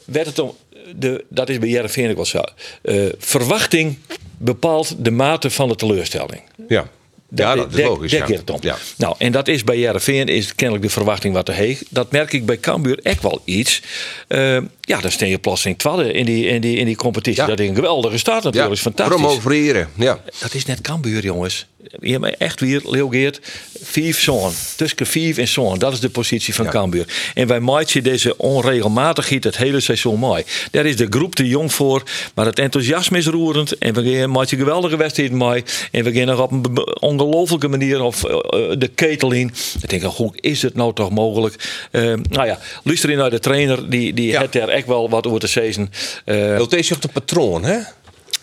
werd 0.05 0.27
het 0.27 0.39
om, 0.39 0.57
de, 0.97 1.25
dat 1.29 1.49
is 1.49 1.59
bij 1.59 1.69
Jereveen 1.69 2.11
ook 2.11 2.17
wel 2.17 2.25
zo. 2.25 2.43
Eh, 2.83 3.05
verwachting 3.19 3.99
bepaalt 4.39 5.05
de 5.05 5.11
mate 5.11 5.51
van 5.51 5.69
de 5.69 5.75
teleurstelling. 5.75 6.43
Ja. 6.69 6.89
Ja, 7.35 7.55
dat 7.55 7.69
is 7.69 7.75
Dek- 7.75 7.87
logisch. 7.87 8.11
dek 8.11 8.43
ja. 8.61 8.77
Nou, 8.97 9.15
en 9.19 9.33
dat 9.33 9.49
is 9.49 9.65
bij 9.65 9.79
Jereveen 9.79 10.29
is 10.29 10.55
kennelijk 10.55 10.85
de 10.87 10.93
verwachting 10.93 11.35
wat 11.35 11.47
te 11.47 11.53
heeg. 11.53 11.83
Dat 11.89 12.13
merk 12.13 12.33
ik 12.33 12.47
bij 12.47 12.59
Cambuur 12.61 12.99
echt 13.03 13.23
wel 13.23 13.43
iets. 13.45 13.83
Eh, 14.29 14.57
ja, 14.81 15.01
dan 15.01 15.11
steen 15.11 15.29
je 15.29 15.39
plotseling 15.39 15.83
in 15.83 16.25
die, 16.25 16.47
in 16.47 16.61
die, 16.61 16.77
in 16.77 16.87
die 16.87 16.97
competitie. 16.97 17.43
Ja. 17.43 17.49
Dat 17.49 17.61
is 17.61 17.69
een 17.69 17.75
geweldige 17.75 18.19
start 18.19 18.45
natuurlijk. 18.45 18.73
is 18.73 18.81
fantastisch. 18.81 19.17
promoveren. 19.17 19.89
Ja. 19.95 20.21
Dat 20.39 20.55
is 20.55 20.65
net 20.65 20.81
Cambuur, 20.81 21.23
jongens. 21.23 21.67
Je 22.01 22.19
hebt 22.19 22.37
echt 22.37 22.61
weer 22.61 22.81
leeuwgeert. 22.85 23.41
Vijf 23.83 24.21
zoon. 24.21 24.53
Tussen 24.77 25.07
vijf 25.07 25.39
en 25.39 25.49
zoon. 25.49 25.79
Dat 25.79 25.93
is 25.93 26.01
de 26.01 26.11
positie 26.11 26.55
van 26.55 26.67
Cambuur. 26.69 27.07
En 27.35 27.47
wij 27.47 27.61
maaien 27.61 28.03
deze 28.03 28.37
onregelmatigheid 28.37 29.45
het 29.45 29.57
hele 29.57 29.81
seizoen 29.81 30.19
mooi. 30.19 30.45
Daar 30.71 30.87
is 30.87 30.97
de 30.97 31.07
groep 31.11 31.35
te 31.35 31.49
jong 31.49 31.73
voor. 31.73 32.03
Maar 32.35 32.47
het 32.47 32.59
enthousiasme 32.59 33.19
is 33.19 33.27
roerend. 33.27 33.79
En 33.79 33.95
we 33.95 34.27
maaien 34.27 34.49
geweldige 34.59 34.97
wedstrijden 34.97 35.37
mooi. 35.37 35.63
En 35.91 36.05
we 36.05 36.13
gaan 36.13 36.27
nog 36.27 36.41
op 36.41 36.53
een 36.53 37.01
ongelofelijke 37.01 37.69
manier 37.69 38.03
of 38.03 38.25
eh, 38.25 38.33
eh, 38.35 38.79
de 38.79 38.89
ketel 38.89 39.33
in. 39.33 39.53
Ik 39.83 39.89
denk, 39.89 40.03
hoe 40.03 40.33
is 40.41 40.63
het 40.63 40.75
nou 40.75 40.95
toch 40.95 41.11
mogelijk? 41.11 41.55
Eh, 41.91 42.03
nou 42.29 42.47
ja, 42.47 42.59
luister 42.85 43.11
in 43.11 43.17
naar 43.17 43.31
de 43.31 43.39
trainer. 43.39 43.91
Die, 43.91 44.13
die 44.13 44.27
Ja. 44.31 44.41
heeft 44.41 44.55
er 44.55 44.69
echt 44.69 44.87
wel 44.87 45.11
wat 45.11 45.27
over 45.27 45.41
te 45.41 45.47
zeggen. 45.47 45.91
Eh, 46.25 46.57
Dat 46.59 46.73
is 46.73 46.93
ook 46.95 47.01
de 47.03 47.09
patroon, 47.09 47.65
hè? 47.65 47.79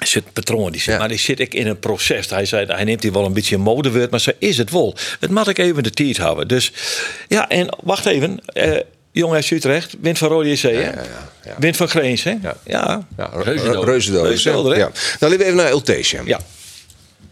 Zit 0.07 0.33
patroon, 0.33 0.71
die 0.71 0.81
zit, 0.81 0.93
Ja. 0.93 0.99
maar 0.99 1.07
die 1.07 1.17
zit 1.17 1.39
ik 1.39 1.53
in 1.53 1.67
een 1.67 1.79
proces. 1.79 2.29
Hij 2.29 2.45
zei, 2.45 2.65
hij 2.65 2.83
neemt 2.83 3.03
hier 3.03 3.11
wel 3.11 3.25
een 3.25 3.33
beetje 3.33 3.55
een 3.55 3.61
modewoord, 3.61 4.09
maar 4.11 4.19
zo 4.19 4.31
is 4.37 4.57
het 4.57 4.71
wel. 4.71 4.95
Het 5.19 5.29
moet 5.29 5.47
ik 5.47 5.57
even 5.57 5.83
de 5.83 5.89
tijd 5.91 6.17
houden. 6.17 6.47
Dus 6.47 6.71
ja, 7.27 7.49
en 7.49 7.77
wacht 7.83 8.05
even. 8.05 8.39
eh 8.45 8.79
Jong 9.11 9.33
uit 9.33 9.49
Utrecht, 9.51 9.95
wint 10.01 10.17
van 10.17 10.27
Rode 10.27 10.49
JC, 10.51 10.61
hè? 10.61 10.69
ja. 10.71 10.93
Wint 11.57 11.77
van 11.77 11.87
Greens, 11.87 12.23
hè? 12.23 12.35
Ja. 12.41 12.57
ja. 12.65 13.07
Ja, 13.17 13.29
hè? 14.73 14.79
Ja. 14.79 14.91
Nou, 15.19 15.29
liever 15.31 15.41
even 15.47 15.55
naar 15.55 15.69
Ultese. 15.69 16.21
Ja. 16.25 16.39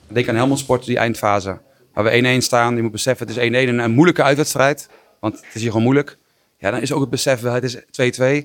Denk 0.07 0.29
aan 0.29 0.35
Helmond 0.35 0.59
Sport, 0.59 0.85
die 0.85 0.97
eindfase. 0.97 1.57
Waar 1.93 2.03
we 2.03 2.37
1-1 2.39 2.43
staan. 2.43 2.75
Je 2.75 2.81
moet 2.81 2.91
beseffen, 2.91 3.27
het 3.27 3.37
is 3.37 3.43
1-1 3.49 3.51
en 3.51 3.79
een 3.79 3.91
moeilijke 3.91 4.23
uitwedstrijd. 4.23 4.87
Want 5.19 5.35
het 5.35 5.45
is 5.53 5.59
hier 5.61 5.69
gewoon 5.69 5.83
moeilijk. 5.83 6.17
Ja, 6.59 6.71
dan 6.71 6.81
is 6.81 6.91
ook 6.91 7.01
het 7.01 7.09
besef, 7.09 7.39
wel, 7.39 7.53
het 7.53 7.63
is 7.63 7.77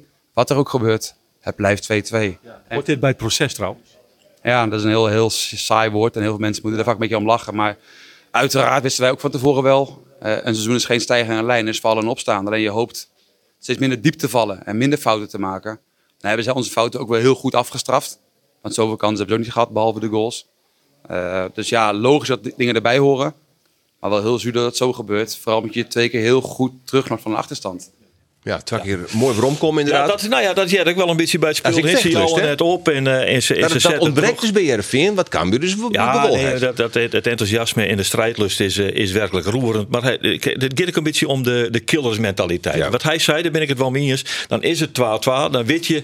2-2. 0.01 0.05
Wat 0.35 0.51
er 0.51 0.57
ook 0.57 0.69
gebeurt, 0.69 1.15
het 1.41 1.57
blijft 1.57 1.89
2-2. 2.13 2.17
Wordt 2.71 2.87
dit 2.87 3.01
bij 3.01 3.09
het 3.09 3.19
proces 3.19 3.55
trouwens? 3.55 3.91
Ja, 4.43 4.67
dat 4.67 4.79
is 4.79 4.85
een 4.85 4.91
heel, 4.91 5.07
heel 5.07 5.31
saai 5.31 5.91
woord. 5.91 6.15
En 6.15 6.21
heel 6.23 6.31
veel 6.31 6.41
mensen 6.41 6.63
moeten 6.63 6.81
er 6.81 6.87
vaak 6.87 6.95
een 6.95 7.01
beetje 7.01 7.17
om 7.17 7.27
lachen. 7.27 7.55
Maar 7.55 7.79
uiteraard 8.31 8.83
wisten 8.83 9.03
wij 9.03 9.11
ook 9.11 9.21
van 9.21 9.31
tevoren 9.31 9.63
wel. 9.63 10.03
eh, 10.21 10.33
een 10.33 10.55
seizoen 10.55 10.75
is 10.75 10.85
geen 10.85 11.01
stijgende 11.01 11.43
lijn, 11.43 11.69
is 11.69 11.81
vallen 11.81 12.03
en 12.03 12.09
opstaan. 12.09 12.47
Alleen 12.47 12.61
je 12.61 12.69
hoopt 12.69 13.11
steeds 13.59 13.79
minder 13.79 14.01
diep 14.01 14.15
te 14.15 14.29
vallen 14.29 14.67
en 14.67 14.77
minder 14.77 14.99
fouten 14.99 15.29
te 15.29 15.39
maken. 15.39 15.81
Dan 16.19 16.29
hebben 16.29 16.45
zij 16.45 16.55
onze 16.55 16.71
fouten 16.71 17.01
ook 17.01 17.09
wel 17.09 17.21
heel 17.21 17.35
goed 17.35 17.55
afgestraft. 17.55 18.19
Want 18.61 18.75
zoveel 18.75 18.97
kansen 18.97 19.19
hebben 19.19 19.35
ze 19.35 19.41
ook 19.41 19.47
niet 19.47 19.53
gehad, 19.55 19.71
behalve 19.71 20.01
de 20.01 20.09
goals. 20.09 20.47
Eh, 21.07 21.45
dus 21.55 21.69
ja, 21.69 21.93
logisch 21.93 22.29
dat 22.29 22.51
dingen 22.57 22.75
erbij 22.75 22.99
horen. 22.99 23.35
Maar 24.01 24.11
wel 24.11 24.21
heel 24.23 24.39
zuur 24.39 24.53
dat 24.53 24.65
het 24.65 24.77
zo 24.77 24.93
gebeurt. 24.93 25.37
Vooral 25.37 25.61
moet 25.61 25.75
je 25.75 25.87
twee 25.87 26.09
keer 26.09 26.21
heel 26.21 26.41
goed 26.41 26.73
terug 26.85 27.09
naar 27.09 27.21
van 27.21 27.31
een 27.31 27.37
achterstand. 27.37 27.91
Ja, 28.45 28.61
keer 28.83 28.99
mooi 29.13 29.39
romkomen 29.39 29.85
Ja, 29.85 29.91
inderdaad. 29.91 30.21
dat, 30.21 30.31
nou 30.31 30.43
ja, 30.43 30.53
dat 30.53 30.69
zit 30.71 30.89
ook 30.89 30.97
wel 30.97 31.09
een 31.09 31.17
beetje 31.17 31.39
bij 31.39 31.49
het 31.49 31.59
is 31.69 31.77
Is 31.77 31.91
vechtlust, 31.91 32.17
al 32.33 32.37
hè? 32.39 32.47
net 32.47 32.61
op 32.61 32.89
en, 32.89 33.07
eh, 33.07 33.35
en 33.35 33.43
ze, 33.43 33.55
en 33.55 33.61
dat, 33.61 33.81
ze 33.81 33.99
ontbreekt 33.99 34.41
dus 34.41 34.53
bij 34.53 34.65
Jereveen. 34.65 35.15
Wat 35.15 35.29
Cambuur 35.29 35.61
dus 35.61 35.75
Ja, 35.91 36.27
nee, 36.29 36.59
dat, 36.59 36.77
dat, 36.77 36.95
het, 36.95 37.13
het 37.13 37.27
enthousiasme 37.27 37.85
en 37.87 37.97
de 37.97 38.03
strijdlust 38.03 38.61
is, 38.61 38.79
eh, 38.79 38.91
is 38.91 39.13
werkelijk 39.13 39.47
roerend. 39.47 39.89
Maar 39.89 40.03
hij- 40.03 40.17
ik- 40.21 40.45
het 40.45 40.73
gaat 40.75 40.89
ook 40.89 40.97
een 40.97 41.03
beetje 41.03 41.29
om 41.29 41.43
de, 41.43 41.69
de 41.71 41.81
killersmentaliteit. 41.81 42.77
Ja. 42.77 42.91
Wat 42.91 43.03
hij 43.03 43.19
zei, 43.19 43.43
daar 43.43 43.53
ben 43.53 43.63
ik 43.63 43.69
het 43.69 43.79
wel 43.79 43.91
mee 43.91 44.11
eens. 44.11 44.25
Dan 44.49 44.63
is 44.63 44.81
het 44.81 44.95
12-12. 44.95 45.51
Dan 45.51 45.65
weet 45.67 45.87
je, 45.87 46.03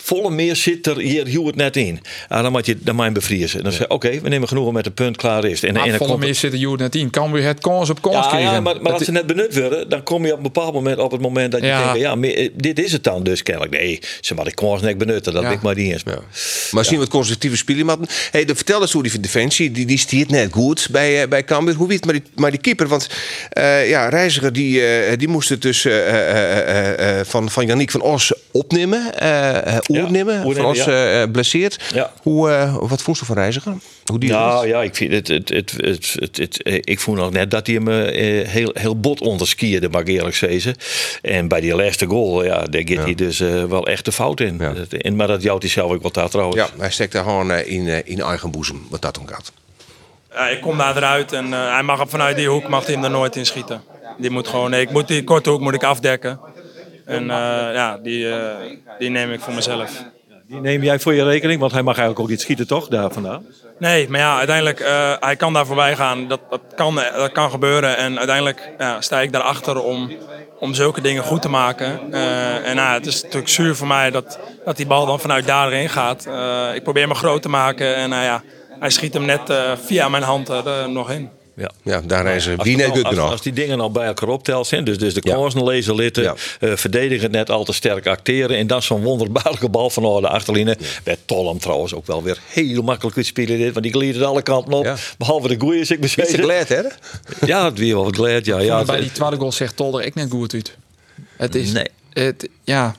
volle 0.00 0.30
meer 0.30 0.56
zit 0.56 0.86
er 0.86 0.98
hier 0.98 1.44
het 1.46 1.56
net 1.56 1.76
in. 1.76 2.00
Ah, 2.28 2.42
dan 2.42 2.52
moet 2.52 2.66
je 2.66 2.76
dan 2.80 2.96
mijn 2.96 3.12
bevriezen. 3.12 3.62
Dan 3.62 3.72
zeg 3.72 3.80
je, 3.80 3.90
oké, 3.90 4.20
we 4.20 4.28
nemen 4.28 4.48
genoegen 4.48 4.72
met 4.72 4.84
de 4.84 4.90
punt 4.90 5.16
klaar 5.16 5.44
is. 5.44 5.62
En, 5.62 5.68
en 5.68 5.74
Maar 5.74 5.88
dan 5.88 5.96
volle 5.96 6.10
komt- 6.10 6.22
meer 6.24 6.34
zitten 6.34 6.58
Joert 6.60 6.80
net 6.80 6.94
in. 6.94 7.10
Kan 7.10 7.32
weer 7.32 7.44
het 7.44 7.60
kans 7.60 7.90
op 7.90 8.02
kans 8.02 8.14
ja, 8.16 8.26
krijgen. 8.28 8.52
ja, 8.52 8.60
maar, 8.60 8.78
als 8.92 9.04
ze 9.04 9.12
net 9.12 9.26
benut 9.26 9.58
worden, 9.58 9.88
dan 9.88 10.02
kom 10.02 10.24
je 10.26 10.30
op 10.30 10.36
een 10.36 10.42
bepaald 10.42 10.72
moment 10.72 10.98
op 10.98 11.10
het 11.10 11.20
moment 11.20 11.52
dat 11.52 11.60
je 11.60 11.66
Ja. 11.66 11.82
denkt, 11.92 12.00
ja, 12.00 12.16
eh, 12.30 12.48
dit 12.54 12.78
is 12.78 12.92
het 12.92 13.04
dan 13.04 13.22
dus 13.22 13.42
kennelijk. 13.42 13.72
Nee, 13.72 14.00
ze 14.20 14.34
maar 14.34 14.44
de 14.44 14.54
kans 14.54 14.82
net 14.82 14.98
benutten, 14.98 15.32
dat 15.32 15.42
Ja. 15.42 15.50
ik 15.50 15.62
maar 15.62 15.74
niet 15.74 15.92
eens. 15.92 16.02
Ja. 16.04 16.18
Maar 16.70 16.84
zien 16.84 16.98
wat 16.98 17.08
constructieve 17.08 17.56
spelen. 17.56 18.06
Hey, 18.30 18.44
de, 18.44 18.54
vertel 18.54 18.80
eens 18.80 18.92
hoe 18.92 19.02
die 19.02 19.20
defensie, 19.20 19.70
die, 19.70 19.86
die 19.86 19.98
stiert 19.98 20.30
net 20.30 20.52
goed 20.52 20.88
bij, 20.90 21.22
eh, 21.22 21.28
bij 21.28 21.44
Cambuur. 21.44 21.74
Hoe 21.74 21.88
weet 21.88 22.04
maar 22.04 22.14
die, 22.14 22.22
maar 22.34 22.50
die 22.50 22.60
keeper? 22.60 22.88
Want 22.88 23.08
eh, 23.50 23.88
ja, 23.88 24.08
Reiziger 24.08 24.52
die, 24.52 24.82
die 25.16 25.28
moest 25.28 25.48
het 25.48 25.62
dus 25.62 25.86
van, 27.22 27.50
van 27.50 27.66
Yannick 27.66 27.90
van 27.90 28.00
Os 28.00 28.32
opnemen. 28.50 29.12
Eh 29.96 30.58
eh, 30.58 30.66
Os 30.68 30.84
ja. 30.84 31.20
eh, 31.22 31.30
blesseerd. 31.30 31.78
Ja. 31.94 32.12
Hoe, 32.22 32.50
eh, 32.50 32.76
wat 32.80 33.02
vond 33.02 33.18
je 33.18 33.24
van 33.24 33.36
Reiziger? 33.36 33.74
Hoe 34.04 34.18
die 34.18 34.30
Nou 34.30 34.66
ja, 34.66 34.82
ik 34.82 34.94
vind 34.96 35.12
het, 35.12 35.28
het, 35.28 35.48
het, 35.48 35.72
het, 35.76 36.14
het, 36.18 36.36
het- 36.36 36.62
eh, 36.62 36.74
ik 36.74 37.00
voel 37.00 37.14
nog 37.14 37.30
net 37.30 37.50
dat 37.50 37.66
hij 37.66 37.74
hem 37.76 37.88
eh, 37.88 38.48
heel, 38.48 38.70
heel 38.74 39.00
bot 39.00 39.20
onderskierde, 39.20 39.88
mag 39.88 40.00
ik 40.00 40.08
eerlijk 40.08 40.36
zeggen. 40.36 40.74
En 41.22 41.48
bij 41.48 41.60
die 41.60 41.74
laatste 41.74 42.06
goal, 42.06 42.44
ja, 42.44 42.62
daar 42.62 42.82
gaat 42.84 43.04
hij 43.04 43.14
dus 43.14 43.40
eh, 43.40 43.64
wel 43.64 43.86
echt 43.86 44.04
de 44.04 44.12
fout 44.12 44.40
in. 44.40 44.56
Ja. 44.58 44.72
Dat- 44.72 44.92
en, 44.92 45.16
maar 45.16 45.26
dat 45.26 45.42
jouwt 45.42 45.62
hij 45.62 45.70
zelf 45.70 45.92
ook 45.92 46.02
wel 46.02 46.10
daar 46.12 46.28
trouwens. 46.28 46.56
Ja, 46.56 46.68
hij 46.78 46.90
steekt 46.90 47.12
daar 47.12 47.24
gewoon 47.24 47.50
eh, 47.50 47.72
in, 47.72 47.88
eh, 47.88 47.98
in 48.04 48.20
eigen 48.20 48.50
boezem, 48.50 48.86
wat 48.90 49.02
dat 49.02 49.18
om 49.18 49.26
gaat. 49.26 49.52
Ja, 50.32 50.48
ik 50.48 50.60
kom 50.60 50.78
daar 50.78 50.96
eruit 50.96 51.32
en 51.32 51.52
eh, 51.52 51.72
hij 51.72 51.82
mag 51.82 52.04
vanuit 52.08 52.36
die 52.36 52.48
hoek 52.48 52.68
mag 52.68 52.84
hij 52.86 52.94
hem 52.94 53.04
er 53.04 53.10
nooit 53.10 53.36
in 53.36 53.46
schieten. 53.46 53.82
Die 54.18 54.30
moet 54.30 54.48
gewoon, 54.48 54.70
nee, 54.70 54.80
ik 54.80 54.90
moet 54.90 55.08
die 55.08 55.24
korte 55.24 55.50
hoek 55.50 55.60
moet 55.60 55.74
ik 55.74 55.82
afdekken. 55.84 56.40
En 57.08 57.30
eh, 57.30 57.74
ja, 57.74 57.98
die, 58.02 58.30
eh, 58.30 58.56
die 58.98 59.10
neem 59.10 59.32
ik 59.32 59.40
voor 59.40 59.54
mezelf. 59.54 60.04
Die 60.46 60.60
neem 60.60 60.82
jij 60.82 60.98
voor 60.98 61.14
je 61.14 61.24
rekening, 61.24 61.60
want 61.60 61.72
hij 61.72 61.82
mag 61.82 61.96
eigenlijk 61.96 62.24
ook 62.24 62.30
niet 62.30 62.40
schieten, 62.40 62.66
toch? 62.66 62.88
Daar 62.88 63.10
vandaan. 63.12 63.46
Nee, 63.78 64.08
maar 64.08 64.20
ja, 64.20 64.36
uiteindelijk, 64.36 64.80
eh 64.80 65.12
hij 65.20 65.36
kan 65.36 65.52
daar 65.52 65.66
voorbij 65.66 65.96
gaan. 65.96 66.28
Dat, 66.28 66.40
dat, 66.50 66.60
kan, 66.74 66.94
dat 66.94 67.32
kan 67.32 67.50
gebeuren. 67.50 67.96
En 67.96 68.18
uiteindelijk 68.18 68.70
ja, 68.78 69.00
sta 69.00 69.20
ik 69.20 69.32
daarachter 69.32 69.82
om, 69.82 70.10
om 70.58 70.74
zulke 70.74 71.00
dingen 71.00 71.22
goed 71.22 71.42
te 71.42 71.48
maken. 71.48 72.12
Eh, 72.12 72.68
en 72.68 72.76
nou, 72.76 72.94
het 72.94 73.06
is 73.06 73.22
natuurlijk 73.22 73.48
zuur 73.48 73.76
voor 73.76 73.86
mij 73.86 74.10
dat, 74.10 74.38
dat 74.64 74.76
die 74.76 74.86
bal 74.86 75.06
dan 75.06 75.20
vanuit 75.20 75.46
daarin 75.46 75.88
gaat. 75.88 76.26
Eh, 76.26 76.74
ik 76.74 76.82
probeer 76.82 77.08
me 77.08 77.14
groot 77.14 77.42
te 77.42 77.48
maken 77.48 77.96
en 77.96 78.10
nou 78.10 78.24
ja, 78.24 78.42
hij 78.78 78.90
schiet 78.90 79.14
hem 79.14 79.24
net 79.24 79.50
eh, 79.50 79.72
via 79.84 80.08
mijn 80.08 80.22
hand 80.22 80.48
er 80.48 80.90
nog 80.90 81.10
in. 81.10 81.30
Ja. 81.58 81.70
Ja, 81.82 82.00
daar 82.00 82.22
reizen 82.24 82.58
Als, 82.58 82.68
wie 82.68 82.76
het 82.76 82.86
net 82.86 82.90
al- 82.90 82.96
goed 82.96 83.04
als, 83.06 83.16
nog. 83.16 83.30
als 83.30 83.42
die 83.42 83.52
dingen 83.52 83.80
al 83.80 83.90
bij 83.90 84.06
elkaar 84.06 84.28
optelt 84.28 84.66
zijn, 84.66 84.84
dus, 84.84 84.98
dus 84.98 85.14
de 85.14 85.20
Ja. 85.24 85.34
kansen 85.34 85.64
lezen 85.64 85.94
litten, 85.94 86.22
Ja. 86.22 86.34
eh, 86.60 86.76
verdedigen 86.76 87.30
net 87.30 87.50
al 87.50 87.64
te 87.64 87.72
sterk 87.72 88.06
acteren 88.06 88.56
en 88.56 88.66
dan 88.66 88.82
zo'n 88.82 89.02
wonderbaarlijke 89.02 89.68
bal 89.68 89.90
van 89.90 90.04
oh, 90.04 90.20
de 90.20 90.28
achterlijnen. 90.28 90.76
Bij 91.04 91.16
Tollam 91.24 91.58
trouwens 91.58 91.94
ook 91.94 92.06
wel 92.06 92.22
weer 92.22 92.38
heel 92.48 92.82
makkelijk 92.82 93.16
goed 93.16 93.26
spelen 93.26 93.58
dit, 93.58 93.72
want 93.72 93.82
die 93.84 93.92
glieden 93.94 94.26
alle 94.26 94.42
kanten 94.42 94.72
op, 94.72 94.84
Ja. 94.84 94.96
behalve 95.18 95.48
de 95.48 95.56
goeie 95.58 95.80
is 95.80 95.90
ik 95.90 96.04
Is 96.04 96.14
bezig. 96.14 96.36
het 96.36 96.44
glad, 96.44 96.68
hè? 96.68 96.82
Ja, 97.46 97.64
het 97.64 97.78
weer 97.78 97.94
wel 97.94 98.10
glad, 98.10 98.44
ja. 98.44 98.58
ja 98.58 98.74
Maar 98.74 98.84
bij 98.84 99.00
die 99.00 99.12
tweede 99.12 99.36
goal 99.36 99.52
zegt 99.52 99.76
Tolder 99.76 100.04
ik 100.04 100.14
net 100.14 100.30
goed 100.30 100.54
uit. 100.54 100.76
Het 101.36 101.54
is, 101.54 101.72
Nee. 101.72 101.86
het, 102.12 102.48
ja. 102.64 102.96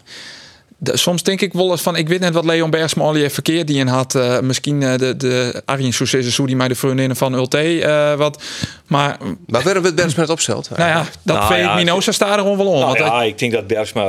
De- 0.81 0.97
soms 0.97 1.23
denk 1.23 1.41
ik 1.41 1.53
wel 1.53 1.71
eens 1.71 1.81
van, 1.81 1.95
ik 1.95 2.07
weet 2.07 2.19
net 2.19 2.33
wat 2.33 2.45
Leon 2.45 2.69
Bergsma 2.69 3.03
al 3.03 3.13
heeft 3.13 3.33
verkeerd 3.33 3.67
die 3.67 3.77
in 3.77 3.87
had. 3.87 4.15
eh, 4.15 4.39
misschien 4.39 4.83
eh, 4.83 4.97
de, 4.97 5.17
de 5.17 5.61
Arjen 5.65 5.93
Soussis, 5.93 6.37
hoe 6.37 6.47
die 6.47 6.55
mij 6.55 6.67
de 6.67 6.75
vriendinnen 6.75 7.17
van 7.17 7.33
Ulte 7.33 7.57
eh, 7.83 8.13
wat. 8.15 8.43
Maar 8.87 9.17
Maar 9.47 9.63
waarom 9.63 9.83
het 9.83 9.95
Bergsma 9.95 10.21
het 10.21 10.31
opstelt? 10.31 10.69
nou 10.69 10.89
ja, 10.89 11.05
dat 11.23 11.35
Nou 11.35 11.53
vind 11.53 11.65
ja, 11.65 11.69
ik 11.77 11.83
Minosa 11.85 12.11
staat 12.11 12.33
er 12.33 12.39
gewoon 12.39 12.57
wel 12.57 12.67
om. 12.67 12.73
Nou 12.73 12.85
want 12.85 12.97
ja, 12.97 13.17
hij- 13.17 13.27
ik 13.27 13.37
denk 13.39 13.51
dat 13.51 13.67
Bergsma 13.67 14.03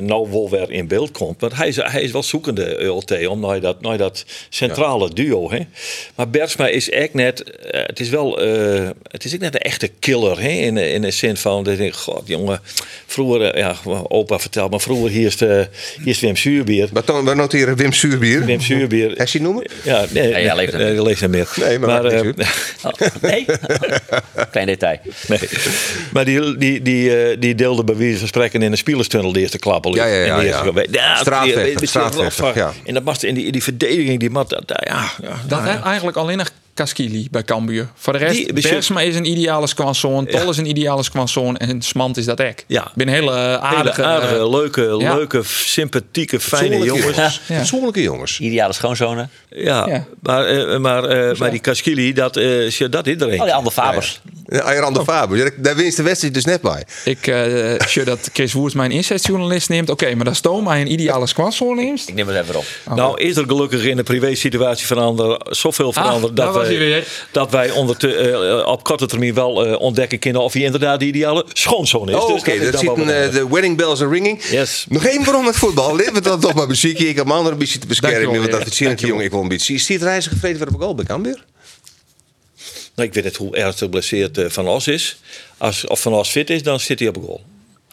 nou 0.00 0.28
wel 0.30 0.50
weer 0.50 0.70
in 0.70 0.86
beeld 0.88 1.10
komt. 1.10 1.40
Want 1.40 1.56
hij 1.56 1.68
is, 1.68 1.76
hij 1.76 2.02
is 2.02 2.10
wel 2.10 2.22
zoekende, 2.22 2.78
ULT, 2.82 3.26
om 3.26 3.40
naar 3.40 3.60
dat, 3.60 3.80
naar 3.80 3.98
dat 3.98 4.24
centrale 4.48 5.12
duo. 5.12 5.50
Hè. 5.50 5.58
Maar 6.14 6.28
Bergsma 6.30 6.66
is 6.68 6.90
echt 6.90 7.14
net... 7.14 7.44
het 7.70 8.00
is 8.00 8.08
wel... 8.08 8.40
eh, 8.42 8.88
het 9.10 9.24
is 9.24 9.34
ook 9.34 9.40
net 9.40 9.54
een 9.54 9.60
echte 9.60 9.88
killer. 9.98 10.40
Hè, 10.40 10.48
in, 10.48 10.76
in 10.76 11.02
de 11.02 11.10
zin 11.10 11.36
van... 11.36 11.64
Dat 11.64 11.72
ik 11.72 11.78
denk, 11.78 11.94
god 11.94 12.22
jongen... 12.24 12.60
Vroeger... 13.06 13.58
ja, 13.58 13.74
opa 14.08 14.38
vertelt, 14.38 14.70
maar 14.70 14.80
vroeger 14.80 15.10
hier 15.10 15.26
is, 15.26 15.36
de, 15.36 15.68
hier 15.98 16.08
is 16.08 16.20
Wim 16.20 16.36
Zuurbier. 16.36 16.88
Wat 16.92 17.06
dan, 17.06 17.24
we 17.24 17.34
noteren 17.34 17.76
Wim 17.76 17.92
Suurbier. 17.92 18.44
Wim 18.44 18.60
Zuurbier... 18.60 19.12
Hij 19.16 19.26
zien 19.26 19.42
noemen? 19.42 19.70
Ja, 19.82 20.04
nee, 20.10 20.32
Nee, 20.32 20.48
hij 20.48 21.02
leeft 21.02 21.20
niet 21.20 21.30
meer. 21.30 21.48
Nee, 21.56 21.78
maar 21.78 22.02
niet 22.02 22.38
eh, 22.38 22.48
Oh, 22.82 22.92
nee? 23.20 23.46
Klein 24.50 24.66
detail. 24.66 24.98
Nee. 25.28 25.38
Maar 26.12 26.24
die, 26.24 26.56
die, 26.56 26.82
die, 26.82 27.16
eh, 27.16 27.36
die 27.40 27.54
deelde 27.54 27.84
bij 27.84 27.96
wijze 27.96 28.18
van 28.18 28.28
spreken 28.28 28.62
in 28.62 28.70
de 28.70 28.76
spielerstunnel 28.76 29.32
de 29.32 29.40
eerste 29.40 29.58
klap 29.58 29.86
al 29.86 29.94
Ja, 29.94 30.04
ja, 30.04 30.14
ja, 30.14 30.34
in 30.34 30.40
de 30.40 30.46
eerste 30.46 30.72
ja. 30.74 30.82
ja 30.90 31.16
Straatvechter, 31.16 31.88
straatvechter, 31.88 32.56
ja. 32.56 32.72
En 32.84 32.94
dat 32.94 33.02
was 33.02 33.24
in 33.24 33.34
die, 33.34 33.46
in 33.46 33.52
die 33.52 33.62
verdediging, 33.62 34.20
die 34.20 34.30
mat, 34.30 34.50
dat, 34.50 34.62
ja, 34.66 35.10
ja, 35.22 35.40
dat 35.46 35.62
nou, 35.62 35.82
eigenlijk 35.82 36.16
alleen 36.16 36.38
nog 36.38 36.50
Kaskili 36.78 37.28
bij 37.30 37.44
Cambuur. 37.44 37.88
Voor 37.94 38.12
de 38.12 38.18
rest, 38.18 38.54
Die- 38.54 38.70
Bergsma 38.70 39.00
is 39.00 39.16
een 39.16 39.24
ideale 39.24 39.66
skwanzoon, 39.66 40.26
Tol 40.26 40.50
is 40.50 40.56
een 40.56 40.66
ideale 40.68 41.02
skwanzoon 41.02 41.56
en 41.56 41.82
Smant 41.82 42.16
is 42.16 42.24
dat 42.24 42.40
ek. 42.40 42.64
Ja. 42.66 42.82
Ik 42.86 42.92
ben 42.94 43.08
een 43.08 43.14
hele 43.14 43.28
hele 43.34 43.58
aardige... 43.60 44.04
aardige, 44.04 44.36
eh, 44.36 44.50
leuke, 44.50 44.96
ja. 44.98 45.14
leuke, 45.14 45.40
sympathieke, 45.44 46.40
fijne 46.40 46.66
Fatsoenlijke 46.66 47.00
jongens. 47.00 47.40
Ja. 47.48 47.56
Fatsoenlijke 47.56 48.02
jongens. 48.02 48.40
Ideale 48.40 48.72
schoonzonen. 48.72 49.30
Ja, 49.48 49.88
Ja. 49.88 50.04
maar, 50.22 50.44
eh, 50.46 50.78
maar, 50.78 51.04
eh, 51.04 51.38
maar 51.38 51.50
die 51.50 51.60
Kaskili, 51.60 52.12
dat, 52.12 52.36
eh, 52.36 52.88
dat 52.90 53.06
iedereen. 53.06 53.38
Oh, 53.38 53.44
die 53.44 53.54
andere 53.54 53.74
Fabers. 53.74 54.20
Ja, 54.50 54.58
Ayran 54.60 54.92
de 54.94 55.04
Faber. 55.04 55.36
Ja, 55.36 55.50
Daar 55.56 55.76
winst 55.76 55.96
de 55.96 56.02
wedstrijd 56.02 56.34
dus 56.34 56.44
net 56.44 56.60
bij. 56.60 56.84
Ik 57.04 57.26
uh, 57.26 57.74
zie 57.86 58.04
dat 58.04 58.30
Chris 58.32 58.52
Woers 58.52 58.74
mijn 58.74 58.90
inzetjournalist 58.90 59.68
neemt. 59.68 59.90
Oké, 59.90 60.14
maar 60.14 60.24
dat 60.24 60.36
stoom 60.36 60.64
mij 60.64 60.80
een 60.80 60.92
ideale 60.92 61.26
squash 61.26 61.60
neemt. 61.60 62.08
Ik 62.08 62.14
neem 62.14 62.28
het 62.28 62.36
even 62.42 62.56
op. 62.56 62.64
Nou 62.94 63.20
is 63.20 63.36
er 63.36 63.44
gelukkig 63.46 63.84
in 63.84 63.96
de 63.96 64.02
privé-situatie 64.02 64.86
veranderd 64.86 65.56
zoveel 65.56 65.92
veranderd 65.92 66.36
daar 66.36 66.52
dat, 66.52 66.67
was 66.68 66.78
hij 66.78 66.86
weer. 66.86 67.06
dat 67.32 67.50
wij 67.50 67.70
onder 67.70 67.96
te- 67.96 68.14
eh, 68.14 68.66
op 68.66 68.84
korte 68.84 69.06
termijn 69.06 69.34
wel 69.34 69.66
eh, 69.66 69.80
ontdekken 69.80 70.18
kunnen 70.18 70.42
of 70.42 70.52
hij 70.52 70.62
inderdaad 70.62 71.00
de 71.00 71.06
ideale 71.06 71.44
schoonzoon 71.52 72.08
is. 72.08 72.14
Oh, 72.14 72.28
Dus 72.32 72.40
oké. 72.40 72.58
dat 72.58 72.74
is 72.74 72.80
ziet 72.80 72.88
een, 72.96 73.10
eh, 73.10 73.32
de 73.32 73.48
wedding 73.50 73.76
bells 73.76 74.00
are 74.00 74.10
ringing. 74.10 74.44
Yes. 74.50 74.86
Nog 74.88 75.04
één 75.04 75.24
waarom 75.24 75.44
met 75.44 75.56
voetbal. 75.56 75.96
Laten 75.96 76.14
we 76.14 76.20
dan 76.20 76.40
toch 76.40 76.54
maar 76.54 76.66
bezieken. 76.66 77.08
Ik 77.08 77.16
heb 77.16 77.30
andere 77.30 77.52
een 77.52 77.58
beetje 77.58 77.78
te 77.78 77.86
beschermen. 77.86 78.38
Want 78.38 78.50
dat 78.50 78.64
het 78.64 78.74
zinnetje, 78.74 79.06
jongen, 79.06 79.24
ik 79.24 79.30
wil 79.30 79.40
een 79.40 79.48
beetje. 79.48 79.74
Is 79.74 79.88
het 79.88 80.02
reizen 80.02 80.32
gevreden 80.32 80.58
voor 80.58 80.66
de 80.72 80.78
goal 80.78 80.94
bij 80.94 81.04
Cambuur? 81.04 81.44
Nou, 82.94 83.08
ik 83.08 83.14
weet 83.14 83.24
niet 83.24 83.36
hoe 83.36 83.56
ernstig 83.56 83.78
geblesseerd 83.84 84.38
eh, 84.38 84.44
Van 84.48 84.68
Os 84.68 84.86
is. 84.88 85.18
Als, 85.56 85.86
of 85.86 86.00
Van 86.00 86.12
Os 86.14 86.28
fit 86.30 86.50
is, 86.50 86.62
dan 86.62 86.80
zit 86.80 86.98
hij 86.98 87.08
op 87.08 87.16
een 87.16 87.22
goal. 87.22 87.40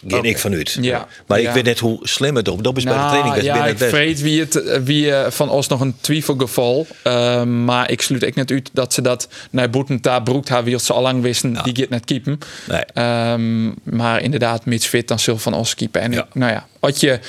Geen 0.08 0.24
ik 0.24 0.38
vanuit. 0.38 0.78
Ja. 0.82 1.08
Maar 1.28 1.39
ik 1.39 1.49
weet 1.49 1.64
net 1.64 1.80
hoe 1.80 1.99
slim 2.01 2.36
het 2.36 2.47
op. 2.47 2.64
Dat 2.64 2.78
is 2.78 2.84
bij 2.84 2.93
de 2.93 2.99
Nou, 2.99 3.12
training 3.12 3.43
ja, 3.43 3.53
binnen 3.53 3.72
ik 3.72 3.80
het 3.80 3.89
vreet 3.89 4.22
wie, 4.22 4.39
het, 4.39 4.82
wie 4.84 5.12
eh, 5.12 5.32
van 5.32 5.49
ons 5.49 5.68
nog 5.68 5.80
een 5.82 5.95
twijfelgeval. 6.01 6.88
Uh, 7.03 7.43
maar 7.43 7.91
ik 7.91 8.01
sluit 8.01 8.24
ik 8.24 8.36
net 8.36 8.51
uit 8.51 8.70
dat 8.74 8.93
ze 8.93 9.01
dat 9.01 9.28
naar 9.49 9.70
Boetenta 9.70 10.20
broekt 10.20 10.49
haar 10.49 10.80
ze 10.80 10.93
al 10.93 11.01
lang 11.01 11.22
wisten. 11.22 11.58
Die 11.64 11.76
gaat 11.76 11.89
net 11.89 12.06
keepen. 12.06 12.39
Nee. 12.68 12.84
Ehm, 12.93 13.66
maar 13.84 14.22
inderdaad, 14.22 14.66
mits 14.66 14.88
fit, 14.88 15.08
dan 15.08 15.20
zul 15.20 15.38
van 15.38 15.53
ons 15.53 15.76
keepen. 15.76 16.01
En 16.01 16.14
ik, 16.14 16.26
nou 16.34 16.51
ja, 16.51 16.68
wat 16.80 16.99
je... 16.99 17.20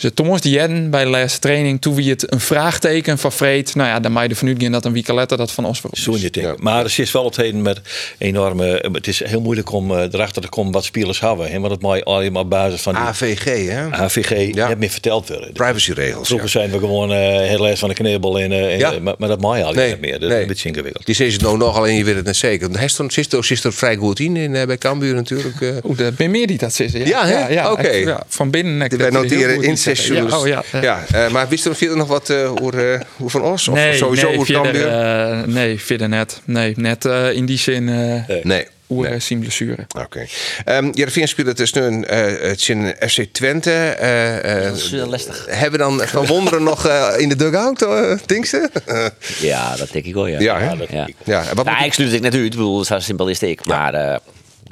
Ze 0.00 0.14
Thomas 0.14 0.40
die 0.40 0.52
Jen 0.52 0.90
bij 0.90 1.04
de 1.04 1.10
laatste 1.10 1.38
training, 1.38 1.80
toen 1.80 1.94
wie 1.94 2.10
het 2.10 2.32
een 2.32 2.40
vraagteken 2.40 3.18
van 3.18 3.32
vreet. 3.32 3.74
Nou 3.74 3.88
ja, 3.88 4.00
dan 4.00 4.12
mag 4.12 4.22
je 4.22 4.28
ervan 4.28 4.48
uitgaan 4.48 4.72
dat 4.72 4.84
een 4.84 4.92
week 4.92 5.08
later 5.08 5.36
dat 5.36 5.52
van 5.52 5.64
ons. 5.64 5.80
Zo'n 5.92 6.20
je 6.20 6.30
ding. 6.30 6.56
Maar 6.58 6.84
er 6.84 6.94
is 6.98 7.12
wel 7.12 7.24
het 7.24 7.36
heden 7.36 7.62
met 7.62 7.80
enorme. 8.18 8.88
Het 8.92 9.06
is 9.06 9.24
heel 9.24 9.40
moeilijk 9.40 9.72
om 9.72 9.90
eh, 9.90 10.02
erachter 10.12 10.42
te 10.42 10.48
komen 10.48 10.72
wat 10.72 10.84
spelers 10.84 11.20
hebben. 11.20 11.50
Hè? 11.50 11.58
Want 11.60 11.72
het 11.72 11.82
moet 11.82 12.04
alleen 12.04 12.32
maar 12.32 12.42
op 12.42 12.50
basis 12.50 12.80
van 12.80 12.94
die 12.94 13.02
AVG, 13.02 13.44
hè? 13.68 13.88
HVG 13.90 14.54
Ja. 14.54 14.68
net 14.68 14.78
meer 14.78 14.90
verteld 14.90 15.28
worden. 15.28 15.52
Privacyregels. 15.52 16.26
Vroeger 16.26 16.46
Ja. 16.52 16.52
zijn 16.60 16.70
we 16.70 16.78
gewoon 16.78 17.12
eh 17.12 17.18
heel 17.48 17.60
les 17.60 17.78
van 17.78 17.88
de 17.88 17.94
knibbel. 17.94 18.38
En, 18.40 18.52
eh, 18.52 18.72
en, 18.72 18.78
Ja. 18.78 18.92
eh, 18.92 19.00
maar, 19.00 19.14
maar 19.18 19.28
dat 19.28 19.40
je 19.40 19.46
al 19.46 19.72
Nee, 19.72 19.88
niet 19.90 20.00
meer. 20.00 20.18
Dat 20.20 20.28
nee. 20.28 20.36
is 20.36 20.42
een 20.42 20.48
beetje 20.48 20.68
ingewikkeld. 20.68 21.06
Die 21.06 21.24
is 21.26 21.32
het 21.32 21.42
nou 21.42 21.56
nog, 21.56 21.76
alleen 21.76 21.96
je 21.96 22.04
weet 22.04 22.14
het 22.16 22.24
net 22.24 22.36
zeker. 22.36 22.70
Hij 22.70 22.88
stond- 22.88 23.12
zit 23.12 23.32
er, 23.32 23.44
zit 23.44 23.64
er 23.64 23.72
vrij 23.72 23.96
goed 23.96 24.20
in, 24.20 24.36
in 24.36 24.54
eh, 24.54 24.66
bij 24.66 24.78
Cambuur 24.78 25.14
natuurlijk. 25.14 25.60
eh. 25.60 25.68
Oeh, 25.84 26.00
er 26.00 26.14
ben 26.14 26.30
meer 26.30 26.46
die 26.46 26.58
dat 26.58 26.74
zeggen. 26.74 27.06
Ja? 27.06 27.70
Oké. 27.72 27.82
echt, 27.82 28.04
ja, 28.04 28.22
van 28.28 28.50
binnen. 28.50 28.78
Wij 28.78 28.88
dat 28.88 29.10
noteren 29.12 29.62
in 29.62 29.76
Ja, 29.94 30.38
oh 30.38 30.46
ja. 30.46 30.62
ja. 30.80 31.04
eh, 31.12 31.28
maar 31.30 31.48
wist 31.48 31.66
er 31.66 31.74
verder 31.76 31.96
nog 31.96 32.08
wat 32.08 32.30
eh, 32.30 32.50
over, 32.62 32.92
eh, 32.94 33.00
over 33.18 33.30
van 33.40 33.42
ons? 33.50 33.68
Of 33.68 33.74
Nee, 33.74 33.96
sowieso 33.96 34.26
nee, 34.28 34.38
over 34.38 34.54
verder, 34.54 34.72
Cambuur? 34.82 35.40
eh, 35.40 35.46
nee, 35.54 35.80
verder 35.80 36.08
net. 36.08 36.40
Nee, 36.44 36.72
net 36.76 37.04
eh, 37.04 37.32
in 37.32 37.46
die 37.46 37.58
zin 37.58 37.88
eh 37.88 38.36
nee. 38.42 38.66
hoe 38.86 39.08
nee. 39.08 39.18
zien 39.18 39.38
blessure. 39.40 39.86
Oké. 39.98 40.26
Ehm 40.64 40.90
Jereveen 40.92 41.28
speelt 41.28 41.56
dus 41.56 41.72
nu 41.72 41.82
een, 41.82 42.06
eh, 42.06 42.48
het 42.48 42.68
in 42.68 42.94
FC 43.08 43.22
Twente. 43.32 43.70
eh, 43.72 44.56
eh, 44.56 44.62
Dat 44.64 44.76
is 44.76 44.90
wel 44.90 45.06
lastig. 45.06 45.46
hebben 45.48 45.78
we 45.80 45.84
dan 45.86 46.06
Van 46.08 46.26
Wonderen 46.26 46.62
nog 46.62 46.86
eh, 46.86 47.08
in 47.16 47.28
de 47.28 47.36
dugout, 47.36 47.82
uh, 47.82 48.18
denk 48.26 48.44
ze? 48.46 48.70
Ja, 49.40 49.76
dat 49.76 49.88
denk 49.92 50.04
ik 50.04 50.14
wel, 50.14 50.26
ja. 50.26 50.40
Ja, 50.40 50.58
ja. 50.90 51.08
Ja, 51.24 51.48
en 51.48 51.56
wat 51.56 51.64
Nou, 51.64 51.84
ik 51.84 51.92
sluit 51.92 52.12
het 52.12 52.22
net 52.22 52.34
uit. 52.34 52.44
Ik 52.44 52.50
bedoel, 52.50 52.84
zo 52.84 52.98
simpel 52.98 53.28
is 53.28 53.40
het 53.40 53.50
ik. 53.50 53.64
Maar 53.66 53.94
eh, 53.94 54.00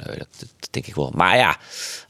nee, 0.05 0.17
dat, 0.17 0.27
dat 0.39 0.69
denk 0.71 0.85
ik 0.87 0.95
wel. 0.95 1.11
Maar 1.15 1.37
ja, 1.37 1.57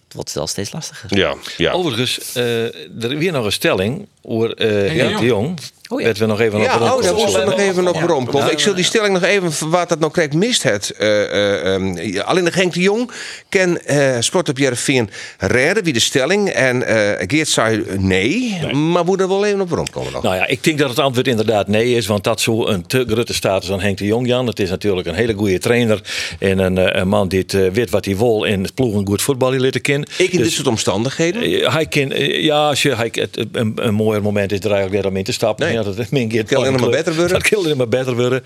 het 0.10 0.18
wordt 0.18 0.34
wel 0.34 0.48
steeds 0.48 0.72
lastiger. 0.72 1.18
ja, 1.18 1.36
ja. 1.58 1.72
Overigens, 1.72 2.34
eh, 2.34 2.64
er 3.04 3.12
is 3.12 3.18
weer 3.18 3.32
nog 3.32 3.46
een 3.46 3.52
stelling 3.52 4.08
over 4.22 4.54
eh 4.56 4.98
Henk 5.02 5.20
de 5.20 5.26
Jong. 5.26 5.60
Oh 5.92 6.02
ja. 6.02 6.08
Dat 6.08 6.18
we 6.18 6.26
nog 6.26 6.40
even 6.40 6.60
Ja, 6.60 6.76
op 6.76 6.82
oh, 6.82 7.06
er 7.36 7.46
nog 7.46 7.60
even 7.60 7.88
op 7.88 7.96
Ja. 7.96 8.06
rondkomen. 8.06 8.52
Ik 8.52 8.60
zal 8.60 8.74
die 8.76 8.84
stelling 8.84 9.14
nog 9.14 9.24
even, 9.24 9.70
wat 9.70 9.90
dat 9.90 10.00
nou 10.00 10.12
krijgt, 10.12 10.34
mist 10.34 10.64
het. 10.64 10.90
Eh, 10.90 11.24
eh, 11.24 11.74
ehm, 11.74 12.20
alleen 12.26 12.44
de 12.44 12.52
Genk 12.52 12.74
de 12.74 12.80
Jong 12.80 13.12
ken 13.50 13.86
eh 13.86 14.16
Sport 14.20 14.50
op 14.50 14.58
Jereveen 14.58 15.10
redden, 15.38 15.84
wie 15.84 15.94
de 15.94 16.00
stelling. 16.00 16.50
En 16.50 16.84
eh 16.84 17.28
Geert 17.28 17.48
zei 17.48 17.84
nee, 17.98 18.60
maar 18.74 19.06
moet 19.06 19.22
er 19.22 19.28
wel 19.28 19.46
even 19.46 19.62
op 19.62 19.72
rondkomen 19.72 20.12
nog. 20.12 20.24
Nou 20.24 20.36
ja, 20.36 20.48
ik 20.48 20.64
denk 20.64 20.78
dat 20.78 20.90
het 20.90 21.00
antwoord 21.00 21.28
inderdaad 21.28 21.68
nee 21.68 21.96
is. 21.96 22.06
Want 22.08 22.24
dat 22.24 22.42
zo 22.42 22.68
een 22.68 22.86
te 22.88 23.06
grote 23.10 23.34
status 23.34 23.72
aan 23.72 23.82
Henk 23.82 23.98
de 23.98 24.06
Jong, 24.06 24.28
Jan. 24.28 24.48
Het 24.48 24.60
is 24.60 24.70
natuurlijk 24.70 25.08
een 25.08 25.16
hele 25.16 25.34
goede 25.34 25.60
trainer. 25.60 26.02
En 26.40 26.60
een, 26.60 27.00
een 27.00 27.08
man 27.08 27.28
die 27.28 27.40
het, 27.40 27.74
weet 27.74 27.90
wat 27.90 28.06
hij 28.06 28.18
wil. 28.18 28.48
En 28.48 28.64
het 28.64 28.74
ploeg 28.74 28.94
een 28.96 29.08
goed 29.08 29.22
voetbal 29.22 29.54
laten 29.54 29.82
kennen. 29.82 30.10
ik 30.18 30.32
in 30.32 30.38
Dus- 30.38 30.48
dit 30.48 30.56
soort 30.56 30.68
omstandigheden. 30.68 31.72
Hij 31.72 31.86
kan, 31.86 32.10
ja, 32.42 32.68
als 32.68 32.82
je, 32.82 32.96
hij, 32.96 33.10
het, 33.12 33.46
een, 33.52 33.74
een 33.76 33.94
mooier 33.94 34.22
moment 34.22 34.52
is 34.52 34.60
er 34.60 34.72
eigenlijk 34.72 35.02
weer 35.02 35.12
om 35.12 35.18
in 35.18 35.24
te 35.24 35.32
stappen. 35.32 35.66
Nee. 35.66 35.79
Ja, 35.80 35.86
dat 35.86 35.98
is 36.06 36.10
min 36.10 36.28
keer 36.28 36.44
Kan 36.44 36.58
alleen 36.58 36.80
maar 36.80 36.90
beter 36.90 37.16
worden. 37.20 37.34
Dat 37.34 37.48
kan 37.48 37.60
alleen 37.60 37.78
maar 37.78 37.88
beter 37.90 38.16
worden. 38.16 38.44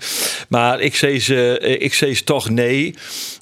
Maar 0.48 0.80
ik 0.80 0.94
zie 0.94 1.18
ze, 1.18 1.58
eh, 1.58 1.80
ik 1.80 1.94
zie 1.94 2.14
ze 2.14 2.24
toch 2.24 2.48
nee. 2.48 2.94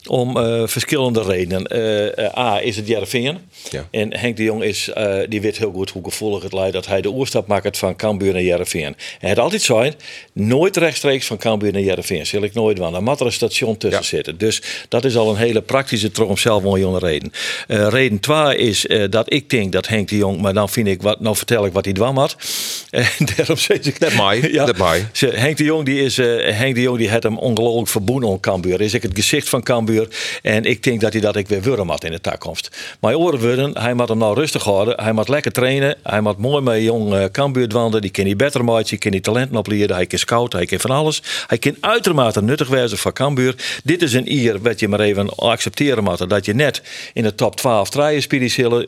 Om 0.09 0.36
eh, 0.36 0.62
verschillende 0.66 1.22
redenen. 1.22 1.66
Eh, 1.66 2.38
A, 2.38 2.61
is 2.62 2.76
het 2.76 2.86
Jereveen. 2.86 3.38
Ja. 3.70 3.88
En 3.90 4.16
Henk 4.18 4.36
de 4.36 4.43
Jong 4.43 4.62
is, 4.62 4.88
eh, 4.88 5.18
die 5.28 5.40
weet 5.40 5.59
heel 5.59 5.72
goed 5.72 5.90
hoe 5.90 6.05
gevoelig 6.05 6.43
het 6.43 6.53
leidt 6.53 6.72
dat 6.72 6.86
hij 6.86 7.01
de 7.01 7.09
oerstap 7.09 7.47
maakt 7.47 7.78
van 7.78 7.97
Cambuur 7.97 8.32
naar 8.32 8.43
Jereveen. 8.43 8.97
Hij 9.18 9.28
had 9.28 9.38
altijd 9.38 9.62
zijn, 9.62 9.95
nooit 10.32 10.76
rechtstreeks 10.76 11.26
van 11.26 11.36
Cambuur 11.36 11.72
naar 11.72 11.82
Jereveen. 11.82 12.26
Zal 12.26 12.43
ik 12.43 12.55
nooit 12.55 12.76
doen. 12.76 12.95
Er 12.95 13.03
moet 13.03 13.20
er 13.20 13.26
een 13.26 13.32
station 13.32 13.76
tussen 13.76 14.01
Ja. 14.01 14.07
zitten. 14.07 14.38
Dus 14.38 14.62
dat 14.88 15.05
is 15.05 15.16
al 15.16 15.30
een 15.30 15.36
hele 15.36 15.61
praktische, 15.61 16.11
toch 16.11 16.28
om 16.28 16.36
zelf 16.36 16.62
jonge 16.78 16.99
reden. 16.99 17.32
Reden 17.66 18.20
2 18.20 18.57
is 18.57 18.86
dat 19.11 19.32
ik 19.32 19.51
denk 19.51 19.72
dat 19.72 19.88
Henk 19.88 20.09
de 20.09 20.16
Jong, 20.16 20.40
maar 20.40 20.55
dan 20.55 20.68
vind 20.68 20.86
ik 20.88 21.03
wat, 21.03 21.20
nou 21.20 21.36
vertel 21.36 21.66
ik 21.66 21.72
wat 21.72 21.84
hij 21.84 21.95
dwam 21.95 22.16
had. 22.18 22.36
En 22.90 23.26
daarom 23.36 23.57
zeg 23.57 23.78
ik. 23.87 24.01
Dat 24.01 24.12
mag, 24.12 24.41
dat 24.51 24.76
mag. 24.76 24.97
Ze- 25.12 25.26
Henk 25.35 25.57
de 25.57 25.64
Jong 25.64 25.85
die 25.85 26.03
is, 26.03 26.18
eh, 26.18 26.26
Henk 26.57 26.74
de 26.74 26.80
Jong 26.80 26.99
die 26.99 27.11
had 27.11 27.22
hem 27.22 27.39
ongelooflijk 27.39 27.89
verboen 27.89 28.26
aan 28.26 28.41
Cambuur. 28.41 28.80
Is 28.80 28.95
ik 28.95 29.03
het 29.03 29.11
gezicht 29.14 29.49
van 29.49 29.62
Cambuur. 29.62 30.09
En 30.43 30.64
ik 30.64 30.83
denk 30.83 31.01
dat 31.01 31.12
hij 31.12 31.20
dat 31.20 31.37
ik 31.37 31.49
weer 31.49 31.62
willen 31.62 31.89
had 31.89 32.05
in 32.05 32.11
de 32.11 32.20
toekomst. 32.20 32.76
Maar 33.01 33.14
oren 33.14 33.41
worden, 33.41 33.78
hij 33.78 33.95
moet 33.95 34.09
hem 34.09 34.18
nou 34.18 34.35
rustig 34.35 34.62
houden. 34.64 35.01
Hij 35.03 35.12
moet 35.12 35.28
lekker 35.28 35.53
trainen. 35.53 35.97
Hij 36.03 36.20
moet 36.20 36.39
mooi 36.39 36.62
met 36.62 36.83
jong 36.83 37.14
uh, 37.14 37.24
Cambuur 37.24 37.68
wandelen. 37.68 38.01
Die 38.01 38.11
kan 38.11 38.24
hij 38.24 38.37
beter 38.37 38.64
maken. 38.64 38.87
Die 38.87 38.99
kan 38.99 39.11
hij 39.12 39.20
talenten 39.20 39.57
opleren. 39.57 39.97
Hij 39.97 40.07
kan 40.07 40.18
scouten. 40.18 40.59
Hij 40.59 40.66
kan 40.68 40.80
van 40.80 40.91
alles. 40.91 41.22
Hij 41.47 41.59
kan 41.59 41.76
uitermate 41.80 42.43
nuttig 42.43 42.68
wezen 42.68 42.99
voor 42.99 43.12
Cambuur. 43.12 43.55
Dit 43.85 44.03
is 44.03 44.12
een 44.12 44.33
ier 44.33 44.61
wat 44.61 44.80
je 44.80 44.89
maar 44.89 45.01
even 45.01 45.35
accepteren 45.37 46.05
moet. 46.05 46.28
Dat 46.28 46.45
je 46.45 46.55
net 46.55 46.83
in 47.12 47.22
de 47.22 47.35
top 47.35 47.57
12 47.57 47.91
draaien 47.91 48.22
spelen. 48.22 48.41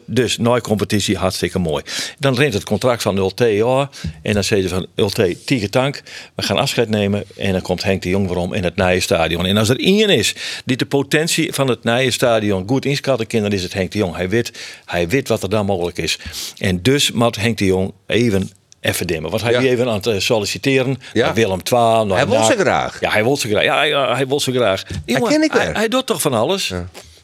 Dus 0.07 0.39
nooit 0.39 0.63
competitie 0.63 1.17
hartstikke 1.17 1.59
mooi. 1.59 1.83
Dan 2.19 2.35
rent 2.35 2.55
het 2.55 2.65
contract 2.65 3.03
van 3.03 3.17
Ulte 3.17 3.47
jaar. 3.55 3.89
En 4.23 4.35
dan 4.35 4.45
zeggen 4.45 4.69
ze 4.69 4.75
van 4.75 4.84
Ulte, 4.95 5.37
tige 5.45 5.71
tank. 5.71 6.03
We 6.35 6.43
gaan 6.43 6.59
afscheid 6.59 6.89
nemen. 6.89 7.25
En 7.37 7.53
dan 7.53 7.63
komt 7.63 7.83
Henk 7.83 8.03
de 8.03 8.09
Jong 8.09 8.29
weer 8.29 8.37
om 8.37 8.53
in 8.53 8.65
het 8.65 8.77
Nijenstadion. 8.77 9.47
En 9.47 9.57
als 9.57 9.69
er 9.69 9.81
één 9.81 10.09
is 10.09 10.35
die 10.65 10.77
de 10.77 10.87
potentie 10.87 11.53
van 11.53 11.69
het 11.69 11.85
Nijenstadion 11.85 12.69
goed 12.69 12.85
inschatten 12.85 13.27
kan, 13.27 13.43
dan 13.43 13.53
is 13.53 13.63
het 13.63 13.73
Henk 13.73 13.91
de 13.93 13.99
Jong. 13.99 14.17
Hij 14.17 14.29
weet, 14.29 14.53
hij 14.85 15.09
weet 15.09 15.29
wat 15.29 15.43
er 15.43 15.51
dan 15.51 15.67
mogelijk 15.67 15.99
is. 15.99 16.19
En 16.59 16.83
dus 16.83 17.11
moet 17.13 17.37
Henk 17.37 17.59
de 17.59 17.65
Jong 17.65 17.93
even 18.07 18.51
even 18.81 19.07
dimmen. 19.07 19.31
Want 19.31 19.43
hij 19.43 19.53
Ja. 19.53 19.61
even 19.61 19.89
aan 19.89 19.95
het 19.95 20.07
eh, 20.07 20.19
solliciteren. 20.19 20.99
Ja. 21.13 21.25
Naar 21.25 21.35
Willem 21.35 21.61
II. 21.73 22.05
naar 22.05 22.17
Hij 22.17 22.27
wil 22.27 22.45
ze 22.45 22.57
graag. 22.57 23.01
Ja, 23.01 23.11
hij 23.11 23.23
wil 23.23 23.37
ze 23.37 23.49
graag. 23.49 23.65
Ja, 23.65 23.77
hij, 23.77 24.15
hij 24.17 24.27
wil 24.27 24.41
ze 24.41 24.53
graag. 24.53 24.83
Jongen, 25.05 25.29
ken 25.29 25.43
ik 25.43 25.53
hij, 25.53 25.89
doet 25.89 26.07
toch 26.07 26.21
van 26.21 26.35
alles. 26.35 26.73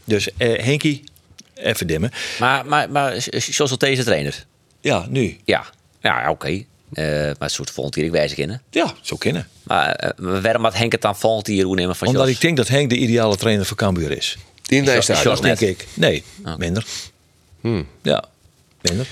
Dus 0.04 0.28
eh 0.36 0.64
Henkie, 0.64 1.04
even 1.54 1.86
dimmen. 1.86 2.10
Maar, 2.38 2.66
maar, 2.66 2.90
maar 2.90 3.14
zoals 3.30 3.78
deze 3.78 4.04
trainer. 4.04 4.44
Ja, 4.80 5.06
nu. 5.08 5.38
Ja, 5.44 5.64
ja, 6.00 6.22
ja, 6.22 6.30
oké. 6.30 6.64
Maar 6.92 7.34
een 7.38 7.50
soort 7.50 7.70
ik 8.04 8.10
wijze 8.10 8.34
kennen. 8.34 8.62
Ja, 8.70 8.94
zo 9.00 9.16
kennen. 9.16 9.48
Maar 9.62 9.94
eh, 9.94 10.10
waarom 10.16 10.64
had 10.64 10.74
Henk 10.74 10.92
het 10.92 11.02
dan 11.02 11.16
volgend 11.16 11.46
hier 11.46 11.64
hoe 11.64 11.74
nemen 11.74 11.96
van 11.96 12.06
Omdat 12.08 12.26
Jos? 12.26 12.34
ik 12.34 12.40
denk 12.40 12.56
dat 12.56 12.68
Henk 12.68 12.90
de 12.90 12.96
ideale 12.96 13.36
trainer 13.36 13.66
voor 13.66 13.76
Cambuur 13.76 14.10
is. 14.10 14.36
In. 14.66 14.84
Dat 14.84 15.42
denk 15.42 15.60
ik. 15.60 15.86
Nee, 15.94 16.24
minder. 16.56 16.84
Ja, 18.02 18.24
minder. 18.80 19.06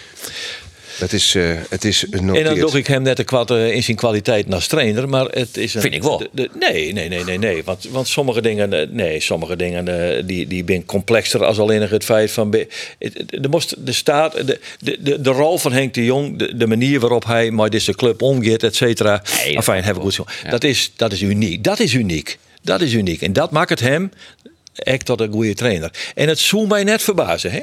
Het 0.98 1.12
is, 1.12 1.34
eh, 1.34 1.50
het 1.68 1.84
is 1.84 2.04
En 2.04 2.10
dan 2.10 2.24
noteerd. 2.26 2.56
doe 2.60 2.78
ik 2.78 2.86
hem 2.86 3.02
net 3.02 3.18
een 3.18 3.24
kwart 3.24 3.50
eh, 3.50 3.74
in 3.74 3.82
zijn 3.82 3.96
kwaliteit 3.96 4.52
als 4.54 4.66
trainer. 4.66 5.08
Maar 5.08 5.24
het 5.24 5.56
is 5.56 5.74
een, 5.74 5.80
Vind 5.80 5.94
ik 5.94 6.02
wel. 6.02 6.18
de- 6.18 6.28
de- 6.32 6.50
nee, 6.58 6.92
nee, 6.92 7.08
nee, 7.08 7.24
nee, 7.24 7.38
nee. 7.38 7.64
Want, 7.64 7.84
want 7.90 8.08
sommige 8.08 8.42
dingen, 8.42 8.72
eh, 8.72 8.86
nee, 8.90 9.20
sommige 9.20 9.56
dingen 9.56 9.88
eh, 10.16 10.22
die, 10.26 10.46
die 10.46 10.64
ben 10.64 10.84
complexer 10.84 11.44
als 11.44 11.58
alleen 11.58 11.80
nog 11.80 11.90
het 11.90 12.04
feit 12.04 12.30
van. 12.30 12.50
De, 12.50 13.48
moest, 13.50 13.86
de, 13.86 13.92
staat, 13.92 14.32
de, 14.46 14.58
de, 14.80 14.96
de, 15.00 15.20
de 15.20 15.30
rol 15.30 15.58
van 15.58 15.72
Henk 15.72 15.94
de 15.94 16.04
Jong, 16.04 16.38
de, 16.38 16.56
de 16.56 16.66
manier 16.66 17.00
waarop 17.00 17.24
hij 17.24 17.50
met 17.50 17.72
deze 17.72 17.92
club 17.94 18.22
omgaat, 18.22 18.62
et 18.62 18.76
cetera. 18.76 19.22
Nee, 19.36 19.54
dat 19.54 19.66
Enfin, 19.66 19.82
heb 19.84 19.96
ik 19.96 20.02
goed 20.02 20.14
zo. 20.14 20.24
Dat, 20.50 20.64
is, 20.64 20.92
dat 20.96 21.12
is 21.12 21.20
uniek. 21.22 21.64
Dat 21.64 21.78
is 21.80 21.92
uniek. 21.94 22.38
Dat 22.62 22.80
is 22.80 22.92
uniek. 22.92 23.22
En 23.22 23.32
dat 23.32 23.50
maakt 23.50 23.70
het 23.70 23.80
hem 23.80 24.12
echt 24.74 25.04
tot 25.04 25.20
een 25.20 25.32
goede 25.32 25.54
trainer. 25.54 25.90
En 26.14 26.28
het 26.28 26.38
zou 26.38 26.66
mij 26.66 26.84
net 26.84 27.02
verbazen, 27.02 27.50
hè? 27.50 27.60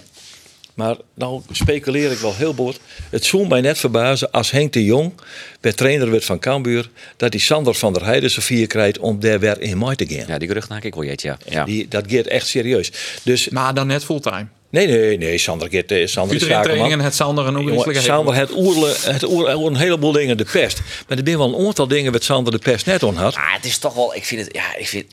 Maar 0.75 0.95
nou 1.13 1.41
speculeer 1.51 2.11
ik 2.11 2.17
wel 2.17 2.35
heel 2.35 2.53
boord. 2.53 2.79
Het 3.09 3.25
zou 3.25 3.47
mij 3.47 3.61
net 3.61 3.77
verbazen 3.77 4.31
als 4.31 4.51
Henk 4.51 4.73
de 4.73 4.83
Jong 4.83 5.13
weer 5.61 5.75
trainer 5.75 6.11
werd 6.11 6.25
van 6.25 6.39
Cambuur. 6.39 6.89
Dat 7.17 7.31
die 7.31 7.41
Sander 7.41 7.73
van 7.75 7.93
der 7.93 8.05
Heijden 8.05 8.31
Sofie 8.31 8.67
krijgt 8.67 8.99
om 8.99 9.19
daar 9.19 9.39
weer 9.39 9.61
in 9.61 9.77
mee 9.77 9.95
te 9.95 10.05
gaan. 10.07 10.27
Ja, 10.27 10.37
die 10.37 10.47
gerucht 10.47 10.69
maak 10.69 10.83
ik 10.83 10.95
wel 10.95 11.03
jeet, 11.03 11.21
ja. 11.21 11.37
ja. 11.49 11.65
Die, 11.65 11.87
dat 11.87 12.03
gaat 12.07 12.25
echt 12.25 12.47
serieus. 12.47 12.91
Dus 13.23 13.49
Maar 13.49 13.73
dan 13.73 13.87
net 13.87 14.03
fulltime. 14.03 14.47
nee, 14.69 14.87
nee, 14.87 15.17
nee. 15.17 15.37
Sander, 15.37 15.67
gaat, 15.71 15.91
eh, 15.91 16.07
Sander 16.07 16.35
is 16.35 16.43
trainingen, 16.43 16.99
het 16.99 17.15
Sander 17.15 17.45
Jongen, 17.45 17.59
onwenselijke 17.59 18.01
Sander 18.01 18.35
het 18.35 18.51
oerle, 18.55 18.95
het 19.01 19.23
oer, 19.23 19.55
oer 19.55 19.67
een 19.67 19.75
heleboel 19.75 20.11
dingen 20.11 20.37
de 20.37 20.45
pest. 20.51 20.81
Maar 21.07 21.17
er 21.17 21.23
zijn 21.25 21.37
wel 21.37 21.59
een 21.59 21.67
aantal 21.67 21.87
dingen 21.87 22.11
wat 22.11 22.23
Sander 22.23 22.51
de 22.51 22.59
pest 22.59 22.85
net 22.85 23.03
on 23.03 23.15
had. 23.15 23.35
Maar 23.35 23.53
het 23.53 23.65
is 23.65 23.77
toch 23.77 23.93
wel, 23.93 24.15
ik 24.15 24.25
vind 24.25 24.41
het, 24.41 24.55
ja, 24.55 24.75
ik 24.75 24.87
vind, 24.87 25.05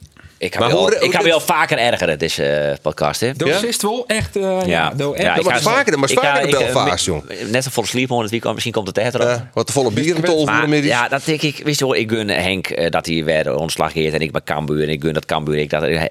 Ik 0.42 0.58
Maar 0.58 0.62
heb 0.68 0.72
wel, 0.78 0.86
hoe- 0.86 0.94
ik 0.96 1.12
heb 1.12 1.20
hoe- 1.20 1.30
wel 1.30 1.40
vaker 1.40 1.78
ergeren, 1.78 2.18
deze 2.18 2.78
podcast. 2.82 3.20
Hè? 3.20 3.32
Dat 3.32 3.48
is 3.48 3.60
het 3.72 3.82
wel 3.82 4.04
echt. 4.06 4.36
eh, 4.36 4.42
ja, 4.42 4.56
Ja. 4.66 4.92
Ja, 4.96 4.96
Dat 4.96 5.16
ik 5.16 5.42
was 5.42 5.52
ga- 5.52 5.60
vaker, 5.60 5.90
dat 5.92 6.00
was 6.00 6.10
ik 6.10 6.18
ga- 6.18 6.34
vaker 6.34 6.44
eh, 6.54 6.72
Belfast, 6.72 7.06
mi- 7.06 7.12
jong. 7.12 7.50
Net 7.50 7.64
een 7.64 7.72
volle 7.72 7.86
sleep 7.86 8.08
het 8.08 8.30
weekend, 8.30 8.52
misschien 8.52 8.74
komt 8.74 8.86
het 8.86 8.98
echt 8.98 9.14
erop. 9.14 9.26
Eh, 9.28 9.36
wat 9.52 9.66
de 9.66 9.72
volle 9.72 9.90
bierentol 9.90 10.46
voor 10.46 10.60
de 10.60 10.66
Maar 10.66 10.82
ja, 10.82 11.08
dat 11.08 11.24
denk 11.24 11.42
ik. 11.42 11.60
Wist 11.64 11.78
je 11.78 11.84
wel, 11.84 11.94
ik 11.94 12.10
gun 12.10 12.28
Henk 12.28 12.66
eh, 12.66 12.90
dat 12.90 13.06
hij 13.06 13.24
weer 13.24 13.56
ontslag 13.56 13.92
geeft 13.92 14.14
en 14.14 14.20
ik 14.20 14.32
bij 14.32 14.40
Cambuur 14.44 14.82
en 14.82 14.88
ik 14.88 15.02
gun 15.02 15.12
dat 15.12 15.24
Cambuur 15.26 15.58
ik 15.58 15.70
dat 15.70 15.82
eh, 15.82 16.02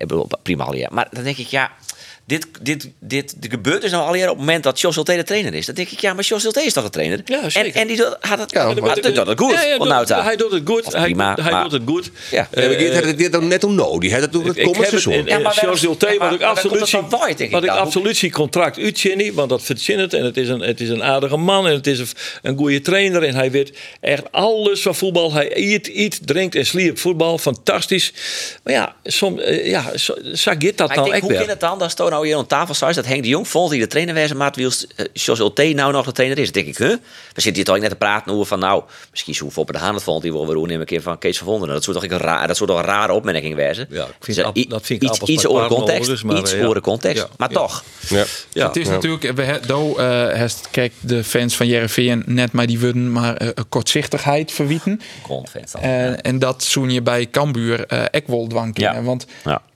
prima 0.44 0.64
al 0.64 0.76
ja. 0.76 0.88
Maar 0.92 1.08
dan 1.12 1.24
denk 1.24 1.38
ik 1.38 1.48
ja. 1.48 1.72
Dit, 2.32 2.48
dit, 2.62 2.90
dit, 3.00 3.42
dit 3.42 3.52
gebeurt 3.52 3.82
dus 3.82 3.92
nou 3.92 4.04
al 4.04 4.14
op 4.14 4.30
het 4.30 4.38
moment 4.38 4.64
dat 4.64 4.80
Jos 4.82 4.96
Ulte 4.98 5.16
de 5.16 5.24
trainer 5.24 5.54
is. 5.54 5.66
Dan 5.66 5.76
denk 5.76 5.90
ik, 5.90 6.00
ja, 6.00 6.14
maar 6.14 6.24
Jos 6.24 6.44
Ulte 6.44 6.64
is 6.64 6.74
toch 6.74 6.84
de 6.84 6.90
trainer? 6.90 7.22
Ja, 7.26 7.42
en, 7.42 7.52
zeker. 7.52 7.76
en 7.82 7.88
die 7.88 7.98
doet, 7.98 8.18
had 8.20 8.40
het, 8.40 8.52
Ja, 8.52 8.64
maar- 8.64 8.76
doet 8.76 9.16
het 9.16 9.40
goed. 9.40 9.52
Ja, 9.54 9.62
ja, 9.62 9.78
doet- 9.78 9.88
nou, 9.88 10.24
hij 10.24 10.36
doet 10.36 10.52
het 10.52 10.62
goed. 10.66 10.86
Of 10.86 10.94
Hij, 10.94 11.04
prima, 11.04 11.36
hij 11.42 11.52
maar- 11.52 11.64
doet 11.64 11.72
het 11.72 11.82
goed. 11.86 12.12
Ja. 12.32 12.48
Ja, 12.52 12.68
maar 12.68 12.76
Geert 12.78 13.06
had 13.06 13.18
dit 13.18 13.32
dan 13.32 13.48
net 13.48 13.64
om 13.64 13.76
nodig. 13.76 14.00
Die 14.00 14.12
had 14.12 14.22
het 14.22 14.32
door 14.32 14.46
het 14.46 14.58
Ik 14.58 14.64
komende 14.64 14.84
heb 14.86 14.92
het 14.92 15.02
seizoen. 15.02 15.26
Ja, 15.26 15.40
maar 15.40 15.84
Ulte, 15.84 16.08
ja, 16.08 16.18
wat 16.18 16.34
ik 16.34 16.40
waar 16.40 16.50
absoluut 16.50 16.80
dat 16.80 17.40
ik 17.40 17.52
wat 17.52 17.64
ik 17.64 17.70
absoluut 17.70 18.18
zie 18.18 18.32
contract 18.32 18.78
uitzien, 18.78 19.34
want 19.34 19.50
dat 19.50 19.62
verzin 19.64 20.00
het 20.00 20.14
en 20.14 20.24
het 20.24 20.38
is 20.38 20.48
een, 20.50 20.60
het 20.60 20.82
is 20.82 20.90
een 20.90 21.04
aardige 21.04 21.38
man 21.38 21.68
en 21.68 21.74
het 21.74 21.88
is 21.88 22.00
een, 22.00 22.08
een 22.42 22.58
goede 22.58 22.82
trainer 22.82 23.24
en 23.24 23.36
hij 23.36 23.52
weet 23.52 23.78
echt 24.02 24.32
alles 24.32 24.82
van 24.82 24.96
voetbal. 24.96 25.34
Hij 25.34 25.58
eet, 25.58 25.90
eet 25.96 26.28
drinkt 26.28 26.56
en 26.56 26.66
sliept 26.66 27.00
voetbal, 27.00 27.38
fantastisch. 27.38 28.14
Maar 28.64 28.74
ja, 28.74 28.96
soms, 29.04 29.42
eh, 29.42 29.68
ja, 29.68 29.98
zo, 29.98 30.14
zo 30.34 30.52
gaat 30.52 30.78
dat 30.78 30.90
ik 30.90 30.96
dan 30.96 31.04
denk, 31.04 31.16
echt 31.16 31.22
hoe 31.22 31.34
kan 31.34 31.48
het 31.50 31.60
dan 31.60 31.80
dat 31.80 31.92
Sto 31.92 32.10
nou 32.22 32.34
hier 32.34 32.44
aan 32.44 32.48
tafel 32.48 32.74
staat 32.74 32.96
dat 32.96 33.06
Henk 33.06 33.24
de 33.24 33.30
Jong 33.30 33.48
vond 33.48 33.72
die 33.72 33.80
de 33.80 33.88
trainer 33.88 34.14
wezen, 34.14 34.38
maar 34.38 34.54
wil 34.56 34.72
uh, 34.98 35.06
Jos 35.14 35.40
Ulte 35.40 35.64
nou 35.64 35.92
nog 35.92 36.06
de 36.06 36.12
trainer 36.12 36.38
is? 36.38 36.52
Dan 36.52 36.64
denk 36.64 36.76
ik, 36.76 36.78
huh? 36.78 36.98
We 37.34 37.42
zitten 37.42 37.54
hier 37.54 37.64
toch 37.64 37.80
net 37.80 37.90
te 37.90 37.96
praten 37.96 38.32
over 38.32 38.46
van 38.46 38.60
nou, 38.60 38.84
misschien 39.12 39.36
zo 39.36 39.50
Foppe 39.50 39.72
de 39.72 39.78
Haan 39.78 39.94
het 39.94 40.04
vond, 40.04 40.22
die 40.22 40.32
wil 40.32 40.48
weer 40.48 40.80
een 40.80 40.86
keer 40.86 41.02
van 41.02 41.18
Kees 41.18 41.38
van 41.38 41.48
Vonderen. 41.48 41.74
Dat 41.74 41.84
zou 41.84 42.00
toch 42.00 42.12
een 42.12 42.18
raar, 42.18 42.48
dat 42.48 42.58
zou 42.58 42.70
toch 42.70 42.80
een 42.80 42.86
rare 42.86 43.14
opmerking 43.14 43.56
wezen? 43.56 43.88
Ja, 43.90 44.04
ik 44.06 44.14
vind 44.20 44.38
Dus, 44.54 44.66
dat 44.68 44.86
vind 44.86 45.04
ik 45.04 45.10
iets, 45.10 45.20
iets 45.20 45.48
over 45.48 45.68
context, 45.68 46.00
overigens, 46.00 46.24
maar, 46.24 46.38
iets 46.38 46.54
eh, 46.54 46.60
ja. 46.60 46.66
over 46.66 46.82
context, 46.82 47.22
Ja, 47.22 47.30
maar 47.38 47.52
ja. 47.52 47.56
toch. 47.58 47.84
Ja. 48.10 48.26
Ja. 48.50 48.68
Het 48.68 48.76
is 48.76 48.88
natuurlijk, 48.88 49.32
we 49.32 49.42
he- 49.42 49.60
do, 49.60 49.96
eh, 49.96 50.28
heeft, 50.34 50.68
kijk, 50.72 50.94
de 51.00 51.24
fans 51.24 51.56
van 51.56 51.68
Jereveen 51.68 52.24
net 52.26 52.52
maar 52.52 52.68
die 52.68 52.80
willen 52.80 53.12
maar 53.12 53.36
eh, 53.38 53.50
kortzichtigheid 53.70 54.52
verwieten. 54.52 55.02
Grondfans 55.24 55.72
dan. 55.72 55.82
En, 55.82 56.22
en 56.22 56.40
dat 56.40 56.64
zoen 56.64 56.90
je 56.90 57.02
bij 57.02 57.30
Cambuur 57.30 57.86
eh 57.86 58.22
ook 58.30 58.52
wel. 58.52 58.70
Ja. 58.74 59.02
Want 59.02 59.26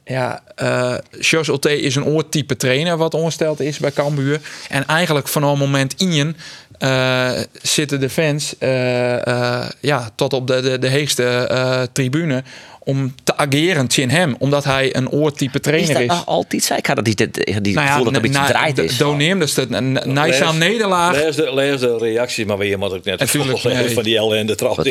Ja. 0.06 0.41
ja, 0.56 0.97
eh 1.01 1.20
Jos 1.20 1.47
Ulte 1.47 1.82
is 1.82 1.95
een 1.95 2.06
oortype 2.06 2.58
trainer 2.58 2.97
wat 2.97 3.14
ongesteld 3.14 3.60
is 3.60 3.78
bij 3.78 3.91
Cambuur. 3.91 4.39
En 4.70 4.86
eigenlijk 4.86 5.28
vanaf 5.28 5.58
moment 5.58 5.93
in 5.97 6.36
eh, 6.78 7.32
zitten 7.62 7.99
de 7.99 8.10
fans 8.10 8.58
eh, 8.58 9.70
ja, 9.80 10.10
tot 10.16 10.34
op 10.34 10.47
de, 10.47 10.62
de, 10.62 10.80
de 10.80 10.88
heegste 10.88 11.89
tribune 11.91 12.43
om 12.86 13.16
te 13.24 13.38
ageren 13.38 13.88
tegen 13.88 14.10
hem. 14.10 14.36
Omdat 14.40 14.64
hij 14.64 14.96
een 14.96 15.10
oortype 15.10 15.56
Is 15.56 15.62
trainer 15.62 15.94
dat 15.94 16.02
is. 16.02 16.08
nou 16.08 16.26
altijd? 16.26 16.64
Zei 16.64 16.80
ik 16.80 16.86
had 16.86 16.96
dat 16.96 17.06
die, 17.06 17.16
die, 17.16 17.62
die 17.62 17.74
Nou 17.74 17.88
gevoel 17.88 18.04
dat 18.04 18.14
het 18.14 18.24
een 18.26 18.32
beetje 18.32 18.48
draait 18.48 18.78
is. 18.78 18.98
do- 18.98 19.16
neem 19.16 19.40
dus 19.40 19.54
de 19.54 19.68
Nijsaan 20.06 20.58
nederlaag. 20.58 21.16
Lees 21.16 21.36
de, 21.36 21.54
lees 21.54 21.80
de 21.80 21.98
reacties, 21.98 22.46
maar 22.46 22.58
weer 22.58 22.78
moet 22.80 22.94
ik 22.94 23.04
net 23.04 23.20
Natuurlijk, 23.20 23.64
nee. 23.64 23.90
van 23.94 24.04
die 24.04 24.56
trap. 24.56 24.78
Op 24.80 24.84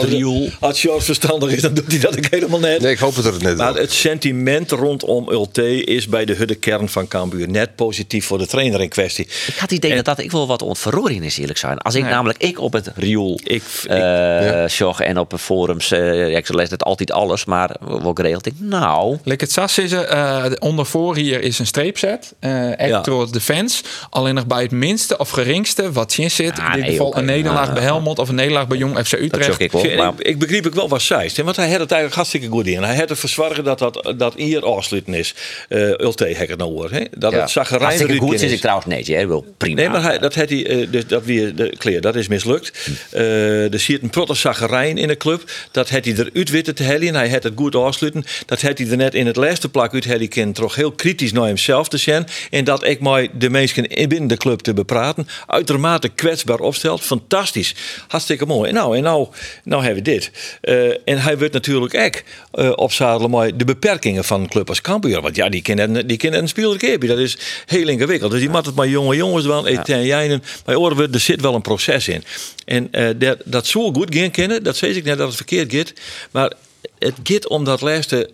de- 0.00 0.06
riool. 0.06 0.48
Als 0.60 0.80
Charles 0.80 1.04
verstandig 1.04 1.50
is, 1.52 1.60
dan 1.62 1.74
doet 1.74 1.86
hij 1.88 1.98
dat 1.98 2.16
ook 2.18 2.26
helemaal 2.30 2.58
net. 2.60 2.80
Nee, 2.80 2.92
ik 2.92 2.98
hoop 2.98 3.14
dat 3.14 3.24
het 3.24 3.42
net 3.42 3.56
Maar 3.56 3.72
wel. 3.72 3.82
het 3.82 3.92
sentiment 3.92 4.70
rondom 4.70 5.28
Ulte 5.30 5.84
is 5.84 6.06
bij 6.08 6.24
de 6.24 6.34
hudde 6.34 6.54
kern 6.54 6.88
van 6.88 7.08
Cambuur 7.08 7.48
net 7.48 7.74
positief 7.76 8.26
voor 8.26 8.38
de 8.38 8.46
trainer 8.46 8.80
in 8.80 8.88
kwestie. 8.88 9.24
Ik 9.24 9.54
had 9.54 9.60
het 9.60 9.72
idee 9.72 9.94
dat 9.94 10.04
dat 10.04 10.18
ik 10.18 10.30
wel 10.32 10.46
wat 10.46 10.62
ontverroring 10.62 11.24
is, 11.24 11.38
eerlijk 11.38 11.58
zijn. 11.58 11.78
Als 11.78 11.94
ik 11.94 12.02
Nee. 12.02 12.10
namelijk 12.12 12.42
ik 12.42 12.60
op 12.60 12.72
het 12.72 12.90
riool 12.94 13.40
Ik, 13.42 13.62
ik, 13.84 13.90
eh 13.90 14.80
en 15.00 15.18
op 15.18 15.34
forums, 15.38 15.90
eh 15.90 16.36
ik 16.36 16.48
lees 16.54 16.70
het 16.70 16.82
altijd 16.82 17.12
alles, 17.28 17.44
maar 17.44 17.76
wel 17.80 18.10
geregeld. 18.14 18.46
Ik, 18.46 18.52
nou, 18.58 19.18
Lekker 19.24 19.46
het 19.46 19.56
sas 19.56 19.78
is 19.78 19.92
er. 19.92 20.04
eh, 20.04 20.44
onder 20.58 20.86
voor 20.86 21.16
hier 21.16 21.40
is 21.42 21.58
een 21.58 21.66
streepzet. 21.66 22.34
eh 22.40 22.78
echt 22.80 22.88
Ja. 22.90 23.00
door 23.00 23.32
de 23.32 23.40
fans. 23.40 23.82
Alleen 24.10 24.34
nog 24.34 24.46
bij 24.46 24.62
het 24.62 24.70
minste 24.70 25.16
of 25.18 25.30
geringste 25.30 25.92
wat 25.92 26.16
in 26.16 26.30
zit. 26.30 26.58
Ah, 26.58 26.64
in 26.66 26.72
dit 26.72 26.80
nee, 26.80 26.90
geval 26.90 27.16
een 27.16 27.24
nederlaag 27.24 27.68
Ah, 27.68 27.74
bij 27.74 27.82
Helmond 27.82 28.18
of 28.18 28.28
een 28.28 28.34
nederlaag 28.34 28.66
bij 28.66 28.78
Jong 28.78 28.98
FC 29.06 29.12
Utrecht. 29.12 29.44
zag 29.46 29.58
ik 29.58 29.72
wel. 29.72 29.84
ik, 29.84 29.96
Maar, 29.96 30.12
ik 30.18 30.38
begreep 30.38 30.66
ik 30.66 30.74
wel 30.74 30.88
wat 30.88 31.02
zij 31.02 31.30
Want 31.44 31.56
hij 31.56 31.70
had 31.70 31.80
het 31.80 31.90
eigenlijk 31.90 32.14
hartstikke 32.14 32.46
goed 32.48 32.66
in. 32.66 32.82
Hij 32.82 32.96
had 32.96 33.08
het 33.08 33.18
verzorgen 33.18 33.64
dat 33.64 33.78
dat, 33.78 34.14
dat 34.16 34.34
hier 34.34 34.64
afsluiten 34.64 35.14
is. 35.14 35.34
Uh, 35.68 35.80
Ulte 35.80 36.24
hek 36.24 36.48
het 36.48 36.58
nou 36.58 36.70
hoor. 36.72 36.90
Hè? 36.90 37.04
Dat 37.16 37.32
ja. 37.32 37.40
het 37.40 37.50
zaggerijn 37.50 37.82
Hartstikke 37.84 38.12
eruit 38.14 38.28
goed 38.30 38.40
is 38.40 38.42
is. 38.46 38.52
ik 38.52 38.60
trouwens 38.60 38.86
nee, 38.86 39.16
hè, 39.16 39.26
wel 39.26 39.44
prima. 39.56 39.76
Nee, 39.80 39.88
maar 39.88 40.02
hij, 40.02 40.18
dat 40.18 40.34
had 40.34 40.48
hij, 40.48 40.66
eh, 40.66 40.86
dus 40.90 41.06
dat 41.06 41.24
weer 41.24 41.54
de 41.54 41.74
kleer, 41.78 42.00
dat 42.00 42.14
is 42.16 42.28
mislukt. 42.28 42.88
Eh 43.10 43.72
er 43.72 43.80
zit 43.80 44.02
een 44.02 44.10
protte 44.10 44.34
zaggerijn 44.34 44.98
in 44.98 45.08
de 45.08 45.16
club. 45.16 45.42
Dat 45.70 45.90
had 45.90 46.04
hij 46.04 46.14
eruit 46.14 46.50
weten 46.50 46.74
te 46.74 46.82
hellen. 46.82 46.96
Hij 47.18 47.30
had 47.30 47.42
het 47.42 47.52
goed 47.56 47.74
afsluiten. 47.74 48.24
Dat 48.46 48.62
had 48.62 48.78
hij 48.78 48.88
er 48.88 48.96
net 48.96 49.14
in 49.14 49.26
het 49.26 49.36
laatste 49.36 49.68
plak 49.68 49.94
uit 49.94 50.04
hellen 50.04 50.28
kunnen 50.28 50.54
toch 50.54 50.74
heel 50.74 50.92
kritisch 50.92 51.32
naar 51.32 51.46
hemzelf 51.46 51.88
te 51.88 51.96
zijn. 51.96 52.26
En 52.50 52.64
dat 52.64 52.84
ik 52.84 53.00
mij 53.00 53.30
de 53.32 53.50
mensen 53.50 53.88
binnen 54.08 54.26
de 54.26 54.36
club 54.36 54.60
te 54.60 54.74
bepraten. 54.74 55.28
Uitermate 55.46 56.08
kwetsbaar 56.08 56.58
opstelt. 56.60 57.00
Fantastisch. 57.00 57.74
Hartstikke 58.08 58.46
mooi. 58.46 58.72
Nou, 58.72 58.96
en 58.96 59.02
nou, 59.02 59.28
nou 59.64 59.84
hebben 59.84 60.04
we 60.04 60.10
dit. 60.10 60.30
Eh, 60.60 60.88
en 61.04 61.18
hij 61.18 61.38
wordt 61.38 61.52
natuurlijk 61.52 61.94
ook 61.94 62.22
uh, 62.64 62.72
opzadelen 62.74 63.30
met 63.30 63.58
de 63.58 63.64
beperkingen 63.64 64.24
van 64.24 64.40
een 64.40 64.48
club 64.48 64.68
als 64.68 64.80
Cambuur. 64.80 65.20
Want 65.20 65.36
ja, 65.36 65.48
die 65.48 65.62
kennen 65.62 66.06
die 66.06 66.16
kennen 66.16 66.40
een 66.40 66.48
speelkeepje. 66.48 67.08
Dat 67.08 67.18
is 67.18 67.38
heel 67.66 67.88
ingewikkeld. 67.88 68.30
Dus 68.30 68.40
die 68.40 68.50
moet 68.50 68.66
het 68.66 68.74
maar 68.74 68.88
jonge 68.88 69.16
jongens 69.16 69.44
doen. 69.44 69.72
Ja. 69.72 69.84
En 69.84 70.04
jij 70.04 70.40
maar 70.64 70.74
horen 70.74 71.12
er 71.12 71.20
zit 71.20 71.40
wel 71.40 71.54
een 71.54 71.62
proces 71.62 72.08
in. 72.08 72.24
En 72.64 72.88
uh, 72.92 73.08
dat, 73.16 73.38
dat 73.44 73.66
zo 73.66 73.92
goed 73.92 74.14
gaan 74.14 74.30
kennen, 74.30 74.62
dat 74.62 74.76
zeg 74.76 74.96
ik 74.96 75.04
net 75.04 75.18
dat 75.18 75.26
het 75.26 75.36
verkeerd 75.36 75.74
gaat. 75.74 75.92
Maar 76.30 76.52
het 76.98 77.14
gaat 77.22 77.48
om 77.48 77.64
dat 77.64 77.80
laatste 77.80 78.30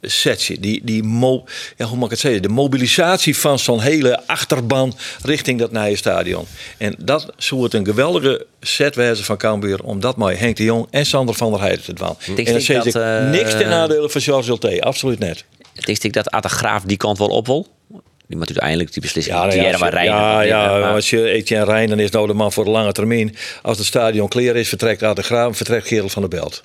setje. 0.00 0.60
Die, 0.60 0.80
die 0.84 1.02
mo, 1.02 1.44
ja, 1.76 1.86
hoe 1.86 1.96
mag 1.96 2.04
ik 2.04 2.10
het 2.10 2.20
zeggen? 2.20 2.42
De 2.42 2.48
mobilisatie 2.48 3.36
van 3.36 3.58
zo'n 3.58 3.80
hele 3.80 4.26
achterban 4.26 4.94
richting 5.22 5.58
dat 5.58 5.72
nieuwe 5.72 5.96
stadion. 5.96 6.46
En 6.78 6.94
dat 6.98 7.32
zou 7.36 7.62
het 7.62 7.74
een 7.74 7.84
geweldige 7.84 8.46
set 8.60 8.94
wezen 8.94 9.24
van 9.24 9.36
Cambuur. 9.36 9.82
Om 9.82 10.00
dat 10.00 10.16
maar 10.16 10.38
Henk 10.38 10.56
de 10.56 10.64
Jong 10.64 10.86
en 10.90 11.06
Sander 11.06 11.34
van 11.34 11.50
der 11.50 11.60
Heijden 11.60 11.84
te 11.84 11.92
doen. 11.92 12.16
En 12.36 12.52
dan 12.52 12.60
zeg 12.60 12.84
ik 12.84 12.94
uh, 12.94 13.30
niks 13.30 13.50
ten 13.50 13.68
nadele 13.68 14.10
van 14.10 14.20
George 14.20 14.50
Ulte. 14.50 14.82
Absoluut 14.82 15.18
net. 15.18 15.44
Denk 15.74 16.02
ik 16.02 16.12
dat 16.12 16.30
Atta 16.30 16.48
Graaf 16.48 16.82
die 16.82 16.96
kant 16.96 17.18
wel 17.18 17.28
op 17.28 17.46
wil? 17.46 17.66
Die 18.28 18.36
moet 18.36 18.46
uiteindelijk 18.46 18.92
die 18.92 19.02
beslissing. 19.02 19.36
Ja, 19.36 19.42
nou 19.42 19.56
ja, 19.56 20.00
je, 20.00 20.06
ja, 20.06 20.40
ja, 20.40 20.78
maar 20.78 20.92
als 20.92 21.10
je 21.10 21.28
Etienne 21.28 21.64
Rijn, 21.64 21.88
dan 21.88 21.98
is 21.98 22.10
nou 22.10 22.26
de 22.26 22.32
man 22.32 22.52
voor 22.52 22.64
de 22.64 22.70
lange 22.70 22.92
termijn. 22.92 23.36
Als 23.62 23.78
het 23.78 23.86
stadion 23.86 24.28
clear 24.28 24.56
is, 24.56 24.68
vertrekt 24.68 25.02
Atta 25.02 25.22
Graaf, 25.22 25.56
vertrekt 25.56 25.86
Gerel 25.86 26.08
van 26.08 26.22
der 26.22 26.30
Belt. 26.30 26.64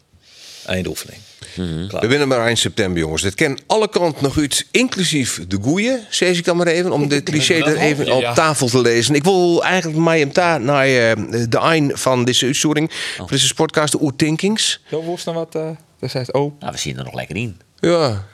Eindoefening. 0.72 1.22
Mm 1.56 1.66
-hmm. 1.68 2.00
We 2.00 2.08
winnen 2.08 2.28
maar 2.28 2.46
eind 2.46 2.60
september, 2.60 3.00
jongens. 3.00 3.22
Dit 3.22 3.36
ken 3.36 3.58
alle 3.68 3.90
kanten 3.90 4.24
nog 4.24 4.38
uit, 4.38 4.66
inclusief 4.72 5.40
de 5.48 5.58
goeie, 5.62 5.98
zeg 6.10 6.38
ik 6.38 6.46
dan 6.46 6.58
maar 6.58 6.68
even, 6.68 6.92
om 6.92 7.08
dit 7.08 7.24
cliché 7.24 7.54
er 7.54 7.78
even 7.78 8.12
op 8.12 8.24
tafel 8.24 8.68
te 8.68 8.82
lezen. 8.82 9.16
Ik 9.16 9.24
wil 9.24 9.64
eigenlijk 9.64 10.00
mij 10.00 10.20
hem 10.20 10.34
daar 10.34 10.62
naar 10.62 10.90
uh, 10.90 11.12
de 11.50 11.58
eind 11.58 12.00
van 12.00 12.26
deze 12.26 12.46
uitzending, 12.46 12.90
oh. 12.90 13.18
van 13.18 13.28
deze 13.30 13.48
sportcast, 13.48 13.92
de 13.92 14.02
Oertinkings. 14.02 14.82
Zo 14.90 15.02
woest 15.02 15.26
dan 15.26 15.34
wat, 15.34 15.56
uh, 15.56 15.70
dat 16.00 16.12
zegt, 16.12 16.34
oh. 16.34 16.60
Nou, 16.60 16.72
we 16.72 16.78
zien 16.78 16.98
er 16.98 17.04
nog 17.04 17.14
lekker 17.14 17.36
in. 17.36 17.60
Ja, 17.80 17.90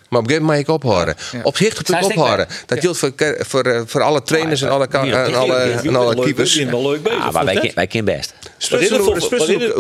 maar 0.10 0.20
op 0.20 0.26
een 0.26 0.26
gegeven 0.26 0.46
moment 0.46 0.70
ophouden. 0.70 1.16
Ja. 1.32 1.40
Op 1.44 1.58
zich 1.58 1.90
moet 1.90 2.04
ophouden. 2.04 2.48
Dat 2.66 2.80
geldt 2.80 2.98
voor, 2.98 3.14
voor, 3.38 3.84
voor 3.86 4.02
alle 4.02 4.22
trainers 4.22 4.62
en 4.62 4.70
alle, 4.70 4.88
en 4.88 5.36
alle, 5.36 5.56
en 5.56 5.96
alle 5.96 6.16
keepers. 6.16 6.54
Ja, 6.54 7.32
maar 7.32 7.46
wij, 7.46 7.72
wij 7.76 7.88
kennen 7.88 8.16
best. 8.16 8.34
Sprutsen 8.58 9.72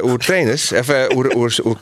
hoe 0.00 0.18
trainers, 0.18 0.70
even 0.70 1.12
hoe 1.12 1.76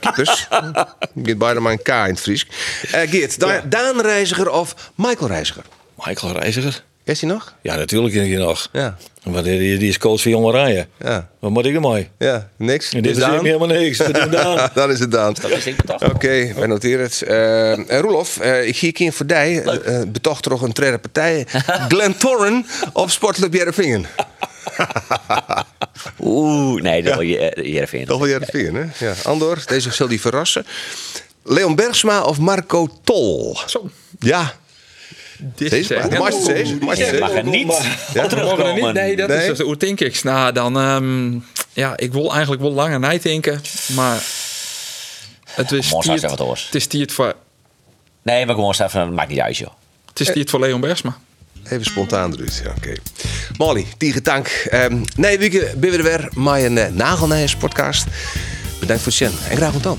keepers. 0.00 0.48
Geert 1.14 1.38
beide 1.38 1.60
maar 1.60 1.72
een 1.72 1.82
K 1.82 1.88
in 1.88 1.94
het 1.94 2.20
Fries. 2.20 2.46
Uh, 2.94 3.00
Geert, 3.10 3.40
Daan 3.70 4.00
Reiziger 4.00 4.50
of 4.50 4.74
Michael 4.94 5.28
Reiziger? 5.28 5.64
Michael 6.04 6.32
Reiziger. 6.32 6.82
Is 7.04 7.20
hij 7.20 7.30
nog? 7.30 7.54
Ja, 7.62 7.76
natuurlijk 7.76 8.14
is 8.14 8.28
hij 8.28 8.36
nog. 8.36 8.68
Ja. 8.72 8.96
Maar 9.22 9.42
die, 9.42 9.78
die 9.78 9.88
is 9.88 9.98
coach 9.98 10.22
van 10.22 10.30
jonge 10.30 10.52
rijen. 10.52 10.88
Ja. 10.98 11.28
Wat 11.38 11.50
moet 11.50 11.66
ik 11.66 11.74
ermee? 11.74 12.08
Ja, 12.18 12.48
niks. 12.56 12.92
En 12.92 13.02
dit 13.02 13.16
is 13.16 13.24
helemaal 13.24 13.66
niks. 13.66 13.98
Dan 14.74 14.90
is 14.90 14.98
het 14.98 15.10
Daan. 15.16 15.34
Oké, 15.44 16.04
okay, 16.04 16.54
wij 16.54 16.66
noteren 16.66 17.02
het. 17.02 17.22
Uh, 17.28 17.70
en 17.70 18.00
Roelof, 18.00 18.38
uh, 18.42 18.66
ik 18.66 18.76
zie 18.76 18.88
een 18.98 19.12
voor 19.12 19.26
die. 19.26 19.62
Uh, 19.62 20.02
betocht 20.08 20.42
toch 20.42 20.62
een 20.62 20.72
tweede 20.72 20.98
partij. 20.98 21.46
Glen 21.88 22.16
Torren 22.16 22.66
of 22.92 23.10
Sportclub 23.10 23.54
Jerevingen? 23.54 24.06
Oeh, 26.20 26.82
nee, 26.82 27.02
dat 27.02 27.14
wil 27.14 27.22
je 27.26 27.60
Jereveen. 27.62 28.04
Dat 28.04 28.18
wil 28.18 28.28
Jereveen, 28.28 28.74
hè? 28.74 29.06
Ja. 29.06 29.14
Andor, 29.24 29.62
deze 29.66 29.92
zal 29.92 30.08
die 30.08 30.20
verrassen. 30.20 30.66
Leon 31.44 31.74
Bergsma 31.74 32.22
of 32.22 32.38
Marco 32.38 32.88
Tol? 33.04 33.58
Zo. 33.66 33.90
Ja. 34.18 34.54
Dit 35.38 35.70
deze 35.70 35.94
is 35.94 36.18
mag 36.18 36.30
je 36.30 36.44
deze? 36.44 36.76
Mag 37.20 37.30
er 37.30 37.44
niet 37.44 37.80
ja? 38.14 38.26
terugkomen. 38.26 38.74
Niet? 38.74 38.92
Nee, 38.92 39.16
dat 39.16 39.28
nee? 39.28 39.38
is 39.38 39.46
dus, 39.46 39.58
hoe 39.66 39.76
denk 39.76 40.00
ik? 40.00 40.22
Nou, 40.22 40.52
dan... 40.52 40.76
Um, 40.76 41.44
ja, 41.72 41.96
ik 41.96 42.12
wil 42.12 42.32
eigenlijk 42.32 42.62
wel 42.62 42.72
langer 42.72 42.98
nadenken. 42.98 43.62
Maar... 43.94 44.22
Het 45.50 45.72
is 45.72 45.90
het 45.90 46.74
is 46.74 46.82
stiert 46.82 47.12
voor... 47.12 47.34
Nee, 48.22 48.46
maar 48.46 48.54
gewoon 48.54 48.72
even, 48.72 48.90
dat 49.00 49.10
maakt 49.10 49.28
niet 49.28 49.40
uit, 49.40 49.56
joh. 49.56 49.70
Het 50.08 50.20
is 50.20 50.28
stiert 50.28 50.50
voor 50.50 50.60
Leon 50.60 50.80
Bergsma. 50.80 51.18
Even 51.64 51.84
spontaan 51.84 52.32
eruit, 52.32 52.60
ja, 52.64 52.70
oké. 52.76 52.92
Molly, 53.56 53.86
tegen 53.96 54.22
dank. 54.22 54.68
Um, 54.74 55.04
nee, 55.16 55.38
we 55.38 55.72
ben 55.76 55.90
we 55.90 55.96
er 55.96 56.02
weer 56.02 56.28
met 56.34 56.62
een 56.62 56.76
uh, 57.32 57.58
podcast. 57.58 58.06
Bedankt 58.80 59.02
voor 59.02 59.12
het 59.12 59.20
zien 59.20 59.32
en 59.50 59.56
graag 59.56 59.72
tot 59.72 59.82
dan. 59.82 59.98